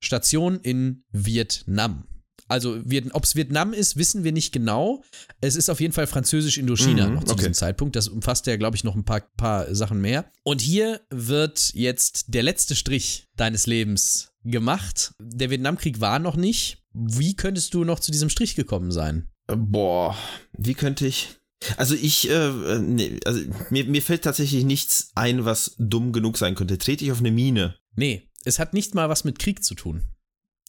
Station 0.00 0.60
in 0.60 1.04
Vietnam. 1.10 2.06
Also, 2.48 2.80
ob 3.12 3.24
es 3.24 3.34
Vietnam 3.34 3.72
ist, 3.72 3.96
wissen 3.96 4.22
wir 4.22 4.30
nicht 4.30 4.52
genau. 4.52 5.02
Es 5.40 5.56
ist 5.56 5.68
auf 5.68 5.80
jeden 5.80 5.92
Fall 5.92 6.06
Französisch-Indochina 6.06 7.08
Mhm, 7.08 7.14
noch 7.14 7.24
zu 7.24 7.32
okay. 7.32 7.40
diesem 7.40 7.54
Zeitpunkt. 7.54 7.96
Das 7.96 8.06
umfasst 8.08 8.46
ja, 8.46 8.56
glaube 8.56 8.76
ich, 8.76 8.84
noch 8.84 8.94
ein 8.94 9.04
paar, 9.04 9.22
paar 9.36 9.74
Sachen 9.74 10.00
mehr. 10.00 10.30
Und 10.44 10.60
hier 10.60 11.00
wird 11.10 11.72
jetzt 11.74 12.26
der 12.28 12.44
letzte 12.44 12.76
Strich 12.76 13.26
deines 13.36 13.66
Lebens 13.66 14.30
gemacht. 14.44 15.12
Der 15.18 15.50
Vietnamkrieg 15.50 16.00
war 16.00 16.20
noch 16.20 16.36
nicht. 16.36 16.84
Wie 16.92 17.34
könntest 17.34 17.74
du 17.74 17.82
noch 17.82 17.98
zu 17.98 18.12
diesem 18.12 18.28
Strich 18.28 18.54
gekommen 18.54 18.92
sein? 18.92 19.28
Boah, 19.46 20.16
wie 20.52 20.74
könnte 20.74 21.06
ich. 21.06 21.36
Also 21.76 21.94
ich, 21.94 22.28
äh, 22.30 22.78
nee, 22.80 23.18
also 23.24 23.40
mir, 23.70 23.84
mir 23.86 24.02
fällt 24.02 24.22
tatsächlich 24.24 24.64
nichts 24.64 25.10
ein, 25.14 25.44
was 25.44 25.74
dumm 25.78 26.12
genug 26.12 26.36
sein 26.36 26.54
könnte. 26.54 26.78
Trete 26.78 27.04
ich 27.04 27.12
auf 27.12 27.20
eine 27.20 27.30
Mine? 27.30 27.76
Nee, 27.94 28.28
es 28.44 28.58
hat 28.58 28.74
nicht 28.74 28.94
mal 28.94 29.08
was 29.08 29.24
mit 29.24 29.38
Krieg 29.38 29.64
zu 29.64 29.74
tun. 29.74 30.04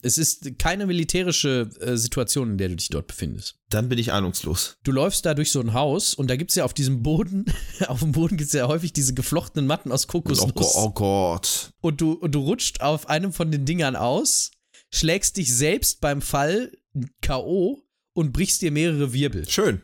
Es 0.00 0.16
ist 0.16 0.58
keine 0.60 0.86
militärische 0.86 1.70
äh, 1.80 1.96
Situation, 1.96 2.52
in 2.52 2.58
der 2.58 2.68
du 2.68 2.76
dich 2.76 2.88
dort 2.88 3.08
befindest. 3.08 3.56
Dann 3.68 3.88
bin 3.88 3.98
ich 3.98 4.12
ahnungslos. 4.12 4.76
Du 4.84 4.92
läufst 4.92 5.26
da 5.26 5.34
durch 5.34 5.50
so 5.50 5.60
ein 5.60 5.72
Haus 5.74 6.14
und 6.14 6.30
da 6.30 6.36
gibt 6.36 6.50
es 6.50 6.54
ja 6.54 6.64
auf 6.64 6.72
diesem 6.72 7.02
Boden, 7.02 7.46
auf 7.88 7.98
dem 7.98 8.12
Boden 8.12 8.36
gibt 8.36 8.48
es 8.48 8.54
ja 8.54 8.68
häufig 8.68 8.92
diese 8.92 9.12
geflochtenen 9.12 9.66
Matten 9.66 9.90
aus 9.90 10.04
Oh, 10.04 10.12
Kokosnuss. 10.12 10.54
Go 10.54 10.70
oh 10.84 10.90
Gott. 10.90 11.72
Und 11.80 12.00
du, 12.00 12.12
und 12.12 12.32
du 12.32 12.40
rutscht 12.40 12.80
auf 12.80 13.08
einem 13.08 13.32
von 13.32 13.50
den 13.50 13.64
Dingern 13.64 13.96
aus, 13.96 14.52
schlägst 14.92 15.36
dich 15.36 15.52
selbst 15.54 16.00
beim 16.00 16.22
Fall 16.22 16.72
K.O. 17.20 17.82
und 18.18 18.32
brichst 18.32 18.62
dir 18.62 18.72
mehrere 18.72 19.12
Wirbel. 19.12 19.48
Schön. 19.48 19.82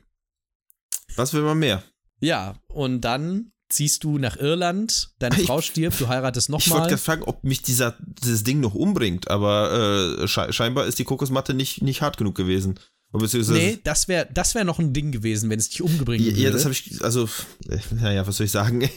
Was 1.17 1.33
will 1.33 1.43
man 1.43 1.59
mehr? 1.59 1.83
Ja, 2.21 2.57
und 2.69 3.01
dann 3.03 3.53
ziehst 3.69 4.03
du 4.05 4.19
nach 4.19 4.37
Irland, 4.37 5.11
deine 5.21 5.41
Ich- 5.41 5.47
Frau 5.47 5.61
stirbt, 5.61 6.01
du 6.01 6.09
heiratest 6.09 6.49
Ich 6.49 6.53
wollte 6.53 6.69
nochmal. 6.69 6.89
gerade 6.89 6.99
fragen, 7.01 7.23
ob 7.23 7.45
mich 7.45 7.63
dieser, 7.63 7.97
dieses 8.01 8.43
Ding 8.45 8.61
noch 8.61 8.75
umbringt, 8.75 9.29
aber 9.31 10.19
äh, 10.23 10.29
sche 10.29 10.53
scheinbar 10.53 10.87
ist 10.87 10.99
die 10.99 11.05
Kokosmatte 11.05 11.55
nicht, 11.55 11.83
nicht 11.83 12.03
hart 12.03 12.17
genug 12.17 12.35
gewesen. 12.35 12.79
Nee, 13.13 13.79
das 13.85 14.09
wäre 14.09 14.29
das 14.35 14.57
wär 14.57 14.65
noch 14.65 14.81
ein 14.81 14.93
Ding 14.93 15.13
gewesen, 15.13 15.49
wenn 15.49 15.61
es 15.61 15.69
dich 15.69 15.83
umgebringen 15.83 16.25
ja, 16.27 16.33
würde. 16.33 16.43
ja, 16.43 16.51
das 16.51 16.65
habe 16.65 16.73
ich, 16.75 17.01
also, 17.05 17.29
äh, 17.69 17.79
naja, 17.95 18.27
was 18.27 18.37
soll 18.39 18.47
ich 18.47 18.51
sagen? 18.53 18.81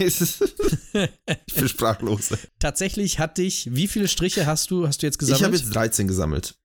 Ich 1.46 1.54
bin 1.54 1.68
sprachlos. 1.68 2.30
Tatsächlich 2.60 3.20
hat 3.20 3.38
dich, 3.38 3.70
wie 3.76 3.88
viele 3.88 4.08
Striche 4.08 4.48
hast 4.48 4.72
du, 4.72 4.88
hast 4.88 5.04
du 5.04 5.06
jetzt 5.06 5.16
Ich 5.16 5.20
gesammelt? 5.20 5.44
habe 5.44 5.56
jetzt 5.58 5.76
13 5.76 6.08
gesammelt. 6.08 6.56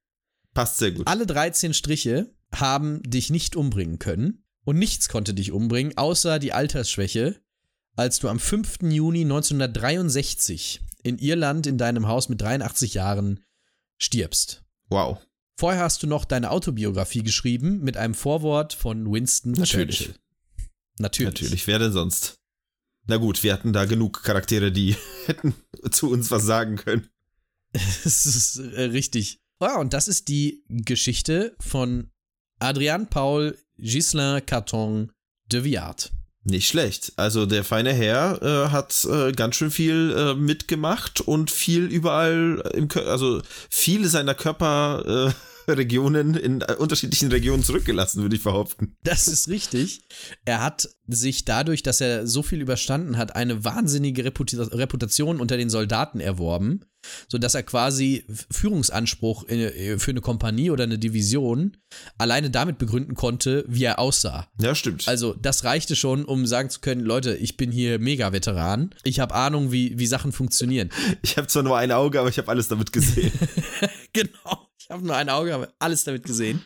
Passt 0.54 0.78
sehr 0.78 0.92
gut. 0.92 1.06
Alle 1.06 1.26
13 1.26 1.74
Striche 1.74 2.30
haben 2.52 3.02
dich 3.02 3.30
nicht 3.30 3.56
umbringen 3.56 3.98
können 3.98 4.44
und 4.64 4.78
nichts 4.78 5.08
konnte 5.08 5.34
dich 5.34 5.52
umbringen, 5.52 5.96
außer 5.96 6.38
die 6.38 6.52
Altersschwäche, 6.52 7.40
als 7.96 8.18
du 8.18 8.28
am 8.28 8.38
5. 8.38 8.82
Juni 8.82 9.22
1963 9.22 10.82
in 11.02 11.18
Irland 11.18 11.66
in 11.66 11.78
deinem 11.78 12.06
Haus 12.06 12.28
mit 12.28 12.40
83 12.40 12.94
Jahren 12.94 13.40
stirbst. 13.98 14.64
Wow. 14.88 15.18
Vorher 15.56 15.82
hast 15.82 16.02
du 16.02 16.06
noch 16.06 16.24
deine 16.24 16.50
Autobiografie 16.50 17.22
geschrieben 17.22 17.80
mit 17.80 17.96
einem 17.96 18.14
Vorwort 18.14 18.72
von 18.72 19.10
Winston 19.10 19.52
Natürlich. 19.52 19.98
Churchill. 19.98 20.14
Natürlich. 20.98 21.34
Natürlich, 21.34 21.66
wer 21.66 21.78
denn 21.78 21.92
sonst? 21.92 22.38
Na 23.06 23.16
gut, 23.16 23.42
wir 23.42 23.52
hatten 23.52 23.72
da 23.72 23.84
genug 23.84 24.22
Charaktere, 24.22 24.70
die 24.70 24.96
hätten 25.26 25.54
zu 25.90 26.10
uns 26.10 26.30
was 26.30 26.44
sagen 26.44 26.76
können. 26.76 27.08
Das 28.04 28.26
ist 28.26 28.56
äh, 28.58 28.82
richtig. 28.82 29.40
Ja, 29.60 29.78
und 29.78 29.94
das 29.94 30.06
ist 30.06 30.28
die 30.28 30.62
Geschichte 30.68 31.56
von 31.58 32.11
Adrian 32.62 33.08
Paul 33.08 33.56
Ghislain 33.76 34.44
Carton 34.46 35.10
de 35.50 35.64
Viard. 35.64 36.12
Nicht 36.44 36.68
schlecht. 36.68 37.12
Also 37.16 37.46
der 37.46 37.64
feine 37.64 37.92
Herr 37.92 38.42
äh, 38.42 38.70
hat 38.70 39.04
äh, 39.04 39.32
ganz 39.32 39.56
schön 39.56 39.70
viel 39.70 40.14
äh, 40.16 40.34
mitgemacht 40.34 41.20
und 41.20 41.50
viel 41.50 41.84
überall 41.86 42.62
im 42.74 42.88
Kör 42.88 43.06
also 43.06 43.42
viele 43.70 44.08
seiner 44.08 44.34
Körperregionen 44.34 45.30
äh, 45.30 45.51
Regionen 45.68 46.34
in 46.34 46.60
äh, 46.60 46.74
unterschiedlichen 46.78 47.30
Regionen 47.30 47.62
zurückgelassen, 47.62 48.22
würde 48.22 48.36
ich 48.36 48.42
behaupten. 48.42 48.96
Das 49.02 49.28
ist 49.28 49.48
richtig. 49.48 50.02
Er 50.44 50.62
hat 50.62 50.88
sich 51.06 51.44
dadurch, 51.44 51.82
dass 51.82 52.00
er 52.00 52.26
so 52.26 52.42
viel 52.42 52.60
überstanden 52.60 53.16
hat, 53.16 53.36
eine 53.36 53.64
wahnsinnige 53.64 54.24
Reputa 54.24 54.62
Reputation 54.62 55.40
unter 55.40 55.56
den 55.56 55.70
Soldaten 55.70 56.20
erworben, 56.20 56.84
sodass 57.28 57.54
er 57.54 57.62
quasi 57.62 58.24
Führungsanspruch 58.50 59.48
äh, 59.48 59.98
für 59.98 60.10
eine 60.12 60.20
Kompanie 60.20 60.70
oder 60.70 60.84
eine 60.84 60.98
Division 60.98 61.76
alleine 62.18 62.50
damit 62.50 62.78
begründen 62.78 63.14
konnte, 63.14 63.64
wie 63.68 63.84
er 63.84 63.98
aussah. 63.98 64.48
Ja, 64.60 64.74
stimmt. 64.74 65.08
Also, 65.08 65.34
das 65.34 65.64
reichte 65.64 65.96
schon, 65.96 66.24
um 66.24 66.46
sagen 66.46 66.70
zu 66.70 66.80
können, 66.80 67.02
Leute, 67.02 67.36
ich 67.36 67.56
bin 67.56 67.70
hier 67.70 67.98
Mega-Veteran. 67.98 68.94
Ich 69.04 69.20
habe 69.20 69.34
Ahnung, 69.34 69.72
wie, 69.72 69.98
wie 69.98 70.06
Sachen 70.06 70.32
funktionionieren. 70.32 70.90
ich 71.22 71.36
habe 71.36 71.48
zwar 71.48 71.62
nur 71.62 71.76
ein 71.76 71.92
Auge, 71.92 72.20
aber 72.20 72.28
ich 72.28 72.38
habe 72.38 72.48
alles 72.48 72.68
damit 72.68 72.92
gesehen. 72.92 73.32
genau. 74.12 74.61
Ich 74.92 74.94
habe 74.94 75.06
nur 75.06 75.16
ein 75.16 75.30
Auge, 75.30 75.54
aber 75.54 75.72
alles 75.78 76.04
damit 76.04 76.24
gesehen. 76.24 76.62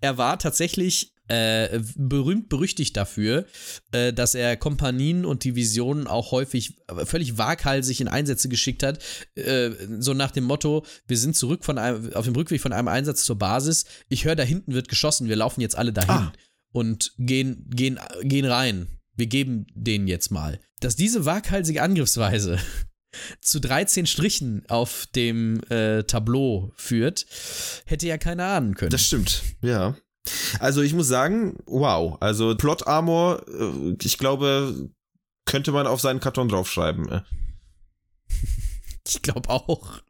Er 0.00 0.18
war 0.18 0.36
tatsächlich 0.36 1.12
äh, 1.28 1.78
berühmt 1.94 2.48
berüchtigt 2.48 2.96
dafür, 2.96 3.46
äh, 3.92 4.12
dass 4.12 4.34
er 4.34 4.56
Kompanien 4.56 5.24
und 5.24 5.44
Divisionen 5.44 6.08
auch 6.08 6.32
häufig 6.32 6.80
äh, 6.88 7.06
völlig 7.06 7.38
waghalsig 7.38 8.00
in 8.00 8.08
Einsätze 8.08 8.48
geschickt 8.48 8.82
hat. 8.82 8.98
Äh, 9.36 9.70
so 10.00 10.12
nach 10.12 10.32
dem 10.32 10.42
Motto: 10.42 10.84
Wir 11.06 11.16
sind 11.16 11.36
zurück 11.36 11.64
von 11.64 11.78
einem, 11.78 12.12
auf 12.14 12.24
dem 12.24 12.34
Rückweg 12.34 12.60
von 12.60 12.72
einem 12.72 12.88
Einsatz 12.88 13.24
zur 13.24 13.38
Basis. 13.38 13.84
Ich 14.08 14.24
höre, 14.24 14.34
da 14.34 14.42
hinten 14.42 14.74
wird 14.74 14.88
geschossen. 14.88 15.28
Wir 15.28 15.36
laufen 15.36 15.60
jetzt 15.60 15.78
alle 15.78 15.92
dahin 15.92 16.10
Ah. 16.10 16.32
und 16.72 17.12
gehen, 17.16 17.70
gehen, 17.70 18.00
gehen 18.24 18.44
rein. 18.44 18.88
Wir 19.14 19.28
geben 19.28 19.68
denen 19.72 20.08
jetzt 20.08 20.32
mal. 20.32 20.58
Dass 20.80 20.96
diese 20.96 21.26
waghalsige 21.26 21.80
Angriffsweise 21.80 22.58
zu 23.40 23.60
13 23.60 24.06
Strichen 24.06 24.64
auf 24.68 25.06
dem 25.14 25.60
äh, 25.70 26.04
Tableau 26.04 26.72
führt, 26.76 27.26
hätte 27.86 28.06
ja 28.06 28.18
keiner 28.18 28.44
ahnen 28.46 28.74
können. 28.74 28.90
Das 28.90 29.04
stimmt, 29.04 29.42
ja. 29.60 29.96
Also 30.60 30.82
ich 30.82 30.94
muss 30.94 31.08
sagen, 31.08 31.58
wow. 31.66 32.16
Also 32.20 32.56
Plot 32.56 32.86
Armor, 32.86 33.42
äh, 33.48 33.96
ich 34.02 34.18
glaube, 34.18 34.90
könnte 35.44 35.72
man 35.72 35.86
auf 35.86 36.00
seinen 36.00 36.20
Karton 36.20 36.48
draufschreiben. 36.48 37.08
äh. 37.08 37.20
ich 39.08 39.22
glaube 39.22 39.48
auch. 39.50 40.00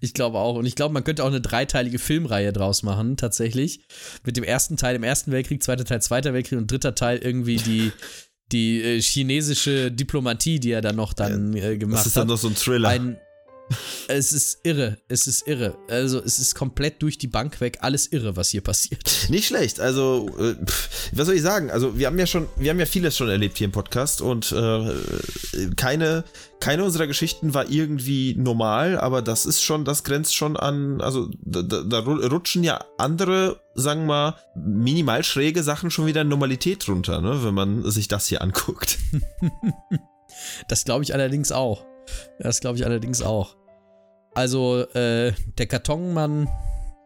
Ich 0.00 0.14
glaube 0.14 0.38
auch. 0.38 0.54
Und 0.54 0.66
ich 0.66 0.76
glaube, 0.76 0.94
man 0.94 1.02
könnte 1.04 1.24
auch 1.24 1.28
eine 1.28 1.40
dreiteilige 1.40 1.98
Filmreihe 1.98 2.52
draus 2.52 2.82
machen, 2.82 3.16
tatsächlich. 3.16 3.80
Mit 4.24 4.36
dem 4.36 4.44
ersten 4.44 4.76
Teil 4.76 4.94
im 4.94 5.02
Ersten 5.02 5.32
Weltkrieg, 5.32 5.62
zweiter 5.62 5.84
Teil 5.84 6.00
Zweiter 6.00 6.32
Weltkrieg 6.32 6.58
und 6.58 6.70
dritter 6.70 6.94
Teil 6.94 7.18
irgendwie 7.18 7.56
die, 7.56 7.92
die 8.52 8.82
äh, 8.82 9.00
chinesische 9.00 9.90
Diplomatie, 9.90 10.60
die 10.60 10.72
er 10.72 10.80
dann 10.80 10.96
noch 10.96 11.12
dann 11.12 11.54
äh, 11.54 11.76
gemacht 11.78 11.98
hat. 11.98 12.00
Das 12.00 12.06
ist 12.06 12.16
dann 12.16 12.28
noch 12.28 12.38
so 12.38 12.48
ein 12.48 12.54
Thriller. 12.54 12.88
Ein, 12.88 13.18
es 14.08 14.32
ist 14.32 14.58
irre, 14.64 14.98
es 15.08 15.26
ist 15.26 15.46
irre. 15.46 15.76
Also 15.88 16.22
es 16.22 16.38
ist 16.38 16.54
komplett 16.54 17.02
durch 17.02 17.18
die 17.18 17.28
Bank 17.28 17.60
weg, 17.60 17.78
alles 17.80 18.06
irre, 18.08 18.36
was 18.36 18.50
hier 18.50 18.60
passiert. 18.60 19.28
Nicht 19.28 19.46
schlecht. 19.46 19.80
Also, 19.80 20.28
äh, 20.38 20.54
pff, 20.64 21.10
was 21.12 21.26
soll 21.26 21.36
ich 21.36 21.42
sagen? 21.42 21.70
Also, 21.70 21.98
wir 21.98 22.06
haben 22.06 22.18
ja 22.18 22.26
schon, 22.26 22.48
wir 22.56 22.70
haben 22.70 22.80
ja 22.80 22.86
vieles 22.86 23.16
schon 23.16 23.28
erlebt 23.28 23.58
hier 23.58 23.66
im 23.66 23.72
Podcast 23.72 24.20
und 24.20 24.52
äh, 24.52 25.66
keine, 25.76 26.24
keine 26.60 26.84
unserer 26.84 27.06
Geschichten 27.06 27.54
war 27.54 27.68
irgendwie 27.70 28.34
normal, 28.36 28.98
aber 28.98 29.22
das 29.22 29.46
ist 29.46 29.62
schon, 29.62 29.84
das 29.84 30.04
grenzt 30.04 30.34
schon 30.34 30.56
an, 30.56 31.00
also 31.00 31.30
da, 31.40 31.62
da 31.62 31.98
rutschen 32.00 32.64
ja 32.64 32.84
andere, 32.98 33.60
sagen 33.74 34.02
wir 34.02 34.06
mal, 34.06 34.34
minimal 34.54 35.24
schräge 35.24 35.62
Sachen 35.62 35.90
schon 35.90 36.06
wieder 36.06 36.22
in 36.22 36.28
Normalität 36.28 36.88
runter, 36.88 37.20
ne, 37.20 37.44
wenn 37.44 37.54
man 37.54 37.90
sich 37.90 38.08
das 38.08 38.26
hier 38.26 38.42
anguckt. 38.42 38.98
das 40.68 40.84
glaube 40.84 41.04
ich 41.04 41.14
allerdings 41.14 41.52
auch. 41.52 41.86
Das 42.38 42.60
glaube 42.60 42.78
ich 42.78 42.84
allerdings 42.84 43.22
auch. 43.22 43.56
Also, 44.34 44.86
äh, 44.94 45.32
der 45.58 45.66
Kartonmann. 45.66 46.48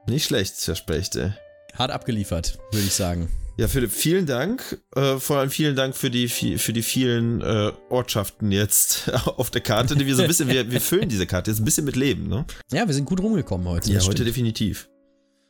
Nicht 0.07 0.27
schlecht, 0.27 0.55
Herr 0.67 0.75
Spechte. 0.75 1.39
Hart 1.75 1.91
abgeliefert, 1.91 2.59
würde 2.71 2.87
ich 2.87 2.95
sagen. 2.95 3.29
Ja, 3.57 3.69
Philipp, 3.69 3.93
vielen 3.93 4.27
Dank. 4.27 4.83
Äh, 4.97 5.17
vor 5.19 5.39
allem 5.39 5.51
vielen 5.51 5.77
Dank 5.77 5.97
für 5.97 6.11
die, 6.11 6.29
für 6.29 6.73
die 6.73 6.83
vielen 6.83 7.41
äh, 7.41 7.73
Ortschaften 7.89 8.51
jetzt 8.51 9.09
auf 9.25 9.51
der 9.51 9.61
Karte, 9.61 9.95
die 9.97 10.07
wir 10.07 10.17
so 10.17 10.23
ein 10.23 10.29
bisschen, 10.29 10.49
wir, 10.49 10.71
wir 10.71 10.81
füllen 10.81 11.09
diese 11.09 11.27
Karte 11.27 11.51
jetzt 11.51 11.61
ein 11.61 11.65
bisschen 11.65 11.85
mit 11.85 11.97
Leben, 11.97 12.29
ne? 12.29 12.45
Ja, 12.73 12.87
wir 12.87 12.95
sind 12.95 13.05
gut 13.05 13.21
rumgekommen 13.21 13.69
heute. 13.69 13.93
Ja, 13.93 14.01
heute 14.01 14.25
definitiv. 14.25 14.89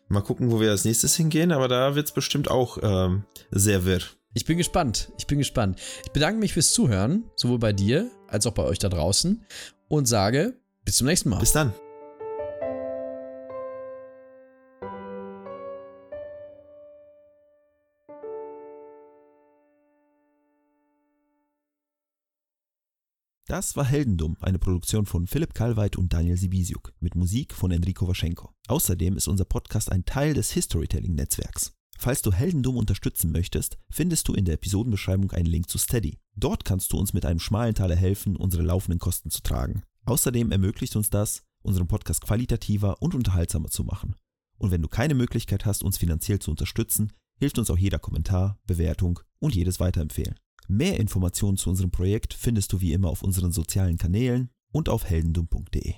Mal 0.08 0.20
gucken, 0.20 0.50
wo 0.50 0.60
wir 0.60 0.70
als 0.70 0.84
nächstes 0.84 1.16
hingehen, 1.16 1.50
aber 1.50 1.66
da 1.66 1.94
wird 1.94 2.06
es 2.06 2.12
bestimmt 2.12 2.50
auch 2.50 2.78
ähm, 2.82 3.24
sehr 3.50 3.86
wirr. 3.86 4.00
Ich 4.34 4.44
bin 4.44 4.58
gespannt. 4.58 5.10
Ich 5.16 5.26
bin 5.26 5.38
gespannt. 5.38 5.80
Ich 6.04 6.12
bedanke 6.12 6.38
mich 6.38 6.52
fürs 6.52 6.72
Zuhören, 6.72 7.24
sowohl 7.36 7.58
bei 7.58 7.72
dir 7.72 8.10
als 8.28 8.46
auch 8.46 8.52
bei 8.52 8.64
euch 8.64 8.78
da 8.78 8.90
draußen 8.90 9.44
und 9.88 10.06
sage 10.06 10.58
bis 10.84 10.96
zum 10.96 11.06
nächsten 11.06 11.28
Mal. 11.30 11.40
Bis 11.40 11.52
dann. 11.52 11.72
Das 23.46 23.76
war 23.76 23.84
Heldendum, 23.84 24.36
eine 24.40 24.58
Produktion 24.58 25.06
von 25.06 25.28
Philipp 25.28 25.54
Kalweit 25.54 25.96
und 25.96 26.12
Daniel 26.12 26.36
Sibisiuk 26.36 26.92
mit 26.98 27.14
Musik 27.14 27.54
von 27.54 27.70
Enrico 27.70 28.08
Waschenko. 28.08 28.50
Außerdem 28.66 29.16
ist 29.16 29.28
unser 29.28 29.44
Podcast 29.44 29.92
ein 29.92 30.04
Teil 30.04 30.34
des 30.34 30.50
Historytelling-Netzwerks. 30.50 31.72
Falls 31.96 32.22
du 32.22 32.32
Heldendum 32.32 32.76
unterstützen 32.76 33.30
möchtest, 33.30 33.78
findest 33.90 34.26
du 34.26 34.34
in 34.34 34.44
der 34.44 34.54
Episodenbeschreibung 34.54 35.30
einen 35.30 35.46
Link 35.46 35.68
zu 35.68 35.78
Steady. 35.78 36.18
Dort 36.34 36.64
kannst 36.64 36.92
du 36.92 36.98
uns 36.98 37.12
mit 37.12 37.24
einem 37.26 37.38
schmalen 37.38 37.76
Taler 37.76 37.94
helfen, 37.94 38.34
unsere 38.34 38.64
laufenden 38.64 38.98
Kosten 38.98 39.30
zu 39.30 39.40
tragen. 39.42 39.84
Außerdem 40.04 40.52
ermöglicht 40.52 40.96
uns 40.96 41.10
das, 41.10 41.42
unseren 41.62 41.88
Podcast 41.88 42.20
qualitativer 42.20 43.00
und 43.00 43.14
unterhaltsamer 43.14 43.68
zu 43.68 43.84
machen. 43.84 44.14
Und 44.58 44.70
wenn 44.70 44.82
du 44.82 44.88
keine 44.88 45.14
Möglichkeit 45.14 45.66
hast, 45.66 45.82
uns 45.82 45.98
finanziell 45.98 46.38
zu 46.38 46.50
unterstützen, 46.50 47.12
hilft 47.38 47.58
uns 47.58 47.70
auch 47.70 47.78
jeder 47.78 47.98
Kommentar, 47.98 48.58
Bewertung 48.66 49.20
und 49.40 49.54
jedes 49.54 49.80
Weiterempfehlen. 49.80 50.38
Mehr 50.68 50.98
Informationen 50.98 51.56
zu 51.56 51.68
unserem 51.70 51.90
Projekt 51.90 52.34
findest 52.34 52.72
du 52.72 52.80
wie 52.80 52.92
immer 52.92 53.08
auf 53.08 53.22
unseren 53.22 53.52
sozialen 53.52 53.98
Kanälen 53.98 54.50
und 54.72 54.88
auf 54.88 55.04
heldendum.de. 55.04 55.94